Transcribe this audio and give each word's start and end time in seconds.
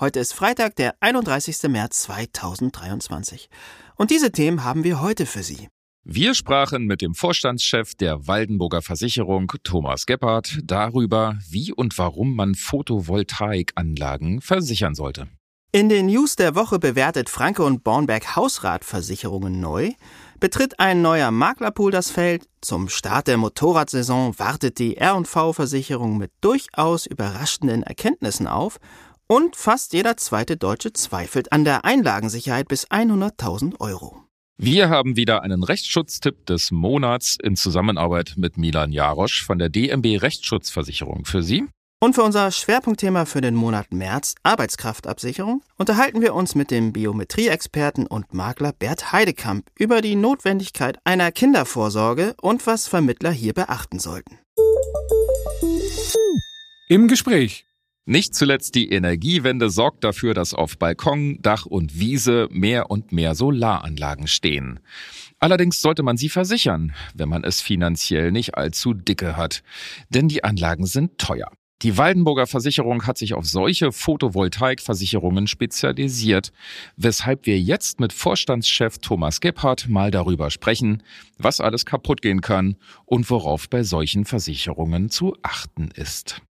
Heute 0.00 0.20
ist 0.20 0.32
Freitag, 0.32 0.76
der 0.76 0.94
31. 1.00 1.60
März 1.64 2.02
2023. 2.02 3.50
Und 3.96 4.12
diese 4.12 4.30
Themen 4.30 4.62
haben 4.62 4.84
wir 4.84 5.00
heute 5.00 5.26
für 5.26 5.42
Sie. 5.42 5.66
Wir 6.04 6.34
sprachen 6.34 6.84
mit 6.84 7.02
dem 7.02 7.16
Vorstandschef 7.16 7.96
der 7.96 8.28
Waldenburger 8.28 8.80
Versicherung, 8.80 9.50
Thomas 9.64 10.06
Gebhardt, 10.06 10.60
darüber, 10.62 11.36
wie 11.50 11.72
und 11.72 11.98
warum 11.98 12.36
man 12.36 12.54
Photovoltaikanlagen 12.54 14.40
versichern 14.40 14.94
sollte. 14.94 15.26
In 15.70 15.90
den 15.90 16.06
News 16.06 16.36
der 16.36 16.54
Woche 16.54 16.78
bewertet 16.78 17.28
Franke 17.28 17.62
und 17.64 17.84
Bornberg 17.84 18.36
Hausratversicherungen 18.36 19.60
neu. 19.60 19.90
Betritt 20.40 20.78
ein 20.80 21.02
neuer 21.02 21.30
Maklerpool 21.30 21.90
das 21.90 22.10
Feld? 22.10 22.48
Zum 22.62 22.88
Start 22.88 23.26
der 23.26 23.36
Motorradsaison 23.36 24.38
wartet 24.38 24.78
die 24.78 24.96
R&V-Versicherung 24.96 26.16
mit 26.16 26.30
durchaus 26.40 27.04
überraschenden 27.04 27.82
Erkenntnissen 27.82 28.46
auf 28.46 28.78
und 29.28 29.54
fast 29.54 29.92
jeder 29.92 30.16
zweite 30.16 30.56
Deutsche 30.56 30.92
zweifelt 30.92 31.52
an 31.52 31.64
der 31.64 31.84
Einlagensicherheit 31.84 32.66
bis 32.66 32.88
100.000 32.90 33.78
Euro. 33.78 34.24
Wir 34.56 34.88
haben 34.88 35.14
wieder 35.14 35.42
einen 35.44 35.62
Rechtsschutztipp 35.62 36.46
des 36.46 36.72
Monats 36.72 37.36
in 37.40 37.54
Zusammenarbeit 37.54 38.34
mit 38.36 38.58
Milan 38.58 38.90
Jarosch 38.90 39.44
von 39.44 39.60
der 39.60 39.68
DMB 39.68 40.20
Rechtsschutzversicherung 40.20 41.26
für 41.26 41.44
Sie. 41.44 41.66
Und 42.00 42.14
für 42.14 42.22
unser 42.22 42.50
Schwerpunktthema 42.50 43.24
für 43.24 43.40
den 43.40 43.54
Monat 43.54 43.92
März, 43.92 44.34
Arbeitskraftabsicherung, 44.42 45.62
unterhalten 45.76 46.22
wir 46.22 46.34
uns 46.34 46.54
mit 46.54 46.70
dem 46.70 46.92
Biometrieexperten 46.92 48.06
und 48.06 48.34
Makler 48.34 48.72
Bert 48.72 49.12
Heidekamp 49.12 49.66
über 49.76 50.00
die 50.00 50.16
Notwendigkeit 50.16 50.98
einer 51.04 51.30
Kindervorsorge 51.32 52.34
und 52.40 52.66
was 52.66 52.88
Vermittler 52.88 53.30
hier 53.30 53.52
beachten 53.52 53.98
sollten. 53.98 54.38
Im 56.88 57.06
Gespräch. 57.06 57.67
Nicht 58.10 58.34
zuletzt 58.34 58.74
die 58.74 58.90
Energiewende 58.90 59.68
sorgt 59.68 60.02
dafür, 60.02 60.32
dass 60.32 60.54
auf 60.54 60.78
Balkon, 60.78 61.42
Dach 61.42 61.66
und 61.66 62.00
Wiese 62.00 62.48
mehr 62.50 62.90
und 62.90 63.12
mehr 63.12 63.34
Solaranlagen 63.34 64.28
stehen. 64.28 64.80
Allerdings 65.40 65.82
sollte 65.82 66.02
man 66.02 66.16
sie 66.16 66.30
versichern, 66.30 66.94
wenn 67.12 67.28
man 67.28 67.44
es 67.44 67.60
finanziell 67.60 68.32
nicht 68.32 68.54
allzu 68.54 68.94
dicke 68.94 69.36
hat. 69.36 69.62
Denn 70.08 70.26
die 70.26 70.42
Anlagen 70.42 70.86
sind 70.86 71.18
teuer. 71.18 71.50
Die 71.82 71.98
Waldenburger 71.98 72.46
Versicherung 72.46 73.06
hat 73.06 73.18
sich 73.18 73.34
auf 73.34 73.44
solche 73.44 73.92
Photovoltaikversicherungen 73.92 75.46
spezialisiert, 75.46 76.50
weshalb 76.96 77.44
wir 77.44 77.60
jetzt 77.60 78.00
mit 78.00 78.14
Vorstandschef 78.14 79.00
Thomas 79.00 79.42
Gebhardt 79.42 79.86
mal 79.86 80.10
darüber 80.10 80.50
sprechen, 80.50 81.02
was 81.36 81.60
alles 81.60 81.84
kaputt 81.84 82.22
gehen 82.22 82.40
kann 82.40 82.76
und 83.04 83.28
worauf 83.28 83.68
bei 83.68 83.82
solchen 83.82 84.24
Versicherungen 84.24 85.10
zu 85.10 85.36
achten 85.42 85.90
ist. 85.94 86.40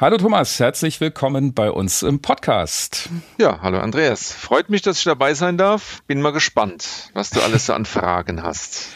Hallo 0.00 0.16
Thomas, 0.16 0.60
herzlich 0.60 1.00
willkommen 1.00 1.54
bei 1.54 1.72
uns 1.72 2.04
im 2.04 2.22
Podcast. 2.22 3.10
Ja, 3.36 3.58
hallo 3.62 3.80
Andreas. 3.80 4.30
Freut 4.32 4.70
mich, 4.70 4.80
dass 4.80 4.98
ich 4.98 5.02
dabei 5.02 5.34
sein 5.34 5.58
darf. 5.58 6.04
Bin 6.06 6.22
mal 6.22 6.30
gespannt, 6.30 7.10
was 7.14 7.30
du 7.30 7.40
alles 7.40 7.66
so 7.66 7.72
an 7.72 7.84
Fragen 7.84 8.44
hast. 8.44 8.90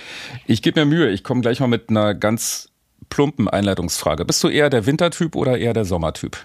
Ich 0.46 0.62
gebe 0.62 0.78
mir 0.78 0.86
Mühe. 0.86 1.10
Ich 1.10 1.24
komme 1.24 1.40
gleich 1.40 1.58
mal 1.58 1.66
mit 1.66 1.90
einer 1.90 2.14
ganz 2.14 2.68
plumpen 3.10 3.48
Einleitungsfrage. 3.48 4.24
Bist 4.24 4.44
du 4.44 4.48
eher 4.48 4.70
der 4.70 4.86
Wintertyp 4.86 5.34
oder 5.34 5.58
eher 5.58 5.72
der 5.72 5.84
Sommertyp? 5.84 6.36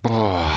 Boah. 0.00 0.52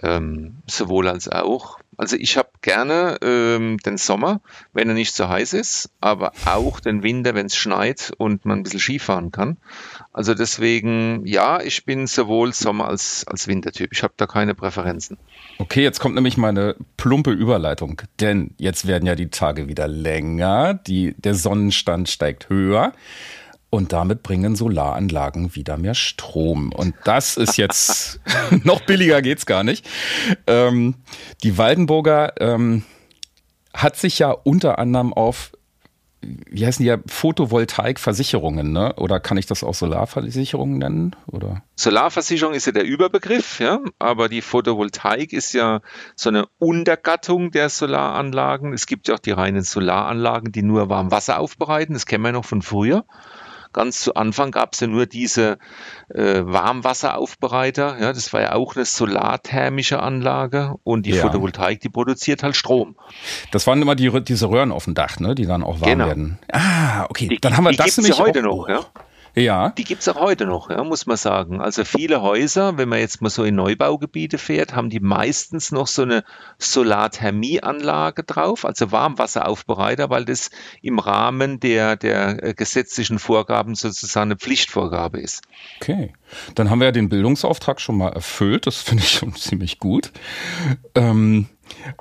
Ähm, 0.00 0.62
sowohl 0.66 1.08
als 1.08 1.28
auch. 1.28 1.80
Also 1.96 2.16
ich 2.16 2.36
habe 2.36 2.48
gerne 2.62 3.18
ähm, 3.22 3.78
den 3.78 3.96
Sommer, 3.96 4.40
wenn 4.72 4.88
er 4.88 4.94
nicht 4.94 5.14
so 5.14 5.28
heiß 5.28 5.52
ist, 5.52 5.90
aber 6.00 6.32
auch 6.44 6.80
den 6.80 7.02
Winter, 7.02 7.34
wenn 7.34 7.46
es 7.46 7.56
schneit 7.56 8.12
und 8.18 8.44
man 8.44 8.60
ein 8.60 8.62
bisschen 8.62 8.80
Skifahren 8.80 9.30
kann. 9.32 9.56
Also 10.12 10.34
deswegen, 10.34 11.26
ja, 11.26 11.60
ich 11.60 11.84
bin 11.84 12.06
sowohl 12.06 12.52
Sommer- 12.52 12.88
als, 12.88 13.26
als 13.26 13.48
Wintertyp. 13.48 13.90
Ich 13.92 14.02
habe 14.02 14.14
da 14.16 14.26
keine 14.26 14.54
Präferenzen. 14.54 15.18
Okay, 15.58 15.82
jetzt 15.82 16.00
kommt 16.00 16.14
nämlich 16.14 16.36
meine 16.36 16.76
plumpe 16.96 17.30
Überleitung, 17.30 18.02
denn 18.20 18.54
jetzt 18.58 18.86
werden 18.86 19.06
ja 19.06 19.14
die 19.14 19.30
Tage 19.30 19.68
wieder 19.68 19.88
länger, 19.88 20.74
die, 20.74 21.14
der 21.18 21.34
Sonnenstand 21.34 22.08
steigt 22.08 22.48
höher. 22.48 22.92
Und 23.74 23.92
damit 23.92 24.22
bringen 24.22 24.54
Solaranlagen 24.54 25.56
wieder 25.56 25.76
mehr 25.76 25.94
Strom. 25.94 26.70
Und 26.70 26.94
das 27.02 27.36
ist 27.36 27.56
jetzt 27.56 28.20
noch 28.62 28.82
billiger 28.82 29.20
geht's 29.20 29.46
gar 29.46 29.64
nicht. 29.64 29.84
Ähm, 30.46 30.94
die 31.42 31.58
Waldenburger 31.58 32.34
ähm, 32.40 32.84
hat 33.74 33.96
sich 33.96 34.20
ja 34.20 34.30
unter 34.30 34.78
anderem 34.78 35.12
auf 35.12 35.50
wie 36.22 36.64
heißen 36.64 36.82
die 36.82 36.88
ja, 36.88 36.98
Photovoltaikversicherungen, 37.06 38.72
ne? 38.72 38.94
Oder 38.94 39.20
kann 39.20 39.36
ich 39.36 39.44
das 39.44 39.62
auch 39.62 39.74
Solarversicherungen 39.74 40.78
nennen? 40.78 41.16
Oder? 41.26 41.62
Solarversicherung 41.74 42.54
ist 42.54 42.66
ja 42.66 42.72
der 42.72 42.84
Überbegriff, 42.84 43.58
ja, 43.60 43.80
aber 43.98 44.30
die 44.30 44.40
Photovoltaik 44.40 45.34
ist 45.34 45.52
ja 45.52 45.80
so 46.16 46.30
eine 46.30 46.46
Untergattung 46.58 47.50
der 47.50 47.68
Solaranlagen. 47.68 48.72
Es 48.72 48.86
gibt 48.86 49.08
ja 49.08 49.16
auch 49.16 49.18
die 49.18 49.32
reinen 49.32 49.64
Solaranlagen, 49.64 50.50
die 50.50 50.62
nur 50.62 50.88
warm 50.88 51.10
Wasser 51.10 51.40
aufbereiten. 51.40 51.92
Das 51.92 52.06
kennen 52.06 52.24
wir 52.24 52.32
noch 52.32 52.46
von 52.46 52.62
früher. 52.62 53.04
Ganz 53.74 54.00
zu 54.00 54.14
Anfang 54.14 54.50
gab 54.50 54.72
es 54.72 54.80
ja 54.80 54.86
nur 54.86 55.04
diese 55.04 55.58
äh, 56.08 56.40
Warmwasseraufbereiter. 56.44 57.98
Ja, 58.00 58.12
das 58.14 58.32
war 58.32 58.40
ja 58.40 58.52
auch 58.54 58.74
eine 58.74 58.86
solarthermische 58.86 60.00
Anlage 60.00 60.76
und 60.84 61.04
die 61.04 61.10
ja. 61.10 61.22
Photovoltaik, 61.22 61.80
die 61.80 61.90
produziert 61.90 62.42
halt 62.42 62.56
Strom. 62.56 62.96
Das 63.50 63.66
waren 63.66 63.82
immer 63.82 63.94
die, 63.94 64.10
diese 64.22 64.48
Röhren 64.48 64.72
auf 64.72 64.84
dem 64.84 64.94
Dach, 64.94 65.20
ne, 65.20 65.34
die 65.34 65.44
dann 65.44 65.62
auch 65.62 65.80
warm 65.80 65.90
genau. 65.90 66.06
werden. 66.06 66.38
Ah, 66.50 67.04
okay. 67.10 67.28
Die, 67.28 67.38
dann 67.38 67.56
haben 67.56 67.64
wir 67.64 67.72
die 67.72 67.76
das 67.76 67.98
nämlich 67.98 68.18
heute 68.18 68.40
auch, 68.48 68.66
noch. 68.66 68.68
Ja? 68.68 68.86
Ja. 69.34 69.70
Die 69.70 69.84
gibt's 69.84 70.08
auch 70.08 70.20
heute 70.20 70.46
noch, 70.46 70.70
ja, 70.70 70.84
muss 70.84 71.06
man 71.06 71.16
sagen. 71.16 71.60
Also 71.60 71.84
viele 71.84 72.22
Häuser, 72.22 72.78
wenn 72.78 72.88
man 72.88 73.00
jetzt 73.00 73.20
mal 73.20 73.30
so 73.30 73.42
in 73.42 73.56
Neubaugebiete 73.56 74.38
fährt, 74.38 74.76
haben 74.76 74.90
die 74.90 75.00
meistens 75.00 75.72
noch 75.72 75.88
so 75.88 76.02
eine 76.02 76.24
Solarthermieanlage 76.58 78.22
drauf, 78.22 78.64
also 78.64 78.92
Warmwasseraufbereiter, 78.92 80.08
weil 80.08 80.24
das 80.24 80.50
im 80.82 81.00
Rahmen 81.00 81.58
der, 81.58 81.96
der 81.96 82.42
äh, 82.44 82.54
gesetzlichen 82.54 83.18
Vorgaben 83.18 83.74
sozusagen 83.74 84.28
eine 84.30 84.36
Pflichtvorgabe 84.36 85.20
ist. 85.20 85.42
Okay. 85.80 86.12
Dann 86.54 86.70
haben 86.70 86.78
wir 86.78 86.86
ja 86.86 86.92
den 86.92 87.08
Bildungsauftrag 87.08 87.80
schon 87.80 87.98
mal 87.98 88.12
erfüllt. 88.12 88.66
Das 88.66 88.82
finde 88.82 89.02
ich 89.02 89.10
schon 89.10 89.34
ziemlich 89.36 89.80
gut. 89.80 90.12
Ähm 90.94 91.48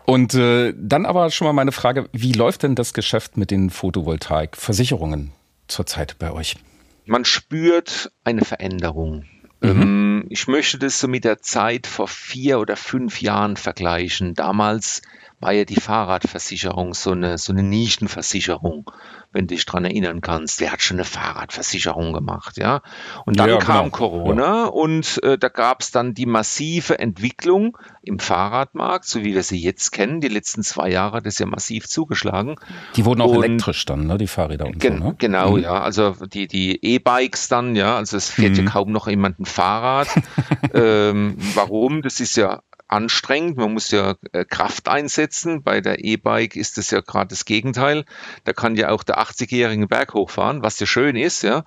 und 0.06 0.34
äh, 0.36 0.74
dann 0.78 1.06
aber 1.06 1.32
schon 1.32 1.48
mal 1.48 1.54
meine 1.54 1.72
Frage, 1.72 2.10
wie 2.12 2.34
läuft 2.34 2.64
denn 2.64 2.76
das 2.76 2.94
Geschäft 2.94 3.38
mit 3.38 3.50
den 3.50 3.70
Photovoltaikversicherungen 3.70 5.32
zurzeit 5.68 6.18
bei 6.20 6.32
euch? 6.32 6.58
Man 7.06 7.26
spürt 7.26 8.12
eine 8.24 8.44
Veränderung. 8.46 9.26
Mhm. 9.62 9.82
Ähm, 9.82 10.26
ich 10.30 10.48
möchte 10.48 10.78
das 10.78 11.00
so 11.00 11.08
mit 11.08 11.24
der 11.24 11.42
Zeit 11.42 11.88
vor 11.88 12.08
vier 12.08 12.60
oder 12.60 12.76
fünf 12.76 13.22
Jahren 13.22 13.58
vergleichen. 13.58 14.34
Damals 14.34 15.02
war 15.44 15.52
ja 15.52 15.66
die 15.66 15.76
Fahrradversicherung 15.76 16.94
so 16.94 17.12
eine, 17.12 17.38
so 17.38 17.52
eine 17.52 17.64
Nischenversicherung, 17.64 18.90
wenn 19.34 19.48
du 19.48 19.56
dich 19.56 19.66
dran 19.66 19.84
erinnern 19.84 20.22
kannst. 20.22 20.62
Wer 20.62 20.72
hat 20.72 20.82
schon 20.82 20.98
eine 20.98 21.06
Fahrradversicherung 21.06 22.14
gemacht, 22.14 22.58
ja? 22.58 22.82
Und 23.26 23.40
dann 23.40 23.50
ja, 23.50 23.58
kam 23.58 23.86
genau. 23.86 23.98
Corona 23.98 24.64
ja. 24.64 24.66
und 24.66 25.22
äh, 25.24 25.38
da 25.38 25.50
gab 25.50 25.82
es 25.82 25.92
dann 25.92 26.14
die 26.14 26.26
massive 26.26 26.98
Entwicklung 26.98 27.78
im 28.04 28.20
Fahrradmarkt, 28.20 29.06
so 29.06 29.24
wie 29.24 29.34
wir 29.34 29.44
sie 29.44 29.60
jetzt 29.60 29.92
kennen. 29.92 30.22
Die 30.22 30.30
letzten 30.30 30.64
zwei 30.64 30.90
Jahre 30.90 31.18
hat 31.18 31.26
es 31.26 31.40
ja 31.40 31.46
massiv 31.46 31.88
zugeschlagen. 31.90 32.56
Die 32.96 33.04
wurden 33.04 33.22
auch 33.22 33.36
und, 33.36 33.44
elektrisch 33.44 33.86
dann, 33.86 34.08
ne? 34.08 34.18
Die 34.18 34.28
Fahrräder 34.28 34.66
und 34.66 34.80
gen 34.80 35.00
so, 35.00 35.04
ne? 35.04 35.16
Genau, 35.18 35.58
mhm. 35.58 35.64
ja. 35.64 35.82
Also 35.82 36.16
die, 36.26 36.48
die 36.48 36.80
E-Bikes 36.82 37.50
dann, 37.50 37.76
ja, 37.76 37.98
also 37.98 38.16
es 38.16 38.30
fährt 38.30 38.54
mhm. 38.54 38.66
ja 38.66 38.72
kaum 38.72 38.94
noch 38.94 39.10
jemand 39.10 39.42
ein 39.42 39.46
Fahrrad. 39.46 40.08
ähm, 40.74 41.36
warum? 41.54 42.02
Das 42.02 42.22
ist 42.22 42.38
ja 42.38 42.62
anstrengend. 42.88 43.58
Man 43.58 43.74
muss 43.74 43.92
ja 43.92 44.16
äh, 44.32 44.46
Kraft 44.46 44.88
einsetzen. 44.88 45.64
Bei 45.64 45.82
der 45.82 46.04
E-Bike 46.04 46.56
ist 46.56 46.78
das 46.78 46.92
ja 46.92 47.02
gerade 47.02 47.30
das 47.30 47.46
Gegenteil. 47.46 48.06
Da 48.44 48.54
kann 48.54 48.76
ja 48.76 48.90
auch 48.90 49.04
der 49.04 49.20
80-jährige 49.20 49.88
Berg 49.88 50.14
hochfahren, 50.14 50.64
was 50.64 50.80
ja 50.80 50.86
schön 50.86 51.16
ist, 51.16 51.44
ja. 51.44 51.66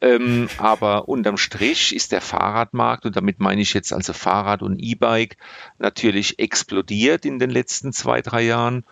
Ähm, 0.00 0.48
aber 0.58 1.08
unterm 1.08 1.36
Strich 1.36 1.94
ist 1.94 2.12
der 2.12 2.20
Fahrradmarkt, 2.20 3.06
und 3.06 3.16
damit 3.16 3.40
meine 3.40 3.62
ich 3.62 3.74
jetzt 3.74 3.92
also 3.92 4.12
Fahrrad 4.12 4.62
und 4.62 4.78
E-Bike, 4.78 5.36
natürlich 5.78 6.38
explodiert 6.38 7.24
in 7.24 7.38
den 7.38 7.50
letzten 7.50 7.92
zwei, 7.92 8.20
drei 8.22 8.42
Jahren. 8.42 8.84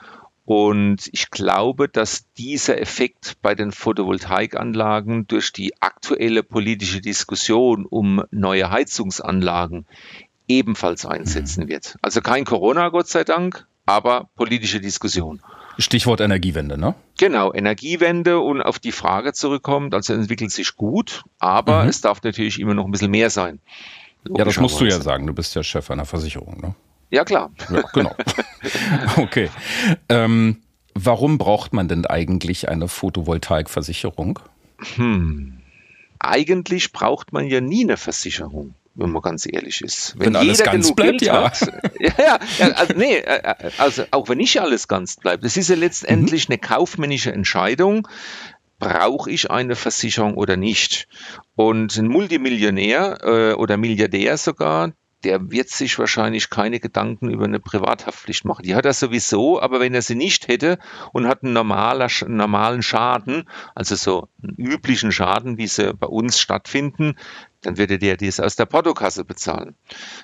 Und 0.46 1.08
ich 1.12 1.30
glaube, 1.30 1.88
dass 1.88 2.32
dieser 2.34 2.80
Effekt 2.80 3.38
bei 3.42 3.56
den 3.56 3.72
Photovoltaikanlagen 3.72 5.26
durch 5.26 5.52
die 5.52 5.74
aktuelle 5.82 6.44
politische 6.44 7.00
Diskussion 7.00 7.84
um 7.84 8.22
neue 8.30 8.70
Heizungsanlagen 8.70 9.86
ebenfalls 10.48 11.04
einsetzen 11.06 11.64
mhm. 11.64 11.69
wird. 11.69 11.96
Also 12.02 12.20
kein 12.20 12.44
Corona, 12.44 12.88
Gott 12.88 13.08
sei 13.08 13.25
Dank, 13.25 13.66
aber 13.84 14.28
politische 14.37 14.81
Diskussion. 14.81 15.40
Stichwort 15.78 16.20
Energiewende, 16.20 16.78
ne? 16.78 16.94
Genau, 17.19 17.52
Energiewende 17.52 18.40
und 18.40 18.62
auf 18.62 18.78
die 18.78 18.93
Frage 18.93 19.32
zurückkommt, 19.32 19.94
also 19.94 20.14
entwickelt 20.14 20.50
sich 20.50 20.76
gut, 20.76 21.25
aber 21.38 21.82
mhm. 21.82 21.90
es 21.90 22.00
darf 22.00 22.22
natürlich 22.22 22.58
immer 22.60 22.75
noch 22.75 22.87
ein 22.87 22.90
bisschen 22.90 23.10
mehr 23.10 23.31
sein. 23.31 23.60
Ja, 24.28 24.44
das 24.44 24.58
musst 24.58 24.81
du 24.81 24.87
ja 24.87 25.00
sagen, 25.00 25.26
du 25.26 25.34
bist 25.34 25.54
ja 25.54 25.62
Chef 25.62 25.90
einer 25.90 26.04
Versicherung, 26.04 26.60
ne? 26.60 26.75
Ja, 27.10 27.25
klar. 27.25 27.52
Ja, 27.70 27.82
genau. 27.92 28.16
okay. 29.16 29.49
Ähm, 30.08 30.62
warum 30.94 31.38
braucht 31.38 31.72
man 31.72 31.87
denn 31.87 32.04
eigentlich 32.04 32.69
eine 32.69 32.88
Photovoltaikversicherung? 32.88 34.40
Hm. 34.96 35.58
Eigentlich 36.19 36.92
braucht 36.92 37.32
man 37.32 37.46
ja 37.46 37.60
nie 37.60 37.84
eine 37.84 37.96
Versicherung 37.96 38.75
wenn 38.96 39.10
man 39.10 39.22
ganz 39.22 39.46
ehrlich 39.50 39.81
ist. 39.82 40.14
Wenn, 40.19 40.28
wenn 40.28 40.37
alles 40.37 40.62
ganz 40.62 40.93
bleibt, 40.94 41.22
ja. 41.22 41.44
Hat, 41.44 41.60
ja. 42.00 42.38
ja. 42.58 42.66
also, 42.72 42.94
nee, 42.96 43.16
äh, 43.16 43.40
äh, 43.43 43.70
also 43.78 44.04
auch 44.10 44.28
wenn 44.28 44.38
nicht 44.38 44.60
alles 44.60 44.88
ganz 44.88 45.16
bleibt. 45.16 45.44
Das 45.44 45.56
ist 45.56 45.69
ja 45.69 45.76
letztendlich 45.76 46.48
mhm. 46.48 46.54
eine 46.54 46.58
kaufmännische 46.58 47.32
Entscheidung. 47.32 48.08
Brauche 48.78 49.31
ich 49.31 49.50
eine 49.50 49.75
Versicherung 49.75 50.34
oder 50.34 50.56
nicht? 50.56 51.08
Und 51.54 51.96
ein 51.96 52.08
Multimillionär 52.08 53.19
äh, 53.22 53.52
oder 53.54 53.76
Milliardär 53.76 54.37
sogar, 54.37 54.93
der 55.25 55.50
wird 55.50 55.70
sich 55.70 55.99
wahrscheinlich 55.99 56.50
keine 56.50 56.78
Gedanken 56.78 57.31
über 57.31 57.46
eine 57.46 57.58
Privathaftpflicht 57.58 58.44
machen. 58.44 58.62
Die 58.62 58.75
hat 58.75 58.84
er 58.84 58.92
sowieso, 58.92 59.60
aber 59.60 59.81
wenn 59.81 59.94
er 59.94 60.02
sie 60.02 60.14
nicht 60.14 60.46
hätte 60.49 60.78
und 61.12 61.26
hat 61.26 61.42
einen, 61.42 61.52
normaler, 61.52 62.08
einen 62.22 62.37
normalen 62.37 62.82
Schaden, 62.82 63.49
also 63.75 63.96
so 63.96 64.28
einen 64.42 64.54
üblichen 64.56 65.12
Schaden, 65.12 65.58
wie 65.58 65.66
sie 65.66 65.94
bei 65.94 66.06
uns 66.06 66.38
stattfinden, 66.38 67.16
dann 67.66 67.78
würde 67.78 67.98
der 67.98 68.16
dies 68.16 68.38
aus 68.38 68.54
der 68.54 68.66
Portokasse 68.66 69.24
bezahlen. 69.24 69.74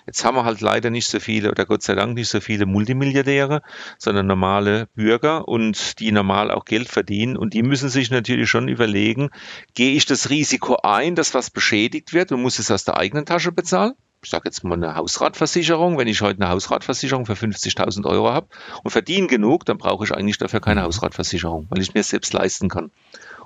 Jetzt 0.06 0.24
haben 0.24 0.36
wir 0.36 0.44
halt 0.44 0.60
leider 0.60 0.90
nicht 0.90 1.08
so 1.08 1.18
viele 1.18 1.50
oder 1.50 1.66
Gott 1.66 1.82
sei 1.82 1.96
Dank 1.96 2.14
nicht 2.14 2.28
so 2.28 2.40
viele 2.40 2.66
Multimilliardäre, 2.66 3.62
sondern 3.98 4.28
normale 4.28 4.86
Bürger 4.94 5.48
und 5.48 5.98
die 5.98 6.12
normal 6.12 6.52
auch 6.52 6.64
Geld 6.64 6.88
verdienen 6.88 7.36
und 7.36 7.54
die 7.54 7.64
müssen 7.64 7.88
sich 7.88 8.10
natürlich 8.12 8.48
schon 8.48 8.68
überlegen, 8.68 9.30
gehe 9.74 9.94
ich 9.94 10.06
das 10.06 10.30
Risiko 10.30 10.76
ein, 10.84 11.16
dass 11.16 11.34
was 11.34 11.50
beschädigt 11.50 12.12
wird 12.12 12.30
und 12.30 12.42
muss 12.42 12.60
es 12.60 12.70
aus 12.70 12.84
der 12.84 12.96
eigenen 12.96 13.26
Tasche 13.26 13.50
bezahlen? 13.50 13.94
ich 14.24 14.30
sage 14.30 14.44
jetzt 14.44 14.62
mal 14.62 14.74
eine 14.74 14.94
Hausratversicherung, 14.94 15.98
wenn 15.98 16.06
ich 16.06 16.20
heute 16.20 16.40
eine 16.40 16.50
Hausratversicherung 16.50 17.26
für 17.26 17.32
50.000 17.32 18.06
Euro 18.06 18.30
habe 18.30 18.46
und 18.84 18.92
verdiene 18.92 19.26
genug, 19.26 19.64
dann 19.64 19.78
brauche 19.78 20.04
ich 20.04 20.12
eigentlich 20.12 20.38
dafür 20.38 20.60
keine 20.60 20.82
Hausratversicherung, 20.82 21.66
weil 21.70 21.82
ich 21.82 21.92
mir 21.92 22.04
selbst 22.04 22.32
leisten 22.32 22.68
kann. 22.68 22.92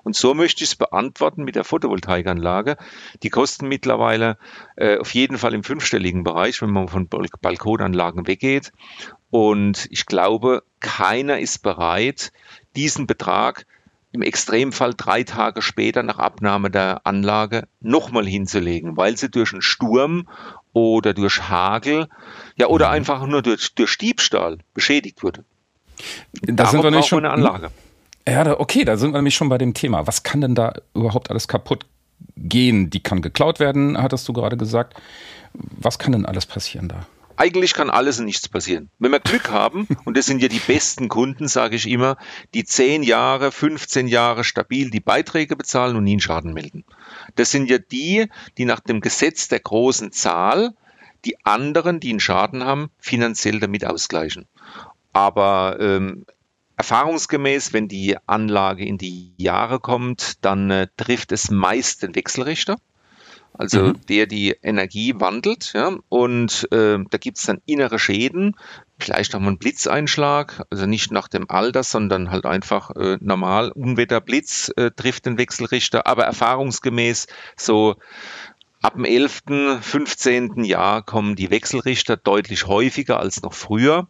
Und 0.07 0.15
so 0.15 0.35
möchte 0.35 0.63
ich 0.63 0.71
es 0.71 0.77
beantworten 0.77 1.43
mit 1.43 1.57
der 1.57 1.65
Photovoltaikanlage. 1.65 2.77
Die 3.25 3.29
kosten 3.29 3.67
mittlerweile 3.67 4.39
äh, 4.77 4.99
auf 4.99 5.13
jeden 5.13 5.37
Fall 5.37 5.53
im 5.53 5.65
fünfstelligen 5.65 6.23
Bereich, 6.23 6.63
wenn 6.63 6.71
man 6.71 6.87
von 6.87 7.09
Balkonanlagen 7.09 8.29
weggeht. 8.29 8.71
Und 9.31 9.89
ich 9.91 10.07
glaube, 10.07 10.63
keiner 10.79 11.41
ist 11.41 11.61
bereit, 11.65 12.31
diesen 12.77 13.09
Betrag 13.09 13.67
im 14.13 14.23
Extremfall 14.23 14.95
drei 14.97 15.25
Tage 15.25 15.61
später 15.61 16.05
nach 16.05 16.21
Abnahme 16.21 16.71
der 16.71 17.01
Anlage 17.03 17.67
nochmal 17.81 18.29
hinzulegen, 18.29 18.97
weil 18.97 19.17
sie 19.17 19.29
durch 19.29 19.53
einen 19.55 19.61
Sturm 19.61 20.29
oder 20.73 21.15
durch 21.15 21.49
Hagel, 21.49 22.07
ja, 22.55 22.69
oder 22.69 22.87
mhm. 22.87 22.93
einfach 22.93 23.27
nur 23.27 23.43
durch, 23.43 23.75
durch 23.75 23.99
Diebstahl 23.99 24.59
beschädigt 24.73 25.25
wurde. 25.25 25.45
Da 26.43 26.67
sind 26.67 26.85
wir 26.85 26.93
nicht 26.93 27.09
schon 27.09 27.25
eine 27.25 27.35
Anlage. 27.35 27.73
Ja, 28.29 28.59
okay, 28.59 28.85
da 28.85 28.97
sind 28.97 29.13
wir 29.13 29.19
nämlich 29.19 29.37
schon 29.37 29.49
bei 29.49 29.59
dem 29.59 29.75
Thema. 29.75 30.07
Was 30.07 30.23
kann 30.23 30.41
denn 30.41 30.55
da 30.55 30.75
überhaupt 30.95 31.31
alles 31.31 31.47
kaputt 31.47 31.87
gehen? 32.37 32.91
Die 32.91 33.01
kann 33.01 33.23
geklaut 33.23 33.61
werden, 33.61 34.01
hattest 34.01 34.27
du 34.29 34.33
gerade 34.33 34.57
gesagt. 34.57 34.95
Was 35.53 35.99
kann 35.99 36.13
denn 36.13 36.27
alles 36.27 36.45
passieren 36.45 36.89
da? 36.89 37.07
Eigentlich 37.39 37.75
kann 37.75 37.91
alles 37.91 38.19
und 38.19 38.25
nichts 38.25 38.49
passieren. 38.49 38.89
Wenn 38.99 39.13
wir 39.13 39.21
Glück 39.21 39.51
haben, 39.51 39.87
und 40.05 40.17
das 40.17 40.27
sind 40.27 40.43
ja 40.43 40.49
die 40.49 40.59
besten 40.59 41.09
Kunden, 41.09 41.49
sage 41.49 41.77
ich 41.77 41.89
immer, 41.89 42.17
die 42.55 42.65
10 42.65 43.03
Jahre, 43.03 43.53
15 43.53 44.09
Jahre 44.09 44.43
stabil 44.43 44.91
die 44.91 45.01
Beiträge 45.01 45.55
bezahlen 45.55 45.97
und 45.97 46.05
nie 46.05 46.13
einen 46.13 46.21
Schaden 46.21 46.55
melden. 46.55 46.85
Das 47.35 47.51
sind 47.51 47.71
ja 47.71 47.79
die, 47.79 48.27
die 48.57 48.65
nach 48.65 48.81
dem 48.81 49.03
Gesetz 49.03 49.49
der 49.49 49.61
großen 49.61 50.13
Zahl 50.13 50.75
die 51.27 51.45
anderen, 51.45 52.01
die 52.01 52.11
einen 52.11 52.21
Schaden 52.21 52.65
haben, 52.65 52.91
finanziell 52.99 53.61
damit 53.61 53.85
ausgleichen. 53.85 54.47
Aber 55.13 55.77
ähm, 55.81 56.25
erfahrungsgemäß, 56.77 57.73
wenn 57.73 57.89
die 57.89 58.17
Anlage 58.27 58.85
in 58.85 58.99
die 58.99 59.35
Jahre 59.37 59.81
kommt, 59.81 60.45
dann 60.45 60.71
äh, 60.71 60.89
trifft 60.97 61.33
es 61.33 61.51
meist 61.51 62.03
den 62.03 62.15
Wechselrichter 62.15 62.77
also 63.59 63.83
mhm. 63.83 64.01
der 64.09 64.27
die 64.27 64.55
Energie 64.63 65.15
wandelt. 65.19 65.73
Ja, 65.75 65.97
und 66.09 66.69
äh, 66.73 66.99
da 67.11 67.19
gibt 67.19 67.39
es 67.39 67.45
dann 67.45 67.61
innere 67.67 67.99
Schäden, 67.99 68.57
vielleicht 68.99 69.35
auch 69.35 69.41
mal 69.41 69.49
einen 69.49 69.59
Blitzeinschlag, 69.59 70.65
also 70.71 70.87
nicht 70.87 71.11
nach 71.11 71.29
dem 71.29 71.49
Alter, 71.51 71.83
sondern 71.83 72.31
halt 72.31 72.47
einfach 72.47 72.91
äh, 72.91 73.19
normal 73.21 73.73
Unwetterblitz 73.73 74.73
äh, 74.77 74.91
trifft 74.91 75.27
den 75.27 75.39
Wechselrichter, 75.39 76.07
aber 76.07 76.25
erfahrungsgemäß 76.25 77.27
so 77.57 77.97
ab 78.83 78.95
dem 78.95 79.05
11., 79.05 79.43
15. 79.81 80.65
Jahr 80.65 81.03
kommen 81.03 81.35
die 81.35 81.51
Wechselrichter 81.51 82.17
deutlich 82.17 82.67
häufiger 82.67 83.19
als 83.19 83.43
noch 83.43 83.55
früher. 83.55 84.09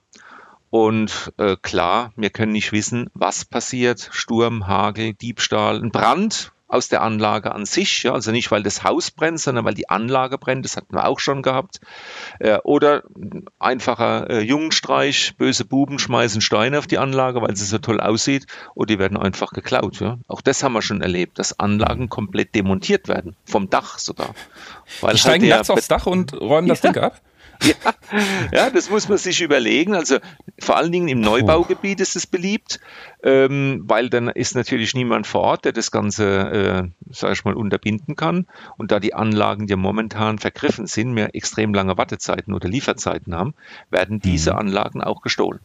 Und 0.71 1.33
äh, 1.39 1.57
klar, 1.61 2.13
wir 2.17 2.31
können 2.31 2.53
nicht 2.53 2.73
wissen, 2.73 3.11
was 3.15 3.45
passiert. 3.45 4.09
Sturm, 4.13 4.67
Hagel, 4.67 5.15
Diebstahl, 5.15 5.83
ein 5.83 5.91
Brand, 5.91 6.53
aus 6.69 6.89
der 6.89 7.03
Anlage 7.03 7.53
an 7.55 7.65
sich, 7.65 8.03
ja, 8.03 8.13
also 8.13 8.33
nicht 8.33 8.51
weil 8.51 8.63
das 8.63 8.83
Haus 8.83 9.11
brennt, 9.11 9.41
sondern 9.41 9.65
weil 9.65 9.75
die 9.75 9.89
Anlage 9.89 10.37
brennt, 10.37 10.65
das 10.65 10.77
hatten 10.77 10.95
wir 10.95 11.07
auch 11.07 11.21
schon 11.21 11.43
gehabt. 11.43 11.81
Äh, 12.41 12.59
oder 12.65 13.05
einfacher 13.59 14.29
äh, 14.29 14.41
Jungenstreich, 14.41 15.35
böse 15.39 15.65
Buben 15.65 15.99
schmeißen 15.99 16.41
Steine 16.41 16.79
auf 16.79 16.87
die 16.87 16.99
Anlage, 16.99 17.41
weil 17.41 17.55
sie 17.57 17.65
so 17.65 17.79
toll 17.79 18.01
aussieht, 18.01 18.47
oder 18.75 18.87
die 18.87 18.99
werden 18.99 19.17
einfach 19.17 19.53
geklaut. 19.53 20.01
Ja. 20.01 20.19
Auch 20.27 20.41
das 20.41 20.63
haben 20.65 20.73
wir 20.73 20.83
schon 20.83 21.03
erlebt, 21.03 21.39
dass 21.39 21.59
Anlagen 21.59 22.09
komplett 22.09 22.55
demontiert 22.55 23.07
werden, 23.07 23.37
vom 23.45 23.71
Dach 23.71 23.99
sogar. 23.99 24.35
Weil 25.01 25.15
die 25.15 25.21
steigen 25.21 25.45
halt 25.45 25.55
nachts 25.55 25.71
aufs 25.71 25.89
Dach 25.89 26.07
und 26.07 26.33
räumen 26.35 26.69
das 26.69 26.83
ja. 26.83 26.93
Ding 26.93 27.03
ab? 27.03 27.21
Ja, 27.63 27.95
ja, 28.53 28.71
das 28.71 28.91
muss 28.91 29.09
man 29.09 29.19
sich 29.19 29.41
überlegen. 29.41 29.95
Also 29.95 30.19
vor 30.59 30.77
allen 30.77 30.93
Dingen 30.93 31.09
im 31.09 31.21
Neubaugebiet 31.21 32.01
ist 32.01 32.17
es 32.17 32.27
beliebt, 32.27 32.81
ähm, 33.23 33.83
weil 33.85 34.09
dann 34.11 34.29
ist 34.29 34.55
natürlich 34.55 34.95
niemand 34.95 35.27
vor 35.27 35.43
Ort, 35.43 35.65
der 35.65 35.73
das 35.73 35.91
Ganze, 35.91 36.25
äh, 36.25 37.13
sage 37.13 37.33
ich 37.33 37.45
mal, 37.45 37.55
unterbinden 37.55 38.17
kann. 38.17 38.47
Und 38.77 38.93
da 38.93 39.01
die 39.01 39.15
Anlagen 39.15 39.67
ja 39.67 39.77
momentan 39.77 40.39
vergriffen 40.39 40.87
sind, 40.87 41.13
mehr 41.13 41.35
extrem 41.35 41.75
lange 41.75 41.97
Wartezeiten 41.99 42.55
oder 42.55 42.69
Lieferzeiten 42.69 43.35
haben, 43.35 43.55
werden 43.91 44.21
diese 44.21 44.53
mhm. 44.53 44.59
Anlagen 44.59 45.03
auch 45.03 45.23
gestohlen. 45.23 45.61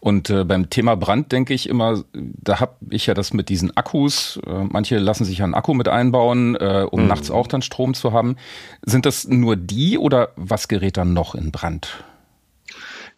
Und 0.00 0.30
äh, 0.30 0.44
beim 0.44 0.70
Thema 0.70 0.94
Brand 0.94 1.32
denke 1.32 1.54
ich 1.54 1.68
immer, 1.68 2.04
da 2.12 2.60
habe 2.60 2.76
ich 2.90 3.06
ja 3.06 3.14
das 3.14 3.32
mit 3.32 3.48
diesen 3.48 3.76
Akkus. 3.76 4.38
Äh, 4.46 4.64
manche 4.70 4.98
lassen 4.98 5.24
sich 5.24 5.42
einen 5.42 5.54
Akku 5.54 5.74
mit 5.74 5.88
einbauen, 5.88 6.54
äh, 6.56 6.86
um 6.88 7.02
mhm. 7.02 7.08
nachts 7.08 7.30
auch 7.30 7.46
dann 7.46 7.62
Strom 7.62 7.94
zu 7.94 8.12
haben. 8.12 8.36
Sind 8.82 9.06
das 9.06 9.26
nur 9.26 9.56
die 9.56 9.98
oder 9.98 10.30
was 10.36 10.68
gerät 10.68 10.96
dann 10.96 11.12
noch 11.12 11.34
in 11.34 11.50
Brand? 11.50 12.04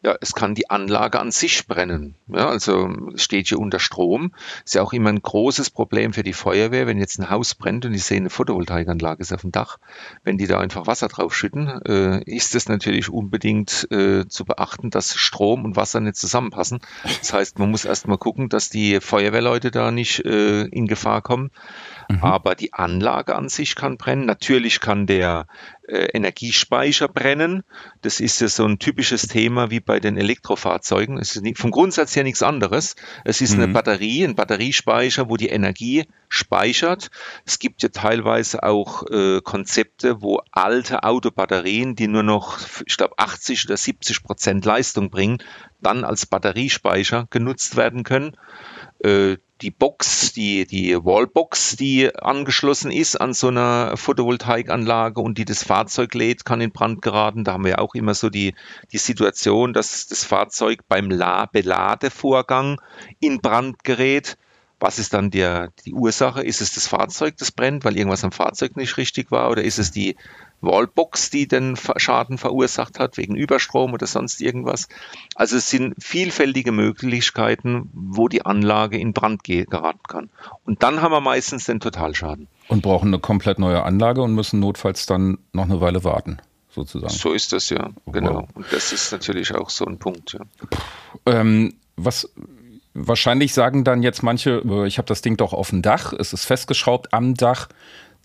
Ja, 0.02 0.16
es 0.20 0.34
kann 0.34 0.54
die 0.54 0.70
Anlage 0.70 1.20
an 1.20 1.30
sich 1.30 1.66
brennen. 1.66 2.14
Ja, 2.26 2.48
also 2.48 2.90
steht 3.16 3.48
hier 3.48 3.58
unter 3.58 3.78
Strom. 3.78 4.32
Ist 4.64 4.74
ja 4.74 4.82
auch 4.82 4.94
immer 4.94 5.10
ein 5.10 5.20
großes 5.20 5.68
Problem 5.70 6.14
für 6.14 6.22
die 6.22 6.32
Feuerwehr, 6.32 6.86
wenn 6.86 6.98
jetzt 6.98 7.18
ein 7.18 7.28
Haus 7.28 7.54
brennt 7.54 7.84
und 7.84 7.92
ich 7.92 8.04
sehe 8.04 8.16
eine 8.16 8.30
Photovoltaikanlage 8.30 9.20
ist 9.20 9.32
auf 9.32 9.42
dem 9.42 9.52
Dach. 9.52 9.78
Wenn 10.24 10.38
die 10.38 10.46
da 10.46 10.58
einfach 10.58 10.86
Wasser 10.86 11.08
drauf 11.08 11.34
schütten, 11.34 11.82
äh, 11.84 12.22
ist 12.24 12.54
es 12.54 12.66
natürlich 12.68 13.10
unbedingt 13.10 13.88
äh, 13.90 14.26
zu 14.26 14.46
beachten, 14.46 14.88
dass 14.88 15.14
Strom 15.14 15.66
und 15.66 15.76
Wasser 15.76 16.00
nicht 16.00 16.16
zusammenpassen. 16.16 16.80
Das 17.18 17.34
heißt, 17.34 17.58
man 17.58 17.70
muss 17.70 17.84
erstmal 17.84 18.18
gucken, 18.18 18.48
dass 18.48 18.70
die 18.70 19.00
Feuerwehrleute 19.00 19.70
da 19.70 19.90
nicht 19.90 20.24
äh, 20.24 20.62
in 20.62 20.86
Gefahr 20.86 21.20
kommen. 21.20 21.50
Mhm. 22.08 22.24
Aber 22.24 22.54
die 22.54 22.72
Anlage 22.72 23.36
an 23.36 23.50
sich 23.50 23.76
kann 23.76 23.98
brennen. 23.98 24.24
Natürlich 24.24 24.80
kann 24.80 25.06
der 25.06 25.46
Energiespeicher 25.90 27.08
brennen. 27.08 27.62
Das 28.02 28.20
ist 28.20 28.40
ja 28.40 28.48
so 28.48 28.64
ein 28.64 28.78
typisches 28.78 29.22
Thema 29.22 29.70
wie 29.70 29.80
bei 29.80 30.00
den 30.00 30.16
Elektrofahrzeugen. 30.16 31.18
Es 31.18 31.36
ist 31.36 31.58
vom 31.58 31.70
Grundsatz 31.70 32.14
her 32.16 32.24
nichts 32.24 32.42
anderes. 32.42 32.96
Es 33.24 33.40
ist 33.40 33.56
mhm. 33.56 33.62
eine 33.62 33.72
Batterie, 33.72 34.24
ein 34.24 34.34
Batteriespeicher, 34.34 35.28
wo 35.28 35.36
die 35.36 35.48
Energie 35.48 36.06
speichert. 36.28 37.10
Es 37.44 37.58
gibt 37.58 37.82
ja 37.82 37.88
teilweise 37.88 38.62
auch 38.62 39.04
äh, 39.10 39.40
Konzepte, 39.42 40.22
wo 40.22 40.40
alte 40.52 41.02
Autobatterien, 41.02 41.96
die 41.96 42.08
nur 42.08 42.22
noch, 42.22 42.58
ich 42.86 42.96
glaube, 42.96 43.18
80 43.18 43.66
oder 43.66 43.76
70 43.76 44.22
Prozent 44.22 44.64
Leistung 44.64 45.10
bringen, 45.10 45.38
dann 45.80 46.04
als 46.04 46.26
Batteriespeicher 46.26 47.26
genutzt 47.30 47.76
werden 47.76 48.04
können. 48.04 48.36
Äh, 49.02 49.38
die 49.62 49.70
Box, 49.70 50.32
die, 50.32 50.66
die 50.66 50.96
Wallbox, 50.96 51.76
die 51.76 52.14
angeschlossen 52.14 52.90
ist 52.90 53.20
an 53.20 53.34
so 53.34 53.48
einer 53.48 53.96
Photovoltaikanlage 53.96 55.20
und 55.20 55.38
die 55.38 55.44
das 55.44 55.64
Fahrzeug 55.64 56.14
lädt, 56.14 56.44
kann 56.44 56.60
in 56.60 56.72
Brand 56.72 57.02
geraten. 57.02 57.44
Da 57.44 57.52
haben 57.52 57.64
wir 57.64 57.80
auch 57.80 57.94
immer 57.94 58.14
so 58.14 58.30
die, 58.30 58.54
die 58.92 58.98
Situation, 58.98 59.72
dass 59.72 60.06
das 60.06 60.24
Fahrzeug 60.24 60.80
beim 60.88 61.10
La 61.10 61.46
Beladevorgang 61.46 62.80
in 63.20 63.40
Brand 63.40 63.84
gerät. 63.84 64.38
Was 64.78 64.98
ist 64.98 65.12
dann 65.12 65.30
der, 65.30 65.72
die 65.84 65.92
Ursache? 65.92 66.42
Ist 66.42 66.62
es 66.62 66.74
das 66.74 66.86
Fahrzeug, 66.86 67.36
das 67.36 67.52
brennt, 67.52 67.84
weil 67.84 67.98
irgendwas 67.98 68.24
am 68.24 68.32
Fahrzeug 68.32 68.76
nicht 68.76 68.96
richtig 68.96 69.30
war? 69.30 69.50
Oder 69.50 69.62
ist 69.62 69.78
es 69.78 69.90
die 69.90 70.16
Wallbox, 70.60 71.30
die 71.30 71.48
den 71.48 71.76
Schaden 71.96 72.38
verursacht 72.38 72.98
hat, 72.98 73.16
wegen 73.16 73.34
Überstrom 73.34 73.92
oder 73.92 74.06
sonst 74.06 74.40
irgendwas. 74.40 74.88
Also 75.34 75.56
es 75.56 75.70
sind 75.70 75.94
vielfältige 76.02 76.72
Möglichkeiten, 76.72 77.90
wo 77.92 78.28
die 78.28 78.44
Anlage 78.44 78.98
in 78.98 79.12
Brand 79.12 79.44
geraten 79.44 80.02
kann. 80.08 80.30
Und 80.64 80.82
dann 80.82 81.02
haben 81.02 81.12
wir 81.12 81.20
meistens 81.20 81.64
den 81.64 81.80
Totalschaden. 81.80 82.48
Und 82.68 82.82
brauchen 82.82 83.08
eine 83.08 83.18
komplett 83.18 83.58
neue 83.58 83.82
Anlage 83.82 84.22
und 84.22 84.34
müssen 84.34 84.60
notfalls 84.60 85.06
dann 85.06 85.38
noch 85.52 85.64
eine 85.64 85.80
Weile 85.80 86.04
warten, 86.04 86.38
sozusagen. 86.70 87.12
So 87.12 87.32
ist 87.32 87.52
das 87.52 87.70
ja, 87.70 87.90
genau. 88.06 88.34
Wow. 88.34 88.48
Und 88.54 88.66
das 88.70 88.92
ist 88.92 89.12
natürlich 89.12 89.54
auch 89.54 89.70
so 89.70 89.86
ein 89.86 89.98
Punkt, 89.98 90.34
ja. 90.34 90.40
Ähm, 91.26 91.74
was 91.96 92.30
wahrscheinlich 92.94 93.54
sagen 93.54 93.84
dann 93.84 94.02
jetzt 94.02 94.22
manche, 94.22 94.62
äh, 94.64 94.86
ich 94.86 94.98
habe 94.98 95.06
das 95.06 95.22
Ding 95.22 95.36
doch 95.36 95.52
auf 95.52 95.70
dem 95.70 95.82
Dach, 95.82 96.12
es 96.12 96.32
ist 96.32 96.44
festgeschraubt 96.44 97.12
am 97.12 97.34
Dach 97.34 97.68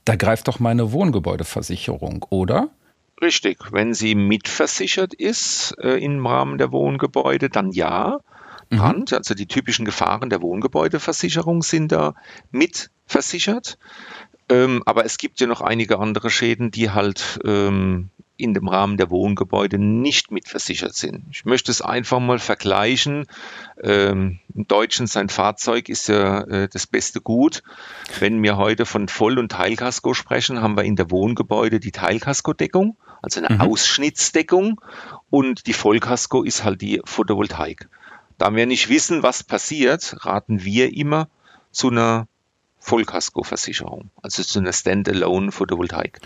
da 0.06 0.16
greift 0.16 0.48
doch 0.48 0.60
meine 0.60 0.92
Wohngebäudeversicherung, 0.92 2.26
oder? 2.30 2.70
Richtig, 3.22 3.72
wenn 3.72 3.94
sie 3.94 4.14
mitversichert 4.14 5.14
ist 5.14 5.76
äh, 5.80 5.98
im 6.04 6.26
Rahmen 6.26 6.58
der 6.58 6.72
Wohngebäude, 6.72 7.50
dann 7.50 7.72
ja. 7.72 8.20
Mhm. 8.70 8.78
Brand, 8.78 9.14
also 9.14 9.34
die 9.34 9.48
typischen 9.48 9.86
Gefahren 9.86 10.30
der 10.30 10.42
Wohngebäudeversicherung 10.42 11.62
sind 11.62 11.92
da 11.92 12.16
mitversichert. 12.52 13.78
Ähm, 14.50 14.84
aber 14.86 15.06
es 15.06 15.18
gibt 15.18 15.40
ja 15.40 15.48
noch 15.48 15.62
einige 15.62 16.00
andere 16.00 16.30
Schäden, 16.30 16.72
die 16.72 16.92
halt 16.92 17.40
ähm, 17.46 18.10
in 18.38 18.54
dem 18.54 18.68
Rahmen 18.68 18.98
der 18.98 19.10
Wohngebäude 19.10 19.78
nicht 19.78 20.32
mitversichert 20.32 20.96
sind. 20.96 21.26
Ich 21.32 21.46
möchte 21.46 21.72
es 21.72 21.82
einfach 21.82 22.20
mal 22.20 22.40
vergleichen. 22.40 23.26
Ähm, 23.82 24.40
Im 24.54 24.68
Deutschen 24.68 25.08
sein 25.08 25.30
Fahrzeug 25.30 25.90
ist 25.90 26.08
ja 26.08 26.42
äh, 26.42 26.68
das 26.68 26.88
beste 26.88 27.22
Gut. 27.22 27.64
Wenn 28.20 28.42
wir 28.44 28.58
heute 28.58 28.86
von 28.86 29.08
Voll- 29.08 29.40
und 29.40 29.52
Teilkasko 29.52 30.14
sprechen, 30.14 30.62
haben 30.62 30.78
wir 30.78 30.84
in 30.84 30.96
der 30.96 31.12
Wohngebäude 31.12 31.80
die 31.80 31.92
Teilkaskodeckung, 31.92 32.98
also 33.22 33.42
eine 33.42 33.56
mhm. 33.56 33.62
Ausschnittsdeckung 33.62 34.82
und 35.30 35.68
die 35.68 35.74
Vollkasko 35.74 36.44
ist 36.44 36.64
halt 36.64 36.82
die 36.82 37.02
Photovoltaik. 37.06 37.88
Da 38.38 38.54
wir 38.54 38.66
nicht 38.66 38.90
wissen, 38.90 39.24
was 39.24 39.44
passiert, 39.44 40.26
raten 40.26 40.64
wir 40.64 40.96
immer 40.96 41.30
zu 41.72 41.90
einer 41.90 42.28
Vollkaskoversicherung, 42.80 44.12
also 44.22 44.44
zu 44.44 44.60
einer 44.60 44.74
Standalone 44.74 45.52
Photovoltaik. 45.52 46.20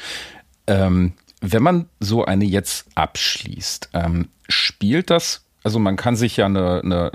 Ähm, 0.68 1.14
wenn 1.42 1.64
man 1.64 1.90
so 2.00 2.26
eine 2.26 2.46
jetzt 2.46 2.88
abschließt, 2.96 3.90
ähm, 3.94 4.30
spielt 4.48 5.10
das, 5.10 5.46
also 5.64 5.80
man 5.80 5.96
kann 5.96 6.16
sich 6.16 6.38
ja 6.38 6.46
eine, 6.46 6.82
eine 6.84 7.12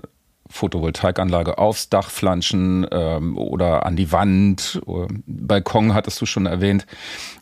Photovoltaikanlage 0.48 1.58
aufs 1.58 1.88
Dach 1.88 2.10
flanschen 2.10 2.86
ähm, 2.90 3.36
oder 3.36 3.86
an 3.86 3.96
die 3.96 4.12
Wand, 4.12 4.80
Balkon 5.26 5.94
hattest 5.94 6.20
du 6.20 6.26
schon 6.26 6.46
erwähnt. 6.46 6.86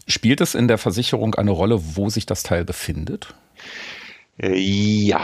Spielt 0.06 0.40
es 0.40 0.54
in 0.54 0.68
der 0.68 0.78
Versicherung 0.78 1.34
eine 1.34 1.50
Rolle, 1.50 1.80
wo 1.96 2.08
sich 2.08 2.26
das 2.26 2.42
Teil 2.42 2.64
befindet? 2.64 3.34
Äh, 4.38 4.58
ja, 4.58 5.20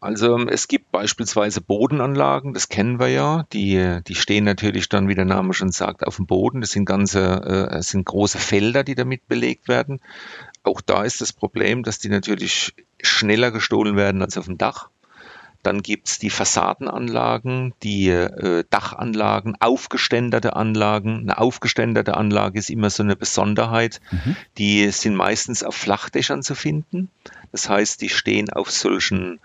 also 0.00 0.38
es 0.38 0.66
gibt 0.68 0.90
beispielsweise 0.90 1.60
Bodenanlagen, 1.60 2.54
das 2.54 2.68
kennen 2.68 2.98
wir 2.98 3.08
ja, 3.08 3.44
die, 3.52 4.00
die 4.06 4.14
stehen 4.14 4.44
natürlich 4.44 4.88
dann, 4.88 5.08
wie 5.08 5.14
der 5.14 5.24
Name 5.24 5.52
schon 5.52 5.72
sagt, 5.72 6.06
auf 6.06 6.16
dem 6.16 6.26
Boden. 6.26 6.60
Das 6.60 6.70
sind 6.70 6.86
ganze, 6.86 7.68
äh, 7.70 7.82
sind 7.82 8.06
große 8.06 8.38
Felder, 8.38 8.82
die 8.82 8.94
damit 8.94 9.28
belegt 9.28 9.68
werden. 9.68 10.00
Auch 10.66 10.80
da 10.80 11.04
ist 11.04 11.20
das 11.20 11.32
Problem, 11.32 11.84
dass 11.84 12.00
die 12.00 12.08
natürlich 12.08 12.74
schneller 13.00 13.52
gestohlen 13.52 13.96
werden 13.96 14.20
als 14.20 14.36
auf 14.36 14.46
dem 14.46 14.58
Dach. 14.58 14.90
Dann 15.62 15.82
gibt 15.82 16.08
es 16.08 16.18
die 16.18 16.30
Fassadenanlagen, 16.30 17.72
die 17.82 18.08
äh, 18.08 18.64
Dachanlagen, 18.68 19.56
aufgeständerte 19.60 20.54
Anlagen. 20.54 21.20
Eine 21.20 21.38
aufgeständerte 21.38 22.16
Anlage 22.16 22.58
ist 22.58 22.70
immer 22.70 22.90
so 22.90 23.04
eine 23.04 23.16
Besonderheit. 23.16 24.00
Mhm. 24.10 24.36
Die 24.58 24.90
sind 24.90 25.14
meistens 25.14 25.62
auf 25.62 25.76
Flachdächern 25.76 26.42
zu 26.42 26.54
finden. 26.54 27.10
Das 27.52 27.68
heißt, 27.68 28.00
die 28.00 28.08
stehen 28.08 28.50
auf 28.50 28.70
solchen 28.70 29.40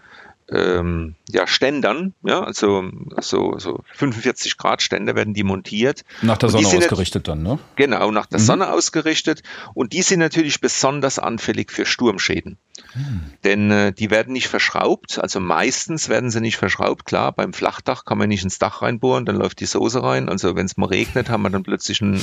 ähm, 0.52 1.16
ja, 1.30 1.48
Ständern, 1.48 2.14
ja, 2.24 2.44
also 2.44 2.84
so, 3.20 3.58
so 3.58 3.84
45 3.94 4.58
Grad 4.58 4.82
Ständer 4.82 5.16
werden 5.16 5.34
die 5.34 5.44
montiert. 5.44 6.04
Nach 6.22 6.38
der 6.38 6.50
Sonne 6.50 6.68
ausgerichtet 6.68 7.28
dann, 7.28 7.42
ne? 7.42 7.60
Genau, 7.76 8.12
nach 8.12 8.26
der 8.26 8.40
mhm. 8.40 8.44
Sonne 8.44 8.72
ausgerichtet. 8.72 9.44
Und 9.74 9.94
die 9.94 10.02
sind 10.02 10.20
natürlich 10.20 10.60
besonders 10.62 11.20
anfällig 11.20 11.72
für 11.72 11.86
Sturmschäden. 11.86 12.58
Hm. 12.94 13.22
Denn 13.44 13.72
äh, 13.72 13.94
die 13.94 14.12
werden 14.12 14.34
nicht 14.34 14.48
verschraubt, 14.48 15.20
also 15.20 15.40
meistens 15.40 16.10
werden 16.10 16.30
sie 16.30 16.42
nicht 16.42 16.58
verschraubt. 16.58 17.06
Klar, 17.06 17.32
beim 17.32 17.54
Flachdach 17.54 18.06
kann 18.06 18.18
man 18.18 18.30
nicht 18.30 18.44
ins 18.44 18.60
Dach 18.60 18.82
reinbohren, 18.82 19.26
dann 19.26 19.38
läuft 19.38 19.60
die 19.60 19.66
Soße 19.66 20.04
rein. 20.04 20.30
Also 20.30 20.56
wenn 20.56 20.66
es 20.66 20.78
mal 20.78 20.88
regnet, 20.88 21.30
haben 21.30 21.44
wir 21.44 21.50
dann 21.50 21.64
plötzlich 21.64 22.02
einen, 22.02 22.22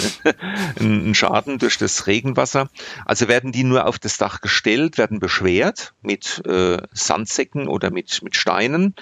einen 0.78 1.14
Schaden 1.14 1.58
durch 1.58 1.78
das 1.78 2.06
Regenwasser. 2.06 2.68
Also 3.06 3.28
werden 3.28 3.52
die 3.52 3.64
nur 3.64 3.86
auf 3.86 3.98
das 3.98 4.18
Dach 4.18 4.40
gestellt, 4.40 4.98
werden 4.98 5.20
beschwert 5.20 5.94
mit 6.02 6.42
äh, 6.46 6.78
Sandsäcken 6.92 7.68
oder 7.68 7.90
mit, 7.90 8.17
mit 8.22 8.36
Steinen. 8.36 8.94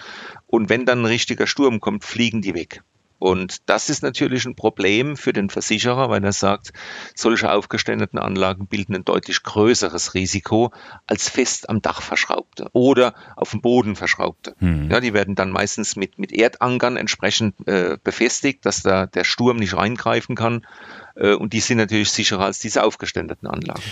Und 0.46 0.68
wenn 0.68 0.86
dann 0.86 1.00
ein 1.00 1.06
richtiger 1.06 1.46
Sturm 1.46 1.80
kommt, 1.80 2.04
fliegen 2.04 2.42
die 2.42 2.54
weg. 2.54 2.82
Und 3.18 3.68
das 3.68 3.88
ist 3.88 4.02
natürlich 4.02 4.44
ein 4.44 4.56
Problem 4.56 5.16
für 5.16 5.32
den 5.32 5.48
Versicherer, 5.48 6.10
weil 6.10 6.22
er 6.22 6.32
sagt, 6.32 6.72
solche 7.14 7.50
aufgeständeten 7.50 8.18
Anlagen 8.18 8.66
bilden 8.66 8.94
ein 8.94 9.04
deutlich 9.04 9.42
größeres 9.42 10.14
Risiko 10.14 10.72
als 11.06 11.28
fest 11.28 11.70
am 11.70 11.80
Dach 11.80 12.02
verschraubte 12.02 12.68
oder 12.72 13.14
auf 13.36 13.50
dem 13.50 13.62
Boden 13.62 13.96
verschraubte. 13.96 14.54
Hm. 14.58 14.90
Ja, 14.90 15.00
die 15.00 15.14
werden 15.14 15.34
dann 15.34 15.50
meistens 15.50 15.96
mit, 15.96 16.18
mit 16.18 16.32
Erdankern 16.32 16.96
entsprechend 16.96 17.54
äh, 17.66 17.96
befestigt, 18.02 18.66
dass 18.66 18.82
da 18.82 19.06
der 19.06 19.24
Sturm 19.24 19.56
nicht 19.56 19.74
reingreifen 19.74 20.36
kann. 20.36 20.66
Äh, 21.14 21.34
und 21.34 21.54
die 21.54 21.60
sind 21.60 21.78
natürlich 21.78 22.10
sicherer 22.10 22.44
als 22.44 22.58
diese 22.58 22.82
aufgeständeten 22.82 23.48
Anlagen. 23.48 23.82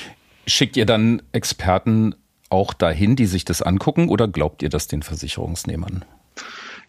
Schickt 0.46 0.76
ihr 0.76 0.84
dann 0.84 1.22
Experten 1.32 2.14
auch 2.54 2.72
dahin, 2.72 3.16
die 3.16 3.26
sich 3.26 3.44
das 3.44 3.60
angucken, 3.60 4.08
oder 4.08 4.28
glaubt 4.28 4.62
ihr 4.62 4.68
das 4.68 4.86
den 4.86 5.02
Versicherungsnehmern? 5.02 6.04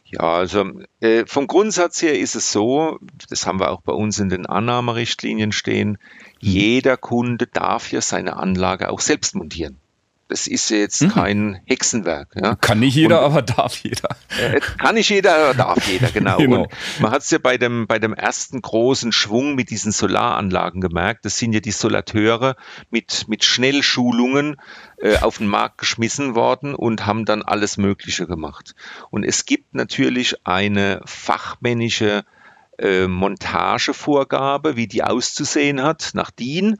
Ja, 0.05 0.19
also 0.19 0.65
äh, 1.01 1.25
vom 1.25 1.47
Grundsatz 1.47 2.01
her 2.01 2.17
ist 2.17 2.35
es 2.35 2.51
so, 2.51 2.99
das 3.29 3.47
haben 3.47 3.59
wir 3.59 3.71
auch 3.71 3.81
bei 3.81 3.91
uns 3.91 4.19
in 4.19 4.29
den 4.29 4.45
Annahmerichtlinien 4.45 5.51
stehen, 5.51 5.89
mhm. 5.89 5.97
jeder 6.39 6.95
Kunde 6.95 7.47
darf 7.47 7.91
ja 7.91 8.01
seine 8.01 8.37
Anlage 8.37 8.89
auch 8.89 8.99
selbst 8.99 9.35
montieren. 9.35 9.77
Das 10.27 10.47
ist 10.47 10.69
jetzt 10.69 11.03
mhm. 11.03 11.09
kein 11.09 11.61
Hexenwerk. 11.65 12.29
Ja. 12.35 12.55
Kann 12.55 12.79
nicht 12.79 12.95
jeder, 12.95 13.19
und, 13.19 13.25
aber 13.25 13.41
darf 13.43 13.75
jeder. 13.83 14.09
Äh, 14.39 14.59
kann 14.59 14.95
nicht 14.95 15.09
jeder, 15.09 15.35
aber 15.35 15.53
darf 15.53 15.87
jeder, 15.87 16.09
genau. 16.09 16.37
genau. 16.39 16.63
Und 16.63 16.71
man 16.99 17.11
hat 17.11 17.21
es 17.21 17.29
ja 17.29 17.37
bei 17.37 17.57
dem, 17.57 17.85
bei 17.85 17.99
dem 17.99 18.13
ersten 18.13 18.59
großen 18.61 19.11
Schwung 19.11 19.53
mit 19.53 19.69
diesen 19.69 19.91
Solaranlagen 19.91 20.81
gemerkt. 20.81 21.25
Das 21.25 21.37
sind 21.37 21.53
ja 21.53 21.59
die 21.59 21.71
Solateure 21.71 22.55
mit, 22.89 23.25
mit 23.27 23.43
Schnellschulungen 23.43 24.55
äh, 24.97 25.17
auf 25.17 25.37
den 25.37 25.47
Markt 25.47 25.77
geschmissen 25.77 26.33
worden 26.33 26.73
und 26.73 27.05
haben 27.05 27.25
dann 27.25 27.43
alles 27.43 27.77
Mögliche 27.77 28.25
gemacht. 28.25 28.73
Und 29.11 29.23
es 29.23 29.45
gibt 29.45 29.75
natürlich 29.75 30.35
eine 30.43 31.01
fachmännische 31.05 32.25
äh, 32.77 33.07
Montagevorgabe, 33.07 34.75
wie 34.75 34.87
die 34.87 35.03
auszusehen 35.03 35.81
hat, 35.81 36.11
nach 36.13 36.31
DIN. 36.31 36.77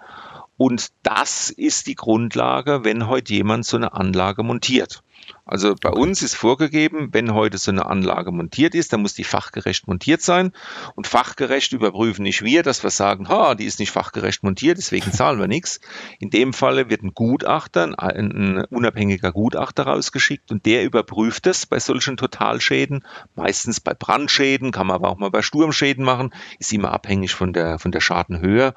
Und 0.57 0.89
das 1.03 1.50
ist 1.50 1.88
die 1.88 1.95
Grundlage, 1.95 2.83
wenn 2.83 3.07
heute 3.07 3.33
jemand 3.33 3.65
so 3.65 3.77
eine 3.77 3.93
Anlage 3.93 4.43
montiert. 4.43 5.01
Also 5.47 5.75
bei 5.79 5.89
uns 5.89 6.24
ist 6.24 6.35
vorgegeben, 6.35 7.09
wenn 7.12 7.33
heute 7.33 7.57
so 7.57 7.69
eine 7.69 7.85
Anlage 7.85 8.31
montiert 8.31 8.74
ist, 8.74 8.93
dann 8.93 9.01
muss 9.01 9.13
die 9.13 9.24
fachgerecht 9.24 9.88
montiert 9.88 10.21
sein. 10.21 10.51
Und 10.95 11.07
fachgerecht 11.07 11.71
überprüfen 11.71 12.24
nicht 12.24 12.43
wir, 12.43 12.63
dass 12.63 12.83
wir 12.83 12.89
sagen, 12.89 13.29
ha, 13.29 13.53
die 13.53 13.65
ist 13.65 13.79
nicht 13.79 13.91
fachgerecht 13.91 14.43
montiert, 14.43 14.77
deswegen 14.77 15.12
zahlen 15.12 15.39
wir 15.39 15.47
nichts. 15.47 15.79
In 16.19 16.31
dem 16.31 16.53
Falle 16.53 16.89
wird 16.89 17.03
ein 17.03 17.13
Gutachter, 17.13 17.93
ein, 17.97 18.57
ein 18.57 18.65
unabhängiger 18.65 19.31
Gutachter 19.31 19.83
rausgeschickt 19.83 20.51
und 20.51 20.65
der 20.65 20.83
überprüft 20.83 21.45
es 21.47 21.65
bei 21.65 21.79
solchen 21.79 22.17
Totalschäden. 22.17 23.05
Meistens 23.35 23.79
bei 23.79 23.93
Brandschäden, 23.93 24.71
kann 24.71 24.88
man 24.88 24.95
aber 24.95 25.09
auch 25.09 25.17
mal 25.17 25.31
bei 25.31 25.43
Sturmschäden 25.43 26.03
machen, 26.03 26.33
ist 26.59 26.74
immer 26.74 26.91
abhängig 26.91 27.35
von 27.35 27.53
der, 27.53 27.77
von 27.77 27.91
der 27.91 28.01
Schadenhöhe. 28.01 28.74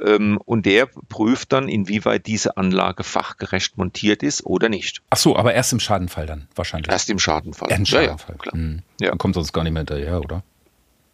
Ähm, 0.00 0.38
und 0.44 0.66
der 0.66 0.86
prüft 0.86 1.52
dann, 1.52 1.68
inwieweit 1.68 2.26
diese 2.26 2.56
Anlage 2.56 3.04
fachgerecht 3.04 3.78
montiert 3.78 4.22
ist 4.22 4.44
oder 4.44 4.68
nicht. 4.68 5.02
Ach 5.10 5.16
so, 5.16 5.36
aber 5.36 5.54
erst 5.54 5.72
im 5.72 5.80
Schadenfall 5.80 6.26
dann 6.26 6.48
wahrscheinlich. 6.54 6.90
Erst 6.90 7.10
im 7.10 7.18
Schadenfall. 7.18 7.70
Erst 7.70 7.80
im 7.80 7.86
Schadenfall, 7.86 8.34
ja, 8.34 8.34
ja, 8.34 8.38
klar. 8.38 8.56
Mhm. 8.56 8.82
Ja. 9.00 9.08
Dann 9.10 9.18
kommt 9.18 9.34
sonst 9.34 9.52
gar 9.52 9.62
nicht 9.62 9.72
mehr 9.72 9.80
hinterher, 9.80 10.20
oder? 10.20 10.42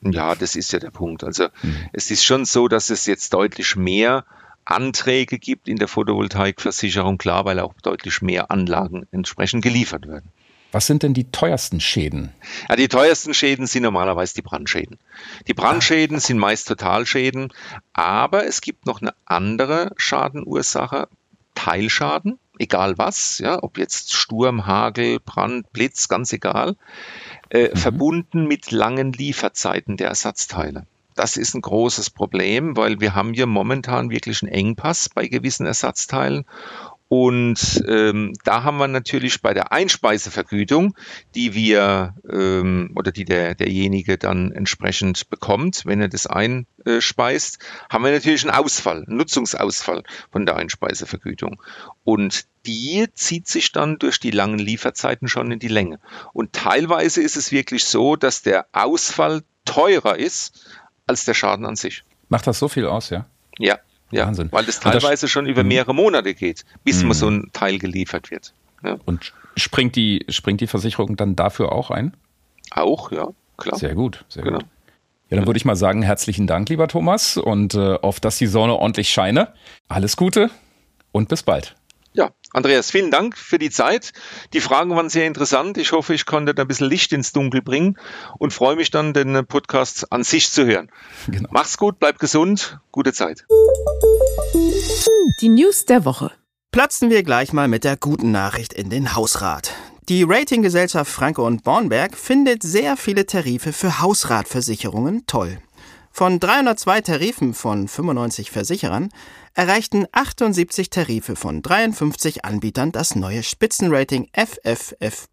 Ja, 0.03 0.35
das 0.35 0.57
ist 0.57 0.73
ja 0.73 0.79
der 0.79 0.91
Punkt. 0.91 1.25
Also 1.25 1.49
mhm. 1.63 1.89
es 1.93 2.11
ist 2.11 2.25
schon 2.25 2.45
so, 2.45 2.69
dass 2.69 2.91
es 2.91 3.07
jetzt 3.07 3.35
deutlich 3.35 3.77
mehr 3.77 4.25
Anträge 4.65 5.39
gibt 5.39 5.69
in 5.69 5.77
der 5.77 5.89
Photovoltaikversicherung, 5.89 7.19
klar, 7.19 7.45
weil 7.45 7.59
auch 7.61 7.75
deutlich 7.83 8.23
mehr 8.23 8.51
Anlagen 8.51 9.07
entsprechend 9.11 9.63
geliefert 9.63 10.07
werden. 10.07 10.31
Was 10.73 10.87
sind 10.87 11.03
denn 11.03 11.15
die 11.15 11.31
teuersten 11.31 11.81
Schäden? 11.81 12.33
Ja, 12.69 12.77
die 12.77 12.89
teuersten 12.89 13.35
Schäden 13.35 13.67
sind 13.67 13.83
normalerweise 13.83 14.35
die 14.35 14.43
Brandschäden. 14.43 14.99
Die 15.49 15.55
Brandschäden 15.55 16.19
ah. 16.19 16.21
sind 16.21 16.39
meist 16.39 16.69
Totalschäden, 16.69 17.53
aber 17.93 18.47
es 18.47 18.61
gibt 18.61 18.87
noch 18.87 19.01
eine 19.01 19.15
andere 19.25 19.93
Schadenursache, 19.97 21.09
Teilschaden, 21.55 22.39
egal 22.59 22.99
was, 22.99 23.39
ja, 23.39 23.63
ob 23.63 23.79
jetzt 23.79 24.13
Sturm, 24.13 24.67
Hagel, 24.67 25.19
Brand, 25.19 25.73
Blitz, 25.73 26.09
ganz 26.09 26.33
egal, 26.33 26.77
äh, 27.51 27.69
mhm. 27.69 27.77
verbunden 27.77 28.47
mit 28.47 28.71
langen 28.71 29.13
Lieferzeiten 29.13 29.97
der 29.97 30.09
Ersatzteile. 30.09 30.87
das 31.17 31.37
ist 31.37 31.55
ein 31.55 31.61
großes 31.61 32.11
Problem, 32.11 32.77
weil 32.77 33.01
wir 33.01 33.15
haben 33.15 33.35
hier 33.35 33.47
momentan 33.47 34.11
wirklich 34.11 34.43
einen 34.43 34.53
Engpass 34.53 35.11
bei 35.11 35.27
gewissen 35.27 35.67
Ersatzteilen. 35.67 36.47
Und 37.13 37.83
ähm, 37.89 38.35
da 38.45 38.63
haben 38.63 38.77
wir 38.79 38.87
natürlich 38.87 39.43
bei 39.43 39.53
der 39.53 39.73
Einspeisevergütung, 39.73 40.95
die 41.35 41.55
wir 41.55 42.15
ähm, 42.31 42.93
oder 42.95 43.11
die 43.11 43.25
der, 43.25 43.57
derjenige 43.57 44.17
dann 44.17 44.53
entsprechend 44.53 45.29
bekommt, 45.29 45.83
wenn 45.87 46.01
er 46.01 46.07
das 46.07 46.29
einspeist, 46.29 47.59
haben 47.89 48.05
wir 48.05 48.13
natürlich 48.13 48.45
einen 48.45 48.55
Ausfall, 48.55 49.05
einen 49.09 49.17
Nutzungsausfall 49.17 50.05
von 50.31 50.47
der 50.47 50.55
Einspeisevergütung. 50.55 51.61
Und 52.05 52.47
die 52.65 53.09
zieht 53.13 53.49
sich 53.49 53.73
dann 53.73 53.99
durch 53.99 54.21
die 54.21 54.31
langen 54.31 54.61
Lieferzeiten 54.61 55.27
schon 55.27 55.51
in 55.51 55.59
die 55.59 55.67
Länge. 55.67 55.99
Und 56.33 56.53
teilweise 56.53 57.23
ist 57.23 57.37
es 57.37 57.51
wirklich 57.51 57.87
so, 57.87 58.15
dass 58.15 58.43
der 58.43 58.67
Ausfall 58.71 59.43
teurer 59.65 60.17
ist 60.17 60.65
als 61.09 61.25
der 61.25 61.35
Schaden 61.35 61.67
an 61.67 61.75
sich. 61.75 62.05
Macht 62.29 62.47
das 62.47 62.61
so 62.61 62.69
viel 62.69 62.87
aus, 62.87 63.11
ja? 63.11 63.27
Ja, 63.59 63.81
ja, 64.11 64.27
Wahnsinn. 64.27 64.49
weil 64.51 64.69
es 64.69 64.81
teilweise 64.81 65.29
schon 65.29 65.47
über 65.47 65.63
mhm. 65.63 65.69
mehrere 65.69 65.95
Monate 65.95 66.35
geht, 66.35 66.65
bis 66.85 67.03
mhm. 67.03 67.13
so 67.13 67.29
ein 67.29 67.51
Teil 67.53 67.79
geliefert 67.79 68.31
wird. 68.31 68.55
Ja. 68.83 68.97
Und 69.05 69.33
springt 69.57 69.97
die, 69.97 70.25
springt 70.29 70.61
die 70.61 70.67
Versicherung 70.67 71.17
dann 71.17 71.37
dafür 71.37 71.73
auch 71.73 71.91
ein? 71.91 72.17
Auch, 72.71 73.13
ja, 73.13 73.29
klar. 73.57 73.79
Sehr 73.79 73.95
gut, 73.95 74.25
sehr 74.29 74.43
genau. 74.43 74.59
gut. 74.59 74.67
Ja, 75.29 75.37
dann 75.37 75.47
würde 75.47 75.59
ich 75.59 75.65
mal 75.65 75.77
sagen, 75.77 76.03
herzlichen 76.03 76.49
Dank, 76.49 76.69
lieber 76.71 76.89
Thomas, 76.89 77.37
und 77.37 77.75
äh, 77.75 77.95
auf 77.95 78.19
dass 78.19 78.39
die 78.39 78.49
Sonne 78.49 78.75
ordentlich 78.77 79.11
scheine. 79.11 79.53
Alles 79.87 80.17
Gute 80.17 80.51
und 81.13 81.29
bis 81.29 81.45
bald. 81.45 81.77
Ja, 82.13 82.31
Andreas, 82.53 82.91
vielen 82.91 83.13
Dank 83.13 83.39
für 83.39 83.61
die 83.61 83.71
Zeit. 83.71 84.13
Die 84.53 84.61
Fragen 84.61 84.97
waren 84.97 85.09
sehr 85.09 85.29
interessant. 85.29 85.79
Ich 85.79 85.93
hoffe, 85.93 86.13
ich 86.13 86.27
konnte 86.27 86.53
da 86.53 86.63
ein 86.63 86.69
bisschen 86.69 86.89
Licht 86.89 87.13
ins 87.13 87.33
Dunkel 87.33 87.63
bringen 87.63 87.97
und 88.39 88.53
freue 88.53 88.75
mich 88.75 88.91
dann, 88.91 89.13
den 89.13 89.47
Podcast 89.47 90.13
an 90.13 90.25
sich 90.25 90.51
zu 90.51 90.67
hören. 90.67 90.91
Genau. 91.29 91.49
Mach's 91.53 91.79
gut, 91.79 92.01
bleib 92.01 92.19
gesund, 92.19 92.81
gute 92.91 93.13
Zeit. 93.13 93.47
Die 95.41 95.49
News 95.49 95.87
der 95.87 96.05
Woche. 96.05 96.33
Platzen 96.71 97.11
wir 97.11 97.23
gleich 97.23 97.53
mal 97.53 97.67
mit 97.67 97.85
der 97.85 97.97
guten 97.97 98.31
Nachricht 98.31 98.73
in 98.73 98.91
den 98.91 99.15
Hausrat. 99.15 99.73
Die 100.09 100.23
Ratinggesellschaft 100.23 101.11
Franke 101.11 101.43
und 101.43 101.65
Bornberg 101.65 102.17
findet 102.17 102.63
sehr 102.63 102.97
viele 102.97 103.27
Tarife 103.27 103.73
für 103.73 104.01
Hausratversicherungen 104.01 105.25
toll. 105.27 105.59
Von 106.11 106.41
302 106.41 107.01
Tarifen 107.01 107.55
von 107.55 107.89
95 107.89 108.51
Versicherern 108.51 109.11
erreichten 109.55 110.07
78 110.13 110.91
Tarife 110.91 111.37
von 111.37 111.63
53 111.63 112.45
Anbietern 112.45 112.93
das 112.93 113.15
neue 113.15 113.43
Spitzenrating 113.43 114.29
FFF+. 114.35 115.29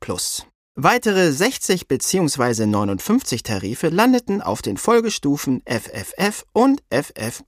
Weitere 0.75 1.31
60 1.31 1.87
bzw. 1.87 2.67
59 2.67 3.43
Tarife 3.43 3.89
landeten 3.89 4.41
auf 4.41 4.61
den 4.61 4.77
Folgestufen 4.77 5.63
FFF 5.65 6.45
und 6.53 6.83
FF+. 6.91 7.43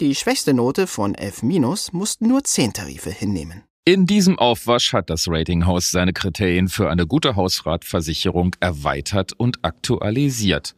Die 0.00 0.14
schwächste 0.14 0.54
Note 0.54 0.86
von 0.86 1.14
F- 1.14 1.42
mussten 1.42 2.26
nur 2.26 2.42
10 2.42 2.72
Tarife 2.72 3.10
hinnehmen. 3.10 3.64
In 3.84 4.06
diesem 4.06 4.38
Aufwasch 4.38 4.94
hat 4.94 5.10
das 5.10 5.26
Ratinghaus 5.28 5.90
seine 5.90 6.14
Kriterien 6.14 6.68
für 6.68 6.88
eine 6.88 7.06
gute 7.06 7.36
Hausratversicherung 7.36 8.56
erweitert 8.60 9.34
und 9.34 9.58
aktualisiert. 9.62 10.74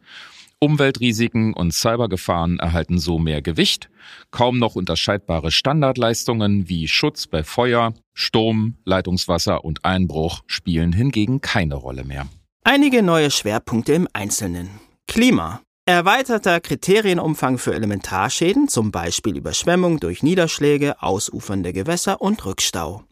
Umweltrisiken 0.59 1.53
und 1.53 1.73
Cybergefahren 1.73 2.59
erhalten 2.59 2.97
so 2.97 3.17
mehr 3.17 3.41
Gewicht. 3.41 3.89
Kaum 4.31 4.59
noch 4.59 4.75
unterscheidbare 4.75 5.51
Standardleistungen 5.51 6.67
wie 6.67 6.89
Schutz 6.89 7.27
bei 7.27 7.43
Feuer, 7.43 7.93
Sturm, 8.13 8.75
Leitungswasser 8.83 9.63
und 9.63 9.85
Einbruch 9.85 10.43
spielen 10.47 10.91
hingegen 10.91 11.39
keine 11.39 11.75
Rolle 11.75 12.03
mehr. 12.03 12.27
Einige 12.65 13.01
neue 13.03 13.31
Schwerpunkte 13.31 13.93
im 13.93 14.07
Einzelnen. 14.11 14.69
Klima. 15.07 15.61
Erweiterter 15.85 16.61
Kriterienumfang 16.61 17.57
für 17.57 17.75
Elementarschäden, 17.75 18.69
zum 18.69 18.93
Beispiel 18.93 19.35
Überschwemmung 19.35 19.99
durch 19.99 20.23
Niederschläge, 20.23 21.03
ausufernde 21.03 21.73
Gewässer 21.73 22.21
und 22.21 22.45
Rückstau. 22.45 23.03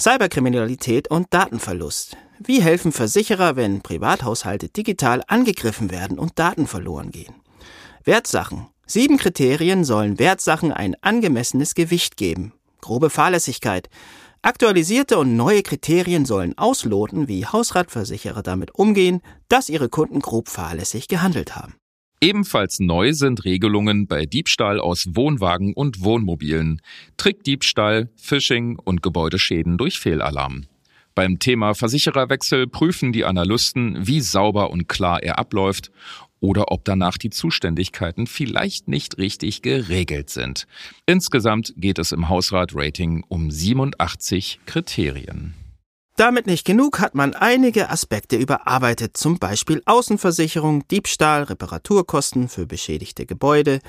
Cyberkriminalität 0.00 1.10
und 1.10 1.26
Datenverlust. 1.34 2.16
Wie 2.38 2.62
helfen 2.62 2.92
Versicherer, 2.92 3.56
wenn 3.56 3.82
Privathaushalte 3.82 4.70
digital 4.70 5.24
angegriffen 5.26 5.90
werden 5.90 6.18
und 6.18 6.38
Daten 6.38 6.66
verloren 6.66 7.10
gehen? 7.10 7.34
Wertsachen. 8.04 8.68
Sieben 8.86 9.18
Kriterien 9.18 9.84
sollen 9.84 10.18
Wertsachen 10.18 10.72
ein 10.72 10.96
angemessenes 11.02 11.74
Gewicht 11.74 12.16
geben. 12.16 12.54
Grobe 12.80 13.10
Fahrlässigkeit. 13.10 13.90
Aktualisierte 14.40 15.18
und 15.18 15.36
neue 15.36 15.62
Kriterien 15.62 16.24
sollen 16.24 16.56
ausloten, 16.56 17.28
wie 17.28 17.44
Hausratversicherer 17.44 18.42
damit 18.42 18.74
umgehen, 18.74 19.20
dass 19.50 19.68
ihre 19.68 19.90
Kunden 19.90 20.20
grob 20.20 20.48
fahrlässig 20.48 21.08
gehandelt 21.08 21.56
haben. 21.56 21.74
Ebenfalls 22.20 22.80
neu 22.80 23.12
sind 23.12 23.44
Regelungen 23.44 24.06
bei 24.06 24.24
Diebstahl 24.24 24.80
aus 24.80 25.06
Wohnwagen 25.14 25.74
und 25.74 26.02
Wohnmobilen, 26.02 26.80
Trickdiebstahl, 27.18 28.08
Phishing 28.16 28.78
und 28.78 29.02
Gebäudeschäden 29.02 29.76
durch 29.76 29.98
Fehlalarm. 29.98 30.64
Beim 31.14 31.38
Thema 31.38 31.74
Versichererwechsel 31.74 32.66
prüfen 32.66 33.12
die 33.12 33.24
Analysten, 33.24 34.06
wie 34.06 34.20
sauber 34.20 34.70
und 34.70 34.88
klar 34.88 35.22
er 35.22 35.38
abläuft 35.38 35.90
oder 36.40 36.72
ob 36.72 36.84
danach 36.84 37.18
die 37.18 37.30
Zuständigkeiten 37.30 38.26
vielleicht 38.26 38.88
nicht 38.88 39.18
richtig 39.18 39.62
geregelt 39.62 40.30
sind. 40.30 40.66
Insgesamt 41.06 41.74
geht 41.76 41.98
es 41.98 42.12
im 42.12 42.28
Hausrat-Rating 42.28 43.24
um 43.28 43.50
87 43.50 44.60
Kriterien. 44.66 45.54
Damit 46.16 46.46
nicht 46.46 46.64
genug 46.64 46.98
hat 47.00 47.14
man 47.14 47.34
einige 47.34 47.90
Aspekte 47.90 48.36
überarbeitet, 48.36 49.18
zum 49.18 49.38
Beispiel 49.38 49.82
Außenversicherung, 49.84 50.88
Diebstahl, 50.88 51.42
Reparaturkosten 51.42 52.48
für 52.48 52.66
beschädigte 52.66 53.26
Gebäude, 53.26 53.80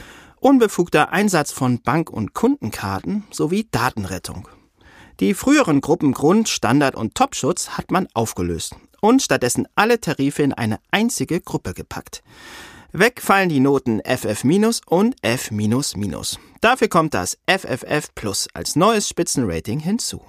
unbefugter 0.42 1.14
Einsatz 1.14 1.54
von 1.54 1.82
Bank- 1.82 2.10
und 2.10 2.34
Kundenkarten 2.34 3.24
sowie 3.32 3.70
Datenrettung. 3.72 4.50
Die 5.22 5.34
früheren 5.34 5.80
Gruppen 5.80 6.12
Grund, 6.12 6.50
Standard 6.50 6.96
und 6.96 7.16
Topschutz 7.16 7.70
hat 7.70 7.92
man 7.92 8.10
aufgelöst 8.14 8.76
und 9.00 9.22
stattdessen 9.22 9.66
alle 9.76 10.02
Tarife 10.02 10.44
in 10.44 10.52
eine 10.52 10.80
einzige 10.92 11.40
Gruppe 11.40 11.74
gepackt. 11.74 12.24
Weg 13.00 13.22
fallen 13.22 13.50
die 13.50 13.60
Noten 13.60 14.02
FF- 14.02 14.44
und 14.88 15.16
F-. 15.22 15.52
Dafür 16.62 16.88
kommt 16.88 17.14
das 17.14 17.38
FFF 17.48 18.16
Plus 18.16 18.48
als 18.56 18.76
neues 18.76 19.08
Spitzenrating 19.08 19.80
hinzu. 19.80 20.24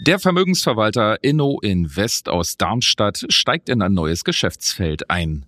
Der 0.00 0.18
Vermögensverwalter 0.18 1.22
Inno 1.22 1.60
Invest 1.60 2.28
aus 2.28 2.56
Darmstadt 2.56 3.24
steigt 3.28 3.68
in 3.68 3.82
ein 3.82 3.92
neues 3.92 4.24
Geschäftsfeld 4.24 5.10
ein. 5.10 5.46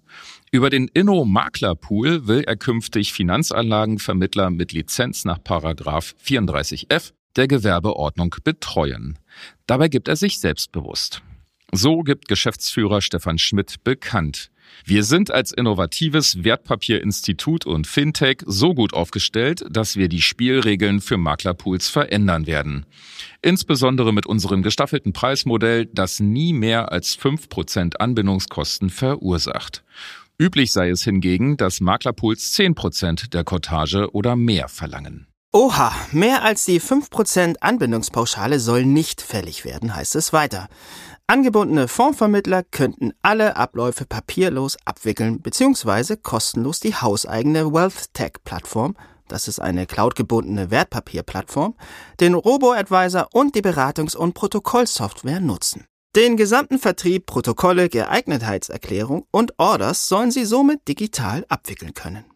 Über 0.52 0.70
den 0.70 0.86
Inno 0.86 1.24
Maklerpool 1.24 2.28
will 2.28 2.44
er 2.44 2.54
künftig 2.54 3.12
Finanzanlagenvermittler 3.12 4.50
mit 4.50 4.70
Lizenz 4.70 5.24
nach 5.24 5.42
Paragraph 5.42 6.14
34f 6.24 7.10
der 7.34 7.48
Gewerbeordnung 7.48 8.36
betreuen. 8.44 9.18
Dabei 9.66 9.88
gibt 9.88 10.06
er 10.06 10.14
sich 10.14 10.38
selbstbewusst. 10.38 11.20
So 11.72 12.02
gibt 12.02 12.28
Geschäftsführer 12.28 13.00
Stefan 13.00 13.38
Schmidt 13.38 13.82
bekannt. 13.82 14.51
Wir 14.84 15.04
sind 15.04 15.30
als 15.30 15.52
innovatives 15.52 16.44
Wertpapierinstitut 16.44 17.66
und 17.66 17.86
Fintech 17.86 18.38
so 18.46 18.74
gut 18.74 18.94
aufgestellt, 18.94 19.64
dass 19.70 19.96
wir 19.96 20.08
die 20.08 20.22
Spielregeln 20.22 21.00
für 21.00 21.16
Maklerpools 21.16 21.88
verändern 21.88 22.46
werden. 22.46 22.86
Insbesondere 23.42 24.12
mit 24.12 24.26
unserem 24.26 24.62
gestaffelten 24.62 25.12
Preismodell, 25.12 25.86
das 25.86 26.20
nie 26.20 26.52
mehr 26.52 26.92
als 26.92 27.14
fünf 27.14 27.48
Prozent 27.48 28.00
Anbindungskosten 28.00 28.90
verursacht. 28.90 29.84
Üblich 30.38 30.72
sei 30.72 30.90
es 30.90 31.04
hingegen, 31.04 31.56
dass 31.56 31.80
Maklerpools 31.80 32.52
zehn 32.52 32.74
Prozent 32.74 33.34
der 33.34 33.44
Cottage 33.44 34.10
oder 34.12 34.34
mehr 34.34 34.68
verlangen. 34.68 35.26
Oha, 35.54 35.92
mehr 36.12 36.44
als 36.44 36.64
die 36.64 36.80
5% 36.80 37.56
Anbindungspauschale 37.60 38.58
soll 38.58 38.86
nicht 38.86 39.20
fällig 39.20 39.66
werden, 39.66 39.94
heißt 39.94 40.16
es 40.16 40.32
weiter. 40.32 40.68
Angebundene 41.32 41.88
Fondsvermittler 41.88 42.62
könnten 42.62 43.14
alle 43.22 43.56
Abläufe 43.56 44.04
papierlos 44.04 44.76
abwickeln 44.84 45.40
bzw. 45.40 46.16
kostenlos 46.16 46.78
die 46.78 46.94
hauseigene 46.94 47.72
WealthTech-Plattform, 47.72 48.94
das 49.28 49.48
ist 49.48 49.58
eine 49.58 49.86
cloudgebundene 49.86 50.70
Wertpapierplattform, 50.70 51.74
den 52.20 52.34
Robo-Advisor 52.34 53.28
und 53.32 53.54
die 53.54 53.62
Beratungs- 53.62 54.14
und 54.14 54.34
Protokollsoftware 54.34 55.40
nutzen. 55.40 55.86
Den 56.14 56.36
gesamten 56.36 56.78
Vertrieb, 56.78 57.24
Protokolle, 57.24 57.88
Geeignetheitserklärung 57.88 59.24
und 59.30 59.58
Orders 59.58 60.08
sollen 60.08 60.32
sie 60.32 60.44
somit 60.44 60.86
digital 60.86 61.46
abwickeln 61.48 61.94
können. 61.94 62.26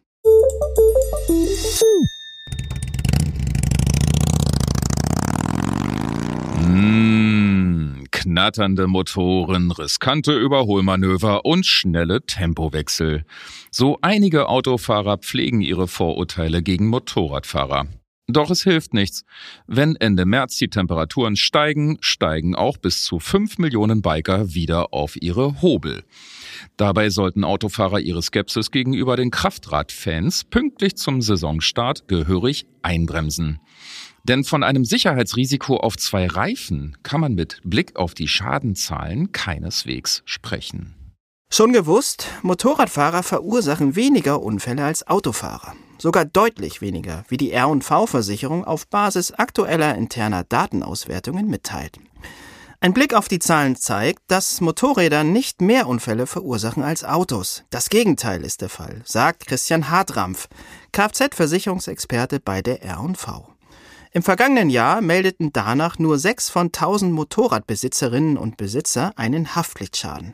Mmh, 6.65 7.46
knatternde 8.17 8.87
Motoren, 8.87 9.69
riskante 9.69 10.35
Überholmanöver 10.35 11.45
und 11.45 11.67
schnelle 11.67 12.25
Tempowechsel. 12.25 13.23
So 13.69 13.99
einige 14.01 14.49
Autofahrer 14.49 15.19
pflegen 15.19 15.61
ihre 15.61 15.87
Vorurteile 15.87 16.63
gegen 16.63 16.87
Motorradfahrer. 16.87 17.85
Doch 18.25 18.49
es 18.49 18.63
hilft 18.63 18.95
nichts. 18.95 19.23
Wenn 19.67 19.95
Ende 19.95 20.25
März 20.25 20.57
die 20.57 20.67
Temperaturen 20.67 21.35
steigen, 21.35 21.97
steigen 22.01 22.55
auch 22.55 22.77
bis 22.77 23.03
zu 23.03 23.19
5 23.19 23.59
Millionen 23.59 24.01
Biker 24.01 24.53
wieder 24.53 24.93
auf 24.93 25.15
ihre 25.21 25.61
Hobel. 25.61 26.03
Dabei 26.75 27.11
sollten 27.11 27.43
Autofahrer 27.43 27.99
ihre 27.99 28.23
Skepsis 28.23 28.71
gegenüber 28.71 29.15
den 29.15 29.29
Kraftradfans 29.29 30.43
pünktlich 30.43 30.97
zum 30.97 31.21
Saisonstart 31.21 32.07
gehörig 32.07 32.65
einbremsen. 32.81 33.59
Denn 34.27 34.43
von 34.43 34.63
einem 34.63 34.83
Sicherheitsrisiko 34.83 35.77
auf 35.77 35.97
zwei 35.97 36.27
Reifen 36.27 36.97
kann 37.03 37.21
man 37.21 37.33
mit 37.33 37.61
Blick 37.63 37.95
auf 37.95 38.13
die 38.13 38.27
Schadenzahlen 38.27 39.31
keineswegs 39.31 40.21
sprechen. 40.25 40.95
Schon 41.49 41.71
gewusst, 41.71 42.27
Motorradfahrer 42.41 43.23
verursachen 43.23 43.95
weniger 43.95 44.41
Unfälle 44.41 44.83
als 44.83 45.07
Autofahrer. 45.07 45.75
Sogar 45.97 46.25
deutlich 46.25 46.81
weniger, 46.81 47.23
wie 47.29 47.37
die 47.37 47.51
R&V-Versicherung 47.51 48.65
auf 48.65 48.87
Basis 48.87 49.31
aktueller 49.31 49.95
interner 49.95 50.43
Datenauswertungen 50.43 51.47
mitteilt. 51.47 51.97
Ein 52.81 52.93
Blick 52.93 53.15
auf 53.15 53.29
die 53.29 53.39
Zahlen 53.39 53.75
zeigt, 53.77 54.19
dass 54.27 54.61
Motorräder 54.61 55.23
nicht 55.23 55.61
mehr 55.61 55.87
Unfälle 55.87 56.27
verursachen 56.27 56.83
als 56.83 57.03
Autos. 57.03 57.63
Das 57.69 57.89
Gegenteil 57.89 58.43
ist 58.43 58.61
der 58.61 58.69
Fall, 58.69 59.01
sagt 59.05 59.47
Christian 59.47 59.89
Hartrampf, 59.89 60.49
Kfz-Versicherungsexperte 60.91 62.39
bei 62.39 62.61
der 62.61 62.83
R&V. 62.83 63.56
Im 64.11 64.23
vergangenen 64.23 64.69
Jahr 64.69 65.01
meldeten 65.01 65.51
danach 65.53 65.99
nur 65.99 66.17
sechs 66.17 66.49
von 66.49 66.71
tausend 66.71 67.13
Motorradbesitzerinnen 67.13 68.37
und 68.37 68.57
Besitzer 68.57 69.11
einen 69.15 69.55
Haftpflichtschaden. 69.55 70.33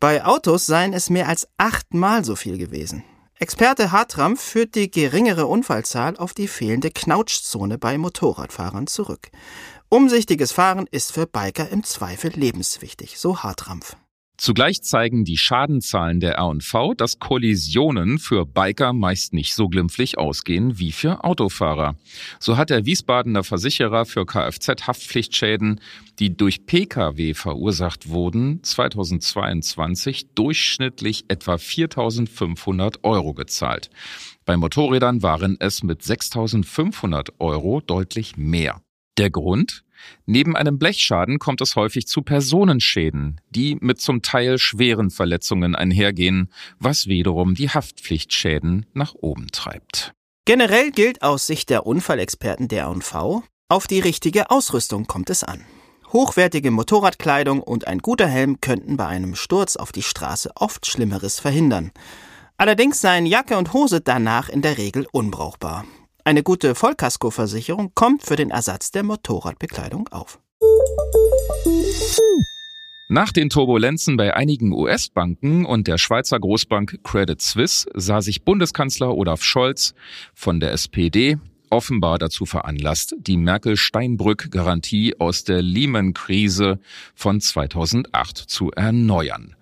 Bei 0.00 0.24
Autos 0.24 0.66
seien 0.66 0.92
es 0.92 1.10
mehr 1.10 1.28
als 1.28 1.48
achtmal 1.56 2.24
so 2.24 2.36
viel 2.36 2.58
gewesen. 2.58 3.04
Experte 3.38 3.90
Hartram 3.90 4.36
führt 4.36 4.74
die 4.74 4.90
geringere 4.90 5.46
Unfallzahl 5.46 6.16
auf 6.16 6.34
die 6.34 6.48
fehlende 6.48 6.90
Knautschzone 6.90 7.78
bei 7.78 7.98
Motorradfahrern 7.98 8.86
zurück. 8.86 9.30
Umsichtiges 9.88 10.52
Fahren 10.52 10.86
ist 10.90 11.12
für 11.12 11.26
Biker 11.26 11.68
im 11.68 11.84
Zweifel 11.84 12.30
lebenswichtig, 12.30 13.18
so 13.18 13.42
Hartrampf. 13.42 13.96
Zugleich 14.36 14.82
zeigen 14.82 15.24
die 15.24 15.36
Schadenzahlen 15.36 16.18
der 16.18 16.34
R&V, 16.34 16.94
dass 16.94 17.20
Kollisionen 17.20 18.18
für 18.18 18.44
Biker 18.44 18.92
meist 18.92 19.32
nicht 19.32 19.54
so 19.54 19.68
glimpflich 19.68 20.18
ausgehen 20.18 20.78
wie 20.78 20.90
für 20.90 21.22
Autofahrer. 21.22 21.94
So 22.40 22.56
hat 22.56 22.70
der 22.70 22.84
Wiesbadener 22.84 23.44
Versicherer 23.44 24.04
für 24.06 24.26
Kfz-Haftpflichtschäden, 24.26 25.80
die 26.18 26.36
durch 26.36 26.66
Pkw 26.66 27.34
verursacht 27.34 28.08
wurden, 28.08 28.60
2022 28.64 30.34
durchschnittlich 30.34 31.26
etwa 31.28 31.54
4.500 31.54 33.04
Euro 33.04 33.34
gezahlt. 33.34 33.88
Bei 34.44 34.56
Motorrädern 34.56 35.22
waren 35.22 35.56
es 35.60 35.84
mit 35.84 36.02
6.500 36.02 37.30
Euro 37.38 37.80
deutlich 37.80 38.36
mehr. 38.36 38.82
Der 39.16 39.30
Grund? 39.30 39.84
Neben 40.26 40.56
einem 40.56 40.78
Blechschaden 40.78 41.38
kommt 41.38 41.60
es 41.60 41.76
häufig 41.76 42.06
zu 42.06 42.22
Personenschäden, 42.22 43.40
die 43.50 43.76
mit 43.80 44.00
zum 44.00 44.22
Teil 44.22 44.58
schweren 44.58 45.10
Verletzungen 45.10 45.74
einhergehen, 45.74 46.50
was 46.78 47.06
wiederum 47.06 47.54
die 47.54 47.70
Haftpflichtschäden 47.70 48.86
nach 48.92 49.14
oben 49.14 49.48
treibt. 49.52 50.12
Generell 50.46 50.90
gilt 50.90 51.22
aus 51.22 51.46
Sicht 51.46 51.70
der 51.70 51.86
Unfallexperten 51.86 52.68
der 52.68 52.82
R&V, 52.84 53.44
auf 53.68 53.86
die 53.86 54.00
richtige 54.00 54.50
Ausrüstung 54.50 55.06
kommt 55.06 55.30
es 55.30 55.42
an. 55.42 55.64
Hochwertige 56.12 56.70
Motorradkleidung 56.70 57.60
und 57.60 57.88
ein 57.88 57.98
guter 57.98 58.28
Helm 58.28 58.60
könnten 58.60 58.96
bei 58.96 59.06
einem 59.06 59.34
Sturz 59.34 59.76
auf 59.76 59.90
die 59.90 60.02
Straße 60.02 60.50
oft 60.54 60.86
Schlimmeres 60.86 61.40
verhindern. 61.40 61.90
Allerdings 62.56 63.00
seien 63.00 63.26
Jacke 63.26 63.56
und 63.56 63.72
Hose 63.72 64.00
danach 64.00 64.48
in 64.48 64.62
der 64.62 64.78
Regel 64.78 65.08
unbrauchbar. 65.10 65.86
Eine 66.26 66.42
gute 66.42 66.74
Vollkaskoversicherung 66.74 67.92
kommt 67.94 68.22
für 68.22 68.36
den 68.36 68.48
Ersatz 68.48 68.90
der 68.90 69.02
Motorradbekleidung 69.02 70.08
auf. 70.08 70.40
Nach 73.10 73.30
den 73.30 73.50
Turbulenzen 73.50 74.16
bei 74.16 74.34
einigen 74.34 74.72
US-Banken 74.72 75.66
und 75.66 75.86
der 75.86 75.98
Schweizer 75.98 76.40
Großbank 76.40 77.00
Credit 77.04 77.42
Suisse 77.42 77.86
sah 77.92 78.22
sich 78.22 78.42
Bundeskanzler 78.42 79.14
Olaf 79.14 79.42
Scholz 79.42 79.92
von 80.32 80.60
der 80.60 80.72
SPD 80.72 81.36
offenbar 81.68 82.18
dazu 82.18 82.46
veranlasst, 82.46 83.14
die 83.18 83.36
Merkel-Steinbrück-Garantie 83.36 85.20
aus 85.20 85.44
der 85.44 85.60
Lehman-Krise 85.60 86.78
von 87.14 87.40
2008 87.42 88.38
zu 88.38 88.70
erneuern. 88.70 89.56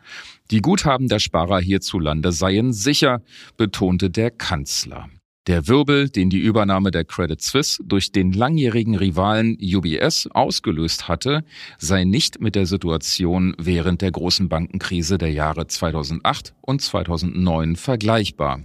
Die 0.53 0.61
Guthaben 0.61 1.09
der 1.09 1.18
Sparer 1.18 1.59
hierzulande 1.59 2.31
seien 2.31 2.72
sicher, 2.72 3.22
betonte 3.57 4.11
der 4.11 4.31
Kanzler. 4.31 5.09
Der 5.48 5.66
Wirbel, 5.66 6.09
den 6.09 6.31
die 6.31 6.38
Übernahme 6.38 6.92
der 6.92 7.05
Credit 7.05 7.42
Suisse 7.42 7.83
durch 7.85 8.12
den 8.12 8.33
langjährigen 8.33 8.94
Rivalen 8.94 9.59
UBS 9.61 10.28
ausgelöst 10.28 11.09
hatte, 11.09 11.44
sei 11.78 12.05
nicht 12.05 12.40
mit 12.40 12.55
der 12.55 12.66
Situation 12.66 13.57
während 13.59 14.02
der 14.02 14.12
großen 14.12 14.48
Bankenkrise 14.48 15.18
der 15.18 15.33
Jahre 15.33 15.66
2008 15.66 16.55
und 16.61 16.81
2009 16.81 17.74
vergleichbar. 17.74 18.61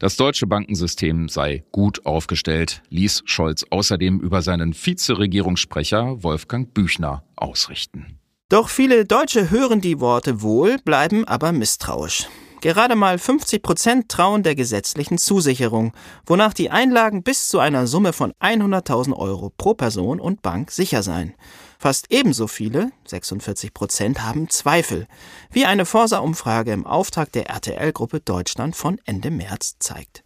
Das 0.00 0.16
deutsche 0.16 0.48
Bankensystem 0.48 1.28
sei 1.28 1.62
gut 1.70 2.04
aufgestellt, 2.04 2.82
ließ 2.88 3.22
Scholz 3.26 3.64
außerdem 3.70 4.18
über 4.18 4.42
seinen 4.42 4.74
Vizeregierungssprecher 4.74 6.24
Wolfgang 6.24 6.74
Büchner 6.74 7.22
ausrichten. 7.36 8.18
Doch 8.48 8.68
viele 8.68 9.04
Deutsche 9.04 9.50
hören 9.50 9.80
die 9.80 10.00
Worte 10.00 10.42
wohl, 10.42 10.78
bleiben 10.84 11.24
aber 11.24 11.52
misstrauisch. 11.52 12.26
Gerade 12.60 12.94
mal 12.94 13.18
50 13.18 13.62
Prozent 13.62 14.08
trauen 14.10 14.42
der 14.42 14.54
gesetzlichen 14.54 15.16
Zusicherung, 15.16 15.94
wonach 16.26 16.52
die 16.52 16.70
Einlagen 16.70 17.22
bis 17.22 17.48
zu 17.48 17.58
einer 17.58 17.86
Summe 17.86 18.12
von 18.12 18.34
100.000 18.40 19.14
Euro 19.16 19.50
pro 19.56 19.72
Person 19.72 20.20
und 20.20 20.42
Bank 20.42 20.70
sicher 20.70 21.02
seien. 21.02 21.32
Fast 21.78 22.08
ebenso 22.10 22.46
viele, 22.46 22.92
46 23.06 23.72
Prozent, 23.72 24.22
haben 24.22 24.50
Zweifel, 24.50 25.06
wie 25.50 25.64
eine 25.64 25.86
Forsa-Umfrage 25.86 26.72
im 26.72 26.86
Auftrag 26.86 27.32
der 27.32 27.48
RTL-Gruppe 27.48 28.20
Deutschland 28.20 28.76
von 28.76 29.00
Ende 29.06 29.30
März 29.30 29.76
zeigt. 29.78 30.22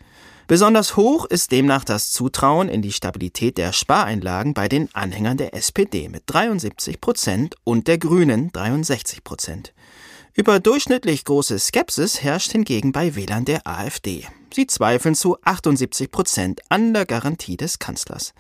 Besonders 0.49 0.97
hoch 0.97 1.27
ist 1.27 1.53
demnach 1.53 1.85
das 1.85 2.11
Zutrauen 2.11 2.69
in 2.69 2.83
die 2.83 2.93
Stabilität 2.93 3.57
der 3.57 3.73
Spareinlagen 3.73 4.53
bei 4.53 4.69
den 4.69 4.93
Anhängern 4.93 5.37
der 5.37 5.55
SPD 5.55 6.09
mit 6.09 6.25
73 6.27 7.01
Prozent 7.01 7.55
und 7.63 7.87
der 7.87 7.99
Grünen 7.99 8.51
63 8.53 9.23
Prozent. 9.23 9.73
Überdurchschnittlich 10.37 11.25
große 11.25 11.61
Skepsis 11.61 12.21
herrscht 12.21 12.51
hingegen 12.51 12.91
bei 12.91 13.15
Wählern 13.15 13.45
der 13.45 13.69
AfD. 13.69 14.27
Sie 14.53 14.67
zweifeln 14.67 15.15
zu 15.15 15.37
78 15.43 16.11
Prozent 16.11 16.61
an 16.69 16.93
der 16.93 17.07
Garantie 17.07 17.57
des 17.57 17.79
Kanzlers. 17.79 18.35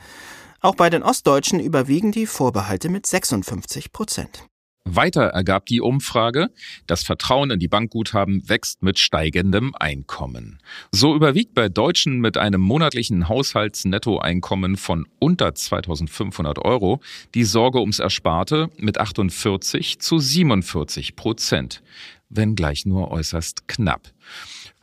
Auch 0.60 0.74
bei 0.74 0.90
den 0.90 1.04
Ostdeutschen 1.04 1.60
überwiegen 1.60 2.10
die 2.10 2.26
Vorbehalte 2.26 2.88
mit 2.88 3.06
56 3.06 3.92
Prozent. 3.92 4.44
Weiter 4.86 5.22
ergab 5.28 5.64
die 5.66 5.80
Umfrage, 5.80 6.50
das 6.86 7.04
Vertrauen 7.04 7.50
in 7.50 7.58
die 7.58 7.68
Bankguthaben 7.68 8.48
wächst 8.48 8.82
mit 8.82 8.98
steigendem 8.98 9.74
Einkommen. 9.74 10.58
So 10.92 11.14
überwiegt 11.14 11.54
bei 11.54 11.70
Deutschen 11.70 12.20
mit 12.20 12.36
einem 12.36 12.60
monatlichen 12.60 13.28
Haushaltsnettoeinkommen 13.28 14.76
von 14.76 15.06
unter 15.18 15.54
2500 15.54 16.58
Euro 16.58 17.00
die 17.34 17.44
Sorge 17.44 17.80
ums 17.80 17.98
Ersparte 17.98 18.68
mit 18.76 19.00
48 19.00 20.00
zu 20.00 20.18
47 20.18 21.16
Prozent, 21.16 21.82
wenngleich 22.28 22.84
nur 22.84 23.10
äußerst 23.10 23.66
knapp. 23.66 24.12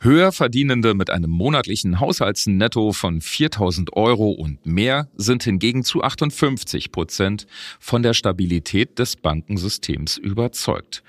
Höherverdienende 0.02 0.94
mit 0.94 1.10
einem 1.10 1.30
monatlichen 1.30 2.00
Haushaltsnetto 2.00 2.92
von 2.92 3.20
4000 3.20 3.92
Euro 3.92 4.32
und 4.32 4.66
mehr 4.66 5.08
sind 5.14 5.44
hingegen 5.44 5.84
zu 5.84 6.02
58 6.02 6.90
Prozent 6.90 7.46
von 7.78 8.02
der 8.02 8.12
Stabilität 8.12 8.98
des 8.98 9.14
Bankensystems 9.14 10.16
überzeugt. 10.16 11.04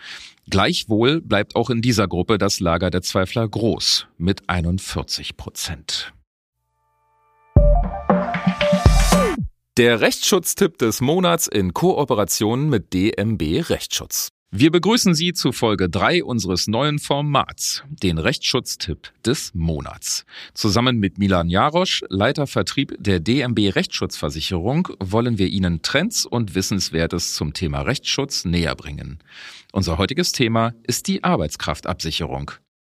Gleichwohl 0.48 1.22
bleibt 1.22 1.56
auch 1.56 1.72
in 1.72 1.82
dieser 1.82 2.08
Gruppe 2.08 2.38
das 2.38 2.60
Lager 2.60 2.92
der 2.92 3.02
Zweifler 3.02 3.48
groß 3.48 4.06
mit 4.20 4.48
41 4.48 5.38
Prozent. 5.38 6.14
Der 9.78 10.02
Rechtsschutztipp 10.02 10.78
des 10.78 11.02
Monats 11.02 11.48
in 11.48 11.74
Kooperation 11.74 12.70
mit 12.70 12.94
DMB 12.94 13.70
Rechtsschutz. 13.70 14.30
Wir 14.56 14.70
begrüßen 14.70 15.16
Sie 15.16 15.34
zu 15.34 15.52
Folge 15.52 15.90
3 15.90 16.24
unseres 16.24 16.68
neuen 16.68 17.00
Formats, 17.00 17.84
den 17.90 18.20
Rechtsschutztipp 18.20 19.12
des 19.26 19.52
Monats. 19.56 20.28
Zusammen 20.54 21.00
mit 21.00 21.18
Milan 21.18 21.50
Jarosch, 21.50 22.04
Leiter 22.10 22.46
Vertrieb 22.46 22.96
der 23.00 23.20
DMB 23.20 23.76
Rechtsschutzversicherung, 23.76 24.90
wollen 25.00 25.40
wir 25.40 25.48
Ihnen 25.48 25.82
Trends 25.82 26.28
und 26.28 26.54
Wissenswertes 26.54 27.34
zum 27.34 27.54
Thema 27.54 27.82
Rechtsschutz 27.82 28.46
näher 28.46 28.76
bringen. 28.76 29.18
Unser 29.72 29.98
heutiges 29.98 30.34
Thema 30.34 30.76
ist 30.84 31.08
die 31.08 31.24
Arbeitskraftabsicherung. 31.24 32.52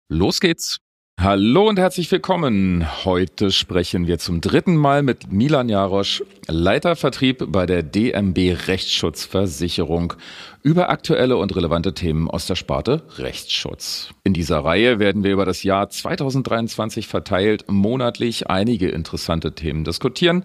Los 0.09 0.41
geht's! 0.41 0.81
Hallo 1.17 1.67
und 1.69 1.79
herzlich 1.79 2.11
willkommen. 2.11 2.85
Heute 3.05 3.49
sprechen 3.49 4.05
wir 4.05 4.19
zum 4.19 4.41
dritten 4.41 4.75
Mal 4.75 5.01
mit 5.01 5.31
Milan 5.31 5.69
Jarosch, 5.69 6.21
Leiter 6.47 6.95
Vertrieb 6.95 7.45
bei 7.47 7.65
der 7.65 7.83
DMB 7.83 8.67
Rechtsschutzversicherung, 8.67 10.13
über 10.61 10.89
aktuelle 10.89 11.37
und 11.37 11.55
relevante 11.55 11.93
Themen 11.93 12.29
aus 12.29 12.47
der 12.47 12.55
Sparte 12.55 13.01
Rechtsschutz. 13.17 14.09
In 14.23 14.33
dieser 14.33 14.59
Reihe 14.59 14.99
werden 14.99 15.23
wir 15.23 15.31
über 15.31 15.45
das 15.45 15.63
Jahr 15.63 15.89
2023 15.89 17.07
verteilt 17.07 17.65
monatlich 17.69 18.49
einige 18.49 18.89
interessante 18.89 19.55
Themen 19.55 19.85
diskutieren 19.85 20.43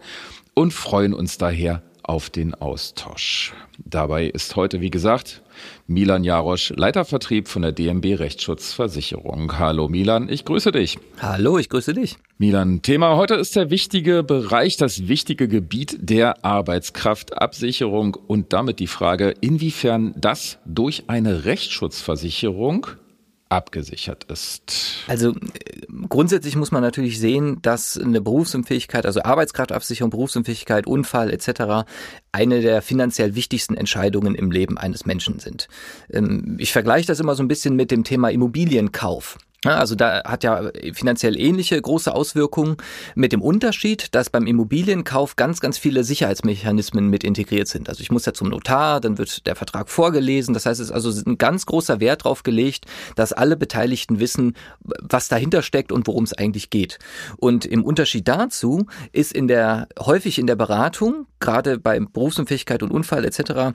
und 0.54 0.72
freuen 0.72 1.14
uns 1.14 1.37
daher 1.37 1.83
auf 2.03 2.31
den 2.31 2.55
Austausch. 2.55 3.53
Dabei 3.85 4.27
ist 4.27 4.57
heute, 4.57 4.81
wie 4.81 4.91
gesagt, 4.91 5.43
Milan 5.87 6.25
Jarosch, 6.25 6.73
Leitervertrieb 6.77 7.49
von 7.49 7.63
der 7.63 7.73
DMB 7.73 8.19
Rechtsschutzversicherung. 8.19 9.59
Hallo 9.59 9.89
Milan, 9.89 10.29
ich 10.29 10.45
grüße 10.45 10.73
dich. 10.73 10.99
Hallo, 11.21 11.59
ich 11.59 11.69
grüße 11.69 11.95
dich. 11.95 12.17
Milan, 12.39 12.83
Thema 12.83 13.17
heute 13.17 13.35
ist 13.35 13.57
der 13.57 13.71
wichtige 13.71 14.23
Bereich, 14.23 14.77
das 14.77 15.09
wichtige 15.09 15.49
Gebiet 15.49 15.99
der 16.01 16.45
Arbeitskraftabsicherung 16.45 18.15
und 18.27 18.53
damit 18.53 18.79
die 18.79 18.87
Frage, 18.87 19.35
inwiefern 19.41 20.15
das 20.17 20.59
durch 20.65 21.05
eine 21.09 21.45
Rechtsschutzversicherung 21.45 22.87
abgesichert 23.51 24.25
ist. 24.25 25.05
Also 25.09 25.35
grundsätzlich 26.09 26.57
muss 26.57 26.71
man 26.71 26.83
natürlich 26.83 27.19
sehen, 27.19 27.61
dass 27.63 27.99
eine 27.99 28.21
Berufsunfähigkeit, 28.21 29.05
also 29.05 29.23
Arbeitskraftabsicherung, 29.23 30.11
Berufsunfähigkeit, 30.11 30.87
Unfall 30.87 31.31
etc. 31.31 31.87
eine 32.33 32.61
der 32.61 32.81
finanziell 32.81 33.35
wichtigsten 33.35 33.75
Entscheidungen 33.75 34.35
im 34.35 34.51
Leben 34.51 34.79
eines 34.79 35.05
Menschen 35.05 35.41
sind. 35.41 35.69
Ähm, 36.11 36.57
ich 36.59 36.73
vergleiche 36.73 37.09
das 37.09 37.21
immer 37.21 37.35
so 37.35 37.43
ein 37.43 37.49
bisschen 37.49 37.77
mit 37.77 37.91
dem 37.91 38.05
Thema 38.05 38.31
Immobilienkauf. 38.31 39.37
Also 39.64 39.94
da 39.94 40.23
hat 40.25 40.42
ja 40.42 40.70
finanziell 40.94 41.38
ähnliche 41.38 41.81
große 41.81 42.14
Auswirkungen 42.14 42.77
mit 43.14 43.33
dem 43.33 43.42
Unterschied, 43.42 44.14
dass 44.14 44.31
beim 44.31 44.46
Immobilienkauf 44.46 45.37
ganz, 45.37 45.61
ganz 45.61 45.77
viele 45.77 46.03
Sicherheitsmechanismen 46.03 47.09
mit 47.09 47.25
integriert 47.25 47.68
sind. 47.68 47.90
Also 47.90 48.01
ich 48.01 48.11
muss 48.11 48.25
ja 48.25 48.33
zum 48.33 48.49
Notar, 48.49 49.03
dann 49.03 49.18
wird 49.18 49.46
der 49.46 49.57
Vertrag 49.57 49.90
vorgelesen. 49.90 50.55
Das 50.55 50.64
heißt, 50.64 50.81
es 50.81 50.88
ist 50.88 50.92
also 50.92 51.11
ein 51.27 51.37
ganz 51.37 51.66
großer 51.66 52.01
Wert 52.01 52.25
darauf 52.25 52.42
gelegt, 52.42 52.87
dass 53.16 53.35
alle 53.35 53.57
Beteiligten 53.57 54.18
wissen, 54.18 54.55
was 54.81 55.29
dahinter 55.29 55.61
steckt 55.61 55.92
und 55.92 56.07
worum 56.07 56.25
es 56.25 56.33
eigentlich 56.33 56.70
geht. 56.70 56.99
Und 57.37 57.66
im 57.66 57.85
Unterschied 57.85 58.29
dazu 58.29 58.87
ist 59.12 59.33
in 59.33 59.46
der 59.46 59.88
häufig 59.99 60.38
in 60.38 60.46
der 60.46 60.57
Beratung, 60.57 61.27
gerade 61.38 61.79
bei 61.79 62.01
Berufsunfähigkeit 62.01 62.83
und 62.83 62.90
Unfall 62.90 63.27
etc., 63.27 63.75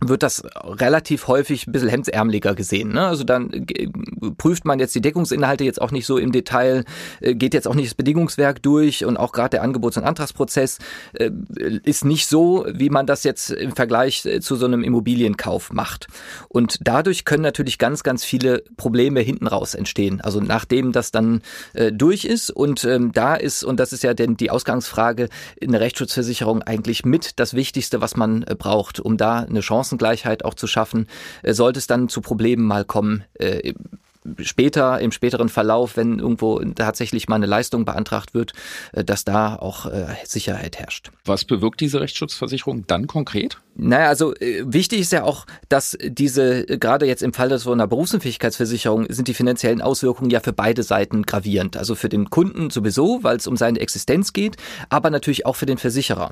wird 0.00 0.22
das 0.22 0.42
relativ 0.54 1.28
häufig 1.28 1.66
ein 1.66 1.72
bisschen 1.72 1.88
hemdsärmeliger 1.88 2.54
gesehen. 2.54 2.92
Ne? 2.92 3.06
Also 3.06 3.24
dann 3.24 3.52
äh, 3.52 3.88
prüft 4.36 4.64
man 4.64 4.78
jetzt 4.78 4.94
die 4.94 5.00
Deckungsinhalte 5.00 5.64
jetzt 5.64 5.80
auch 5.80 5.90
nicht 5.90 6.06
so 6.06 6.18
im 6.18 6.32
Detail, 6.32 6.84
äh, 7.20 7.34
geht 7.34 7.54
jetzt 7.54 7.68
auch 7.68 7.74
nicht 7.74 7.86
das 7.86 7.94
Bedingungswerk 7.94 8.62
durch 8.62 9.04
und 9.04 9.16
auch 9.16 9.32
gerade 9.32 9.50
der 9.50 9.62
Angebots- 9.62 9.96
und 9.96 10.04
Antragsprozess 10.04 10.78
äh, 11.14 11.30
ist 11.84 12.04
nicht 12.04 12.26
so, 12.26 12.66
wie 12.70 12.90
man 12.90 13.06
das 13.06 13.24
jetzt 13.24 13.50
im 13.50 13.74
Vergleich 13.74 14.28
zu 14.40 14.56
so 14.56 14.66
einem 14.66 14.82
Immobilienkauf 14.82 15.72
macht. 15.72 16.06
Und 16.48 16.78
dadurch 16.82 17.24
können 17.24 17.42
natürlich 17.42 17.78
ganz, 17.78 18.02
ganz 18.02 18.24
viele 18.24 18.62
Probleme 18.76 19.20
hinten 19.20 19.46
raus 19.46 19.74
entstehen. 19.74 20.20
Also 20.20 20.40
nachdem 20.40 20.92
das 20.92 21.10
dann 21.10 21.42
durch 21.92 22.24
ist 22.24 22.50
und 22.50 22.84
ähm, 22.84 23.12
da 23.12 23.34
ist, 23.34 23.64
und 23.64 23.80
das 23.80 23.92
ist 23.92 24.02
ja 24.02 24.14
denn 24.14 24.36
die 24.36 24.50
Ausgangsfrage, 24.50 25.28
eine 25.62 25.80
Rechtsschutzversicherung 25.80 26.62
eigentlich 26.62 27.04
mit 27.04 27.38
das 27.38 27.54
Wichtigste, 27.54 28.00
was 28.00 28.16
man 28.16 28.44
braucht, 28.58 29.00
um 29.00 29.16
da 29.16 29.40
eine 29.40 29.60
Chance 29.60 29.93
Chancengleichheit 29.94 30.44
auch 30.44 30.54
zu 30.54 30.66
schaffen, 30.66 31.08
äh, 31.42 31.52
sollte 31.52 31.78
es 31.78 31.86
dann 31.86 32.08
zu 32.08 32.20
Problemen 32.20 32.64
mal 32.64 32.84
kommen, 32.84 33.24
äh, 33.34 33.72
später, 34.40 35.00
im 35.00 35.12
späteren 35.12 35.48
Verlauf, 35.48 35.96
wenn 35.96 36.18
irgendwo 36.18 36.58
tatsächlich 36.60 37.28
mal 37.28 37.36
eine 37.36 37.46
Leistung 37.46 37.84
beantragt 37.84 38.34
wird, 38.34 38.52
äh, 38.92 39.04
dass 39.04 39.24
da 39.24 39.56
auch 39.56 39.86
äh, 39.86 40.06
Sicherheit 40.24 40.78
herrscht. 40.78 41.10
Was 41.24 41.44
bewirkt 41.44 41.80
diese 41.80 42.00
Rechtsschutzversicherung 42.00 42.86
dann 42.86 43.06
konkret? 43.06 43.58
Naja, 43.76 44.08
also 44.08 44.34
äh, 44.36 44.62
wichtig 44.66 45.00
ist 45.00 45.12
ja 45.12 45.24
auch, 45.24 45.46
dass 45.68 45.96
diese, 46.00 46.64
gerade 46.64 47.06
jetzt 47.06 47.22
im 47.22 47.32
Fall 47.32 47.48
des 47.48 47.64
so 47.64 47.72
einer 47.72 47.86
Berufsunfähigkeitsversicherung, 47.86 49.06
sind 49.08 49.28
die 49.28 49.34
finanziellen 49.34 49.82
Auswirkungen 49.82 50.30
ja 50.30 50.40
für 50.40 50.52
beide 50.52 50.82
Seiten 50.82 51.22
gravierend. 51.22 51.76
Also 51.76 51.94
für 51.94 52.08
den 52.08 52.30
Kunden 52.30 52.70
sowieso, 52.70 53.22
weil 53.22 53.36
es 53.36 53.46
um 53.46 53.56
seine 53.56 53.80
Existenz 53.80 54.32
geht, 54.32 54.56
aber 54.90 55.10
natürlich 55.10 55.46
auch 55.46 55.56
für 55.56 55.66
den 55.66 55.78
Versicherer. 55.78 56.30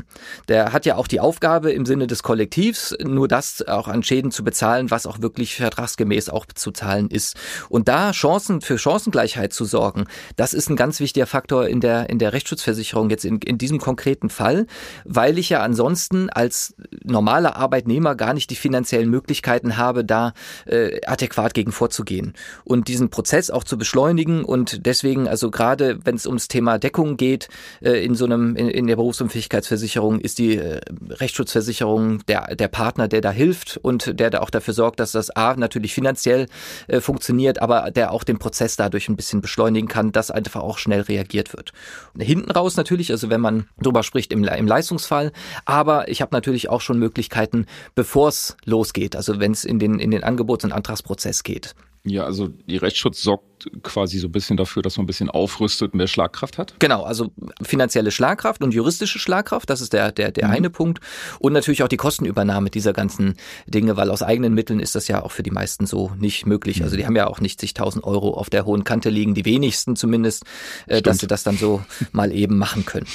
Der 0.48 0.72
hat 0.72 0.86
ja 0.86 0.96
auch 0.96 1.06
die 1.06 1.20
Aufgabe 1.20 1.72
im 1.72 1.86
Sinne 1.86 2.06
des 2.06 2.22
Kollektivs, 2.22 2.94
nur 3.02 3.28
das 3.28 3.66
auch 3.66 3.88
an 3.88 4.02
Schäden 4.02 4.30
zu 4.30 4.44
bezahlen, 4.44 4.90
was 4.90 5.06
auch 5.06 5.20
wirklich 5.20 5.56
vertragsgemäß 5.56 6.28
auch 6.28 6.46
zu 6.46 6.70
zahlen 6.70 7.08
ist. 7.08 7.36
Und 7.68 7.81
und 7.82 7.88
da 7.88 8.12
Chancen 8.12 8.60
für 8.60 8.78
Chancengleichheit 8.78 9.52
zu 9.52 9.64
sorgen, 9.64 10.04
das 10.36 10.54
ist 10.54 10.70
ein 10.70 10.76
ganz 10.76 11.00
wichtiger 11.00 11.26
Faktor 11.26 11.66
in 11.66 11.80
der, 11.80 12.08
in 12.10 12.20
der 12.20 12.32
Rechtsschutzversicherung 12.32 13.10
jetzt 13.10 13.24
in, 13.24 13.38
in 13.38 13.58
diesem 13.58 13.80
konkreten 13.80 14.30
Fall, 14.30 14.68
weil 15.04 15.36
ich 15.36 15.48
ja 15.48 15.62
ansonsten 15.64 16.30
als 16.30 16.76
normaler 17.02 17.56
Arbeitnehmer 17.56 18.14
gar 18.14 18.34
nicht 18.34 18.50
die 18.50 18.54
finanziellen 18.54 19.10
Möglichkeiten 19.10 19.78
habe, 19.78 20.04
da 20.04 20.32
äh, 20.64 21.04
adäquat 21.04 21.54
gegen 21.54 21.72
vorzugehen. 21.72 22.34
Und 22.62 22.86
diesen 22.86 23.10
Prozess 23.10 23.50
auch 23.50 23.64
zu 23.64 23.76
beschleunigen 23.76 24.44
und 24.44 24.86
deswegen, 24.86 25.26
also 25.26 25.50
gerade 25.50 25.98
wenn 26.04 26.14
es 26.14 26.24
ums 26.28 26.46
Thema 26.46 26.78
Deckung 26.78 27.16
geht, 27.16 27.48
äh, 27.80 28.04
in 28.04 28.14
so 28.14 28.26
einem, 28.26 28.54
in, 28.54 28.68
in 28.68 28.86
der 28.86 28.94
Berufsunfähigkeitsversicherung 28.94 30.20
ist 30.20 30.38
die 30.38 30.56
äh, 30.56 30.80
Rechtsschutzversicherung 31.08 32.24
der, 32.26 32.54
der 32.54 32.68
Partner, 32.68 33.08
der 33.08 33.22
da 33.22 33.32
hilft 33.32 33.76
und 33.82 34.20
der 34.20 34.30
da 34.30 34.38
auch 34.38 34.50
dafür 34.50 34.72
sorgt, 34.72 35.00
dass 35.00 35.10
das 35.10 35.30
A 35.30 35.56
natürlich 35.56 35.94
finanziell 35.94 36.46
äh, 36.86 37.00
funktioniert, 37.00 37.60
aber 37.60 37.71
aber 37.72 37.90
der 37.90 38.12
auch 38.12 38.24
den 38.24 38.38
Prozess 38.38 38.76
dadurch 38.76 39.08
ein 39.08 39.16
bisschen 39.16 39.40
beschleunigen 39.40 39.88
kann, 39.88 40.12
dass 40.12 40.30
einfach 40.30 40.60
auch 40.60 40.78
schnell 40.78 41.00
reagiert 41.00 41.54
wird. 41.54 41.72
Hinten 42.18 42.50
raus 42.50 42.76
natürlich, 42.76 43.10
also 43.10 43.30
wenn 43.30 43.40
man 43.40 43.68
drüber 43.80 44.02
spricht 44.02 44.32
im, 44.32 44.44
im 44.44 44.66
Leistungsfall, 44.66 45.32
aber 45.64 46.08
ich 46.08 46.20
habe 46.20 46.34
natürlich 46.34 46.68
auch 46.68 46.80
schon 46.80 46.98
Möglichkeiten, 46.98 47.66
bevor 47.94 48.28
es 48.28 48.56
losgeht, 48.64 49.16
also 49.16 49.40
wenn 49.40 49.52
es 49.52 49.64
in 49.64 49.78
den, 49.78 49.98
in 49.98 50.10
den 50.10 50.22
Angebots- 50.22 50.64
und 50.64 50.72
Antragsprozess 50.72 51.42
geht. 51.42 51.74
Ja, 52.04 52.24
also 52.24 52.48
die 52.48 52.78
Rechtsschutz 52.78 53.22
sorgt 53.22 53.70
quasi 53.84 54.18
so 54.18 54.26
ein 54.26 54.32
bisschen 54.32 54.56
dafür, 54.56 54.82
dass 54.82 54.96
man 54.96 55.04
ein 55.04 55.06
bisschen 55.06 55.30
aufrüstet 55.30 55.94
mehr 55.94 56.08
Schlagkraft 56.08 56.58
hat. 56.58 56.74
Genau, 56.80 57.04
also 57.04 57.30
finanzielle 57.62 58.10
Schlagkraft 58.10 58.62
und 58.64 58.74
juristische 58.74 59.20
Schlagkraft, 59.20 59.70
das 59.70 59.80
ist 59.80 59.92
der, 59.92 60.10
der, 60.10 60.32
der 60.32 60.48
mhm. 60.48 60.54
eine 60.54 60.70
Punkt. 60.70 61.00
Und 61.38 61.52
natürlich 61.52 61.84
auch 61.84 61.88
die 61.88 61.96
Kostenübernahme 61.96 62.70
dieser 62.70 62.92
ganzen 62.92 63.34
Dinge, 63.66 63.96
weil 63.96 64.10
aus 64.10 64.22
eigenen 64.22 64.52
Mitteln 64.52 64.80
ist 64.80 64.96
das 64.96 65.06
ja 65.06 65.22
auch 65.22 65.30
für 65.30 65.44
die 65.44 65.52
meisten 65.52 65.86
so 65.86 66.10
nicht 66.18 66.44
möglich. 66.44 66.78
Mhm. 66.78 66.84
Also 66.84 66.96
die 66.96 67.06
haben 67.06 67.14
ja 67.14 67.28
auch 67.28 67.40
nicht 67.40 67.60
zigtausend 67.60 68.04
Euro 68.04 68.34
auf 68.34 68.50
der 68.50 68.64
hohen 68.64 68.82
Kante 68.82 69.08
liegen, 69.08 69.34
die 69.34 69.44
wenigsten 69.44 69.94
zumindest, 69.94 70.44
äh, 70.86 71.02
dass 71.02 71.18
sie 71.18 71.28
das 71.28 71.44
dann 71.44 71.56
so 71.56 71.84
mal 72.10 72.32
eben 72.32 72.58
machen 72.58 72.84
können. 72.84 73.06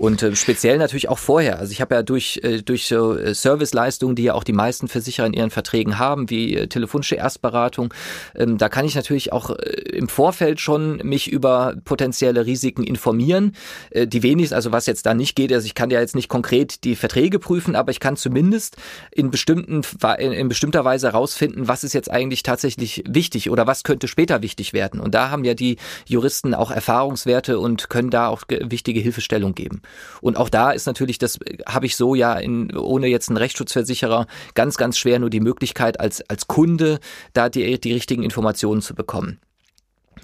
Und 0.00 0.22
äh, 0.22 0.34
speziell 0.34 0.78
natürlich 0.78 1.10
auch 1.10 1.18
vorher. 1.18 1.58
Also 1.58 1.72
ich 1.72 1.82
habe 1.82 1.94
ja 1.94 2.02
durch, 2.02 2.40
äh, 2.42 2.62
durch 2.62 2.86
so 2.86 3.18
äh, 3.18 3.34
Serviceleistungen, 3.34 4.16
die 4.16 4.22
ja 4.22 4.32
auch 4.32 4.44
die 4.44 4.54
meisten 4.54 4.88
Versicherer 4.88 5.26
in 5.26 5.34
ihren 5.34 5.50
Verträgen 5.50 5.98
haben, 5.98 6.30
wie 6.30 6.56
äh, 6.56 6.68
telefonische 6.68 7.16
Erstberatung, 7.16 7.92
ähm, 8.34 8.56
da 8.56 8.70
kann 8.70 8.86
ich 8.86 8.94
natürlich 8.94 9.30
auch 9.30 9.50
äh, 9.50 9.54
im 9.92 10.08
Vorfeld 10.08 10.58
schon 10.58 11.02
mich 11.04 11.30
über 11.30 11.74
potenzielle 11.84 12.46
Risiken 12.46 12.82
informieren. 12.82 13.54
Äh, 13.90 14.06
die 14.06 14.22
wenigsten, 14.22 14.54
also 14.54 14.72
was 14.72 14.86
jetzt 14.86 15.04
da 15.04 15.12
nicht 15.12 15.36
geht, 15.36 15.52
also 15.52 15.66
ich 15.66 15.74
kann 15.74 15.90
ja 15.90 16.00
jetzt 16.00 16.14
nicht 16.14 16.30
konkret 16.30 16.84
die 16.84 16.96
Verträge 16.96 17.38
prüfen, 17.38 17.76
aber 17.76 17.90
ich 17.90 18.00
kann 18.00 18.16
zumindest 18.16 18.78
in 19.10 19.30
bestimmten 19.30 19.82
in, 20.18 20.32
in 20.32 20.48
bestimmter 20.48 20.82
Weise 20.86 21.08
herausfinden, 21.08 21.68
was 21.68 21.84
ist 21.84 21.92
jetzt 21.92 22.10
eigentlich 22.10 22.42
tatsächlich 22.42 23.04
wichtig 23.06 23.50
oder 23.50 23.66
was 23.66 23.82
könnte 23.82 24.08
später 24.08 24.40
wichtig 24.40 24.72
werden. 24.72 24.98
Und 24.98 25.14
da 25.14 25.28
haben 25.28 25.44
ja 25.44 25.52
die 25.52 25.76
Juristen 26.06 26.54
auch 26.54 26.70
Erfahrungswerte 26.70 27.58
und 27.58 27.90
können 27.90 28.08
da 28.08 28.28
auch 28.28 28.44
wichtige 28.48 29.00
Hilfestellung 29.00 29.54
geben. 29.54 29.82
Und 30.20 30.36
auch 30.36 30.48
da 30.48 30.70
ist 30.70 30.86
natürlich, 30.86 31.18
das 31.18 31.38
habe 31.66 31.86
ich 31.86 31.96
so 31.96 32.14
ja 32.14 32.34
in, 32.34 32.76
ohne 32.76 33.06
jetzt 33.06 33.28
einen 33.28 33.36
Rechtsschutzversicherer 33.36 34.26
ganz, 34.54 34.76
ganz 34.76 34.98
schwer 34.98 35.18
nur 35.18 35.30
die 35.30 35.40
Möglichkeit 35.40 36.00
als, 36.00 36.22
als 36.28 36.46
Kunde 36.46 37.00
da 37.32 37.48
die, 37.48 37.80
die 37.80 37.92
richtigen 37.92 38.22
Informationen 38.22 38.82
zu 38.82 38.94
bekommen 38.94 39.40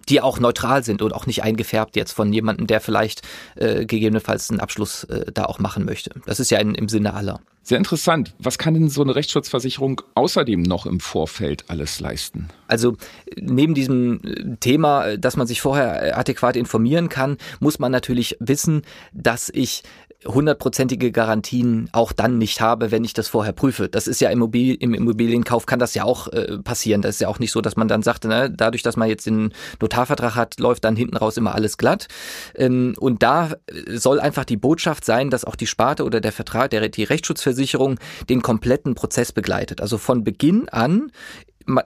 die 0.08 0.20
auch 0.20 0.38
neutral 0.38 0.84
sind 0.84 1.02
und 1.02 1.12
auch 1.12 1.26
nicht 1.26 1.42
eingefärbt 1.42 1.96
jetzt 1.96 2.12
von 2.12 2.32
jemandem, 2.32 2.66
der 2.66 2.80
vielleicht 2.80 3.22
äh, 3.56 3.84
gegebenenfalls 3.86 4.50
einen 4.50 4.60
Abschluss 4.60 5.04
äh, 5.04 5.30
da 5.32 5.44
auch 5.44 5.58
machen 5.58 5.84
möchte. 5.84 6.10
Das 6.26 6.40
ist 6.40 6.50
ja 6.50 6.58
in, 6.58 6.74
im 6.74 6.88
Sinne 6.88 7.14
aller. 7.14 7.40
Sehr 7.66 7.78
interessant. 7.78 8.32
Was 8.38 8.58
kann 8.58 8.74
denn 8.74 8.88
so 8.88 9.02
eine 9.02 9.16
Rechtsschutzversicherung 9.16 10.00
außerdem 10.14 10.62
noch 10.62 10.86
im 10.86 11.00
Vorfeld 11.00 11.64
alles 11.66 11.98
leisten? 11.98 12.48
Also 12.68 12.96
neben 13.34 13.74
diesem 13.74 14.56
Thema, 14.60 15.16
dass 15.16 15.36
man 15.36 15.48
sich 15.48 15.60
vorher 15.60 16.16
adäquat 16.16 16.54
informieren 16.54 17.08
kann, 17.08 17.38
muss 17.58 17.80
man 17.80 17.90
natürlich 17.90 18.36
wissen, 18.38 18.82
dass 19.12 19.50
ich 19.52 19.82
hundertprozentige 20.26 21.12
Garantien 21.12 21.88
auch 21.92 22.12
dann 22.12 22.38
nicht 22.38 22.60
habe, 22.60 22.90
wenn 22.90 23.04
ich 23.04 23.14
das 23.14 23.28
vorher 23.28 23.52
prüfe. 23.52 23.88
Das 23.88 24.06
ist 24.06 24.20
ja 24.20 24.30
im, 24.30 24.38
Immobil 24.38 24.74
im 24.74 24.94
Immobilienkauf 24.94 25.66
kann 25.66 25.78
das 25.78 25.94
ja 25.94 26.04
auch 26.04 26.28
äh, 26.28 26.58
passieren. 26.58 27.02
Das 27.02 27.16
ist 27.16 27.20
ja 27.20 27.28
auch 27.28 27.38
nicht 27.38 27.52
so, 27.52 27.60
dass 27.60 27.76
man 27.76 27.88
dann 27.88 28.02
sagt, 28.02 28.24
ne, 28.24 28.50
dadurch, 28.50 28.82
dass 28.82 28.96
man 28.96 29.08
jetzt 29.08 29.26
den 29.26 29.52
Notarvertrag 29.80 30.34
hat, 30.34 30.60
läuft 30.60 30.84
dann 30.84 30.96
hinten 30.96 31.16
raus 31.16 31.36
immer 31.36 31.54
alles 31.54 31.78
glatt. 31.78 32.08
Ähm, 32.54 32.94
und 32.98 33.22
da 33.22 33.52
soll 33.88 34.20
einfach 34.20 34.44
die 34.44 34.56
Botschaft 34.56 35.04
sein, 35.04 35.30
dass 35.30 35.44
auch 35.44 35.56
die 35.56 35.66
Sparte 35.66 36.04
oder 36.04 36.20
der 36.20 36.32
Vertrag, 36.32 36.70
der, 36.70 36.88
die 36.88 37.04
Rechtsschutzversicherung 37.04 37.98
den 38.28 38.42
kompletten 38.42 38.94
Prozess 38.94 39.32
begleitet. 39.32 39.80
Also 39.80 39.98
von 39.98 40.24
Beginn 40.24 40.68
an 40.68 41.10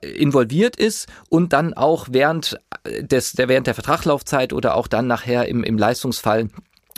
involviert 0.03 0.77
ist 0.77 1.09
und 1.31 1.53
dann 1.53 1.73
auch 1.73 2.09
während 2.11 2.59
des, 3.01 3.33
der, 3.33 3.49
während 3.49 3.67
der 3.67 3.75
Vertraglaufzeit 3.75 4.53
oder 4.53 4.75
auch 4.77 4.87
dann 4.87 5.07
nachher 5.07 5.49
im, 5.49 5.65
im 5.65 5.79
Leistungsfall 5.79 6.49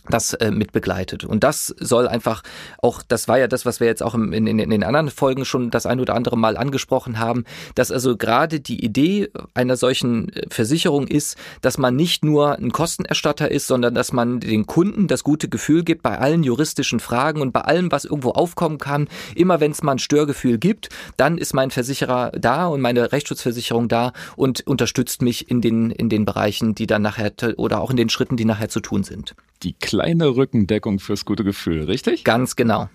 das 0.09 0.35
äh, 0.35 0.51
mit 0.51 0.73
begleitet. 0.73 1.25
Und 1.25 1.45
das 1.45 1.75
soll 1.79 2.09
einfach 2.09 2.43
auch, 2.79 3.03
das 3.07 3.29
war 3.29 3.39
ja 3.39 3.47
das, 3.47 3.65
was 3.65 3.79
wir 3.79 3.87
jetzt 3.87 4.03
auch 4.03 4.15
in, 4.15 4.33
in, 4.33 4.59
in 4.59 4.71
den 4.71 4.83
anderen 4.83 5.11
Folgen 5.11 5.45
schon 5.45 5.71
das 5.71 5.87
ein 5.87 6.01
oder 6.01 6.15
andere 6.15 6.37
Mal 6.37 6.57
angesprochen 6.57 7.19
haben, 7.19 7.45
dass 7.75 7.93
also 7.93 8.17
gerade 8.17 8.61
die 8.61 8.85
Idee 8.85 9.31
einer 9.55 9.77
solchen 9.77 10.31
äh, 10.31 10.47
Versicherung 10.51 11.07
ist, 11.07 11.37
dass 11.61 11.79
man 11.79 11.95
nicht 11.95 12.25
nur 12.25 12.59
ein 12.59 12.73
Kostenerstatter 12.73 13.51
ist, 13.51 13.67
sondern 13.69 13.95
dass 13.95 14.13
man 14.13 14.41
den 14.41 14.67
Kunden 14.67 15.07
das 15.07 15.23
gute 15.23 15.49
Gefühl 15.49 15.85
gibt 15.85 16.03
bei 16.03 16.19
allen 16.19 16.43
juristischen 16.43 16.99
Fragen 16.99 17.41
und 17.41 17.53
bei 17.53 17.61
allem, 17.61 17.93
was 17.93 18.05
irgendwo 18.05 18.31
aufkommen 18.31 18.79
kann. 18.79 19.09
Immer 19.37 19.61
wenn 19.61 19.71
es 19.71 19.83
mal 19.83 19.93
ein 19.93 19.99
Störgefühl 19.99 20.59
gibt, 20.59 20.89
dann 21.17 21.39
ist 21.39 21.55
mein 21.55 21.71
Versicherer 21.71 22.33
da 22.33 22.67
und 22.67 22.81
meine 22.81 23.13
Rechtsschutzversicherung 23.13 23.89
da 23.89 24.13
und 24.37 24.67
unterstützt 24.67 25.23
mich 25.23 25.49
in 25.49 25.61
den, 25.61 25.91
in 25.91 26.09
den 26.09 26.25
Bereichen, 26.25 26.75
die 26.75 26.87
dann 26.87 27.03
nachher 27.03 27.33
oder 27.57 27.81
auch 27.81 27.91
in 27.91 27.97
den 27.97 28.09
Schritten, 28.09 28.37
die 28.37 28.45
nachher 28.45 28.69
zu 28.69 28.81
tun 28.81 29.05
sind 29.05 29.35
die 29.63 29.75
kleine 29.75 30.37
Rückendeckung 30.37 30.99
fürs 30.99 31.25
gute 31.25 31.45
Gefühl, 31.45 31.85
richtig? 31.85 32.25
Ganz 32.25 32.57
genau. 32.57 32.89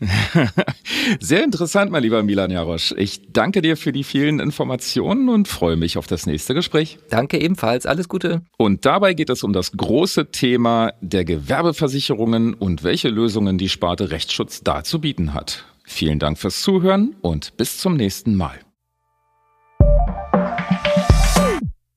Sehr 1.20 1.44
interessant, 1.44 1.92
mein 1.92 2.04
lieber 2.04 2.24
Milan 2.24 2.52
Jarosch. 2.52 2.94
Ich 2.98 3.32
danke 3.32 3.62
dir 3.62 3.78
für 3.78 3.92
die 3.92 4.04
vielen 4.04 4.40
Informationen 4.40 5.30
und 5.30 5.48
freue 5.48 5.76
mich 5.76 5.98
auf 5.98 6.08
das 6.08 6.26
nächste 6.26 6.54
Gespräch. 6.54 7.00
Danke 7.10 7.40
ebenfalls. 7.40 7.86
Alles 7.86 8.10
Gute. 8.10 8.42
Und 8.58 8.86
dabei 8.86 9.14
geht 9.14 9.30
es 9.30 9.44
um 9.44 9.54
das 9.54 9.72
große 9.72 10.32
Thema 10.32 10.94
der 11.02 11.26
Gewerbeversicherungen 11.26 12.54
und 12.54 12.84
welche 12.84 13.10
Lösungen 13.10 13.58
die 13.58 13.70
Sparte 13.70 14.12
Rechtsschutz 14.12 14.62
da 14.62 14.84
zu 14.84 15.00
bieten 15.00 15.34
hat. 15.34 15.66
Vielen 15.86 16.20
Dank 16.20 16.38
fürs 16.38 16.62
Zuhören 16.62 17.16
und 17.22 17.56
bis 17.56 17.78
zum 17.78 17.96
nächsten 17.96 18.36
Mal. 18.36 18.60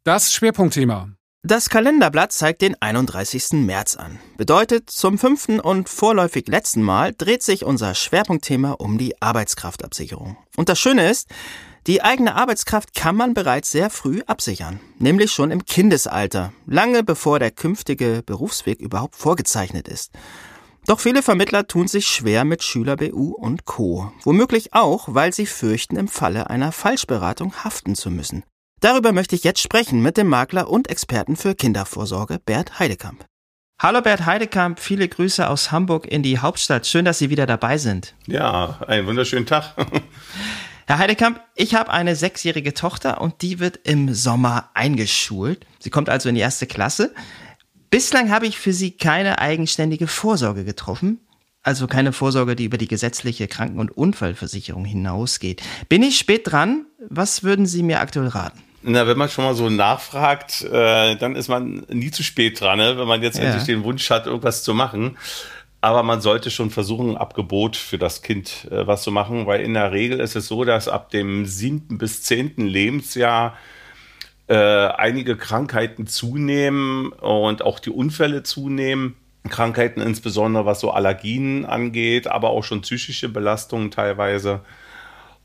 Das 0.05 0.33
Schwerpunktthema. 0.33 1.11
Das 1.43 1.71
Kalenderblatt 1.71 2.33
zeigt 2.33 2.61
den 2.61 2.81
31. 2.83 3.53
März 3.53 3.97
an. 3.97 4.21
Bedeutet, 4.37 4.91
zum 4.91 5.17
fünften 5.17 5.59
und 5.59 5.89
vorläufig 5.89 6.47
letzten 6.49 6.83
Mal 6.83 7.15
dreht 7.17 7.43
sich 7.43 7.65
unser 7.65 7.95
Schwerpunktthema 7.95 8.73
um 8.73 8.99
die 8.99 9.21
Arbeitskraftabsicherung. 9.23 10.37
Und 10.59 10.69
das 10.69 10.79
Schöne 10.79 11.11
ist, 11.11 11.31
die 11.87 12.03
eigene 12.03 12.35
Arbeitskraft 12.35 12.95
kann 12.95 13.17
man 13.17 13.33
bereits 13.33 13.71
sehr 13.71 13.89
früh 13.89 14.21
absichern, 14.27 14.81
nämlich 14.99 15.33
schon 15.33 15.51
im 15.51 15.65
Kindesalter, 15.65 16.53
lange 16.67 17.03
bevor 17.03 17.39
der 17.39 17.53
künftige 17.53 18.23
Berufsweg 18.25 18.79
überhaupt 18.79 19.17
vorgezeichnet 19.17 19.89
ist. 19.89 20.13
Doch 20.87 21.01
viele 21.01 21.23
Vermittler 21.23 21.67
tun 21.67 21.89
sich 21.89 22.07
schwer 22.07 22.45
mit 22.45 22.63
Schüler 22.63 22.97
BU 22.97 23.33
und 23.33 23.65
Co. 23.65 24.13
Womöglich 24.25 24.75
auch, 24.75 25.09
weil 25.11 25.33
sie 25.33 25.47
fürchten, 25.47 25.97
im 25.97 26.09
Falle 26.09 26.51
einer 26.51 26.71
Falschberatung 26.71 27.65
haften 27.65 27.95
zu 27.95 28.11
müssen. 28.11 28.45
Darüber 28.81 29.13
möchte 29.13 29.37
ich 29.37 29.45
jetzt 29.45 29.61
sprechen 29.61 30.01
mit 30.01 30.17
dem 30.17 30.27
Makler 30.27 30.71
und 30.71 30.89
Experten 30.89 31.37
für 31.37 31.55
Kindervorsorge 31.55 32.39
Bert 32.39 32.79
Heidekamp. 32.79 33.27
Hallo 33.79 34.01
Bert 34.01 34.25
Heidekamp, 34.25 34.81
viele 34.81 35.07
Grüße 35.07 35.47
aus 35.47 35.71
Hamburg 35.71 36.07
in 36.07 36.23
die 36.23 36.39
Hauptstadt. 36.39 36.87
Schön, 36.87 37.05
dass 37.05 37.19
Sie 37.19 37.29
wieder 37.29 37.45
dabei 37.45 37.77
sind. 37.77 38.15
Ja, 38.27 38.81
einen 38.87 39.07
wunderschönen 39.07 39.45
Tag. 39.45 39.75
Herr 40.87 40.97
Heidekamp, 40.97 41.43
ich 41.57 41.75
habe 41.75 41.91
eine 41.91 42.17
sechsjährige 42.17 42.73
Tochter 42.73 43.21
und 43.21 43.43
die 43.43 43.61
wird 43.61 43.81
im 43.85 44.15
Sommer 44.15 44.71
eingeschult. 44.73 45.67
Sie 45.79 45.91
kommt 45.91 46.09
also 46.09 46.31
in 46.31 46.35
die 46.35 46.41
erste 46.41 46.67
Klasse. 46.67 47.15
Bislang 47.91 48.31
habe 48.31 48.47
ich 48.47 48.59
für 48.59 48.73
sie 48.73 48.93
keine 48.93 49.41
eigenständige 49.41 50.07
Vorsorge 50.07 50.65
getroffen 50.65 51.21
also 51.63 51.87
keine 51.87 52.15
Vorsorge, 52.15 52.57
die 52.57 52.65
über 52.65 52.79
die 52.79 52.89
gesetzliche 52.89 53.47
Kranken- 53.47 53.81
und 53.81 53.91
Unfallversicherung 53.91 54.87
hinausgeht. 54.87 55.63
Bin 55.91 56.03
ich 56.03 56.17
spät 56.19 56.51
dran? 56.51 56.87
Was 57.11 57.43
würden 57.43 57.67
Sie 57.67 57.83
mir 57.83 58.01
aktuell 58.01 58.29
raten? 58.29 58.63
Na, 58.83 59.07
wenn 59.07 59.19
man 59.19 59.29
schon 59.29 59.45
mal 59.45 59.55
so 59.55 59.69
nachfragt, 59.69 60.63
äh, 60.63 61.17
dann 61.17 61.37
ist 61.37 61.49
man 61.49 61.85
nie 61.89 62.11
zu 62.11 62.23
spät 62.23 62.61
dran, 62.61 62.79
ne? 62.79 62.97
wenn 62.97 63.07
man 63.07 63.23
jetzt 63.23 63.39
ja. 63.39 63.45
endlich 63.45 63.65
den 63.65 63.85
Wunsch 63.85 64.09
hat, 64.09 64.27
irgendwas 64.27 64.63
zu 64.63 64.73
machen. 64.73 65.19
Aber 65.83 66.03
man 66.03 66.21
sollte 66.21 66.51
schon 66.51 66.71
versuchen, 66.71 67.11
ein 67.11 67.17
Abgebot 67.17 67.77
für 67.77 67.99
das 67.99 68.23
Kind 68.23 68.69
äh, 68.71 68.87
was 68.87 69.03
zu 69.03 69.11
machen, 69.11 69.47
weil 69.47 69.61
in 69.61 69.75
der 69.75 69.93
Regel 69.93 70.21
ist 70.21 70.37
es 70.37 70.47
so, 70.47 70.65
dass 70.65 70.89
ab 70.89 71.11
dem 71.11 71.47
siebten 71.47 71.99
bis 71.99 72.23
zehnten 72.23 72.67
Lebensjahr 72.67 73.57
äh, 74.47 74.55
einige 74.55 75.37
Krankheiten 75.37 76.07
zunehmen 76.07 77.13
und 77.13 77.63
auch 77.63 77.79
die 77.79 77.91
Unfälle 77.91 78.43
zunehmen. 78.43 79.17
Krankheiten, 79.49 80.03
insbesondere 80.03 80.67
was 80.67 80.81
so 80.81 80.91
Allergien 80.91 81.65
angeht, 81.65 82.27
aber 82.27 82.51
auch 82.51 82.63
schon 82.63 82.83
psychische 82.83 83.31
Belastungen 83.31 83.91
teilweise. 83.91 84.61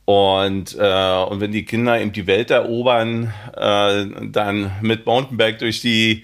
Und, 0.06 0.78
äh, 0.80 1.24
und 1.24 1.40
wenn 1.40 1.52
die 1.52 1.66
Kinder 1.66 2.00
eben 2.00 2.12
die 2.12 2.28
Welt 2.28 2.52
erobern, 2.52 3.34
äh, 3.56 4.06
dann 4.30 4.72
mit 4.82 5.06
Mountainbike 5.06 5.60
durch 5.60 5.82
die 5.82 6.24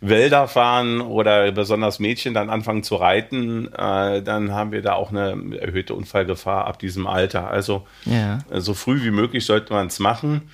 Wälder 0.00 0.48
fahren 0.48 1.00
oder 1.00 1.52
besonders 1.52 1.98
Mädchen 1.98 2.32
dann 2.32 2.48
anfangen 2.48 2.82
zu 2.82 2.96
reiten, 2.96 3.66
äh, 3.72 4.22
dann 4.22 4.52
haben 4.52 4.72
wir 4.72 4.80
da 4.80 4.94
auch 4.94 5.10
eine 5.10 5.58
erhöhte 5.58 5.94
Unfallgefahr 5.94 6.66
ab 6.66 6.78
diesem 6.78 7.06
Alter. 7.06 7.50
Also 7.50 7.86
ja. 8.06 8.38
so 8.54 8.74
früh 8.74 9.02
wie 9.04 9.10
möglich 9.10 9.44
sollte 9.44 9.72
man 9.72 9.88
es 9.88 9.98
machen 9.98 10.48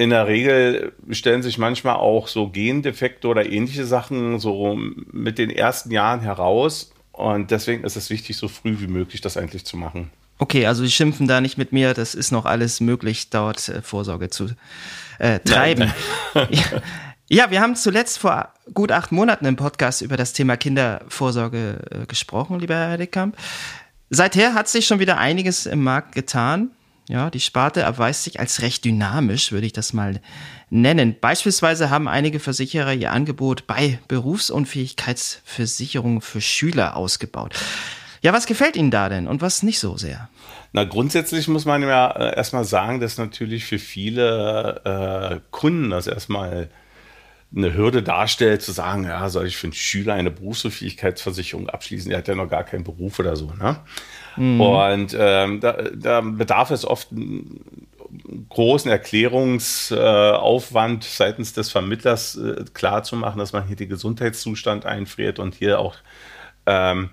in 0.00 0.08
der 0.08 0.26
Regel 0.26 0.94
stellen 1.10 1.42
sich 1.42 1.58
manchmal 1.58 1.96
auch 1.96 2.26
so 2.26 2.48
Gendefekte 2.48 3.28
oder 3.28 3.44
ähnliche 3.44 3.84
Sachen 3.84 4.38
so 4.38 4.74
mit 4.74 5.36
den 5.36 5.50
ersten 5.50 5.90
Jahren 5.90 6.20
heraus. 6.20 6.90
Und 7.12 7.50
deswegen 7.50 7.84
ist 7.84 7.96
es 7.96 8.08
wichtig, 8.08 8.38
so 8.38 8.48
früh 8.48 8.80
wie 8.80 8.86
möglich 8.86 9.20
das 9.20 9.36
eigentlich 9.36 9.66
zu 9.66 9.76
machen. 9.76 10.10
Okay, 10.40 10.66
also 10.66 10.82
Sie 10.82 10.90
schimpfen 10.90 11.28
da 11.28 11.40
nicht 11.42 11.58
mit 11.58 11.70
mir, 11.70 11.92
das 11.92 12.14
ist 12.14 12.32
noch 12.32 12.46
alles 12.46 12.80
möglich, 12.80 13.28
dort 13.28 13.68
äh, 13.68 13.82
Vorsorge 13.82 14.30
zu 14.30 14.46
äh, 15.18 15.38
treiben. 15.40 15.92
Nein, 16.32 16.48
nein. 16.50 16.82
ja, 17.28 17.50
wir 17.50 17.60
haben 17.60 17.76
zuletzt 17.76 18.18
vor 18.18 18.54
gut 18.72 18.90
acht 18.90 19.12
Monaten 19.12 19.44
im 19.44 19.56
Podcast 19.56 20.00
über 20.00 20.16
das 20.16 20.32
Thema 20.32 20.56
Kindervorsorge 20.56 21.80
äh, 21.90 22.06
gesprochen, 22.06 22.58
lieber 22.58 22.74
Herr 22.74 22.96
Dekamp. 22.96 23.36
Seither 24.08 24.54
hat 24.54 24.66
sich 24.68 24.86
schon 24.86 24.98
wieder 24.98 25.18
einiges 25.18 25.66
im 25.66 25.84
Markt 25.84 26.14
getan. 26.14 26.70
Ja, 27.06 27.28
die 27.28 27.40
Sparte 27.40 27.82
erweist 27.82 28.24
sich 28.24 28.40
als 28.40 28.62
recht 28.62 28.86
dynamisch, 28.86 29.52
würde 29.52 29.66
ich 29.66 29.74
das 29.74 29.92
mal 29.92 30.22
nennen. 30.70 31.16
Beispielsweise 31.20 31.90
haben 31.90 32.08
einige 32.08 32.40
Versicherer 32.40 32.94
ihr 32.94 33.12
Angebot 33.12 33.66
bei 33.66 33.98
Berufsunfähigkeitsversicherungen 34.08 36.22
für 36.22 36.40
Schüler 36.40 36.96
ausgebaut. 36.96 37.54
Ja, 38.22 38.32
was 38.32 38.46
gefällt 38.46 38.76
Ihnen 38.76 38.90
da 38.90 39.08
denn 39.08 39.26
und 39.26 39.40
was 39.40 39.62
nicht 39.62 39.78
so 39.78 39.96
sehr? 39.96 40.28
Na, 40.72 40.84
grundsätzlich 40.84 41.48
muss 41.48 41.64
man 41.64 41.82
ja 41.82 42.10
äh, 42.10 42.36
erstmal 42.36 42.64
sagen, 42.64 43.00
dass 43.00 43.18
natürlich 43.18 43.64
für 43.64 43.78
viele 43.78 44.82
äh, 44.84 45.40
Kunden 45.50 45.90
das 45.90 46.06
erstmal 46.06 46.68
eine 47.54 47.74
Hürde 47.74 48.02
darstellt, 48.02 48.62
zu 48.62 48.72
sagen, 48.72 49.04
ja, 49.04 49.28
soll 49.28 49.46
ich 49.46 49.56
für 49.56 49.66
einen 49.66 49.72
Schüler 49.72 50.14
eine 50.14 50.30
Berufsunfähigkeitsversicherung 50.30 51.68
abschließen? 51.68 52.08
Der 52.10 52.18
hat 52.18 52.28
ja 52.28 52.36
noch 52.36 52.48
gar 52.48 52.62
keinen 52.62 52.84
Beruf 52.84 53.18
oder 53.18 53.34
so. 53.34 53.52
Ne? 53.58 53.80
Mhm. 54.36 54.60
Und 54.60 55.16
ähm, 55.18 55.58
da, 55.60 55.72
da, 55.94 56.20
bedarf 56.20 56.70
es 56.70 56.84
oft 56.84 57.08
großen 58.48 58.88
Erklärungsaufwand 58.90 61.04
äh, 61.04 61.08
seitens 61.08 61.52
des 61.52 61.70
Vermittlers 61.70 62.36
äh, 62.36 62.64
klarzumachen, 62.72 63.40
dass 63.40 63.52
man 63.52 63.66
hier 63.66 63.76
den 63.76 63.88
Gesundheitszustand 63.88 64.86
einfriert 64.86 65.40
und 65.40 65.56
hier 65.56 65.80
auch 65.80 65.96
ähm, 66.66 67.10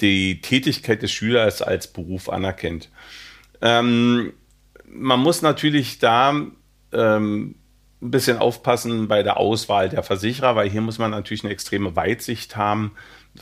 die 0.00 0.40
Tätigkeit 0.40 1.02
des 1.02 1.10
Schülers 1.12 1.62
als 1.62 1.88
Beruf 1.88 2.28
anerkennt. 2.28 2.90
Ähm, 3.60 4.32
man 4.86 5.20
muss 5.20 5.42
natürlich 5.42 5.98
da 5.98 6.30
ähm, 6.92 7.54
ein 8.00 8.10
bisschen 8.10 8.38
aufpassen 8.38 9.08
bei 9.08 9.22
der 9.22 9.36
Auswahl 9.36 9.88
der 9.88 10.02
Versicherer, 10.02 10.56
weil 10.56 10.70
hier 10.70 10.80
muss 10.80 10.98
man 10.98 11.10
natürlich 11.10 11.44
eine 11.44 11.52
extreme 11.52 11.96
Weitsicht 11.96 12.56
haben 12.56 12.92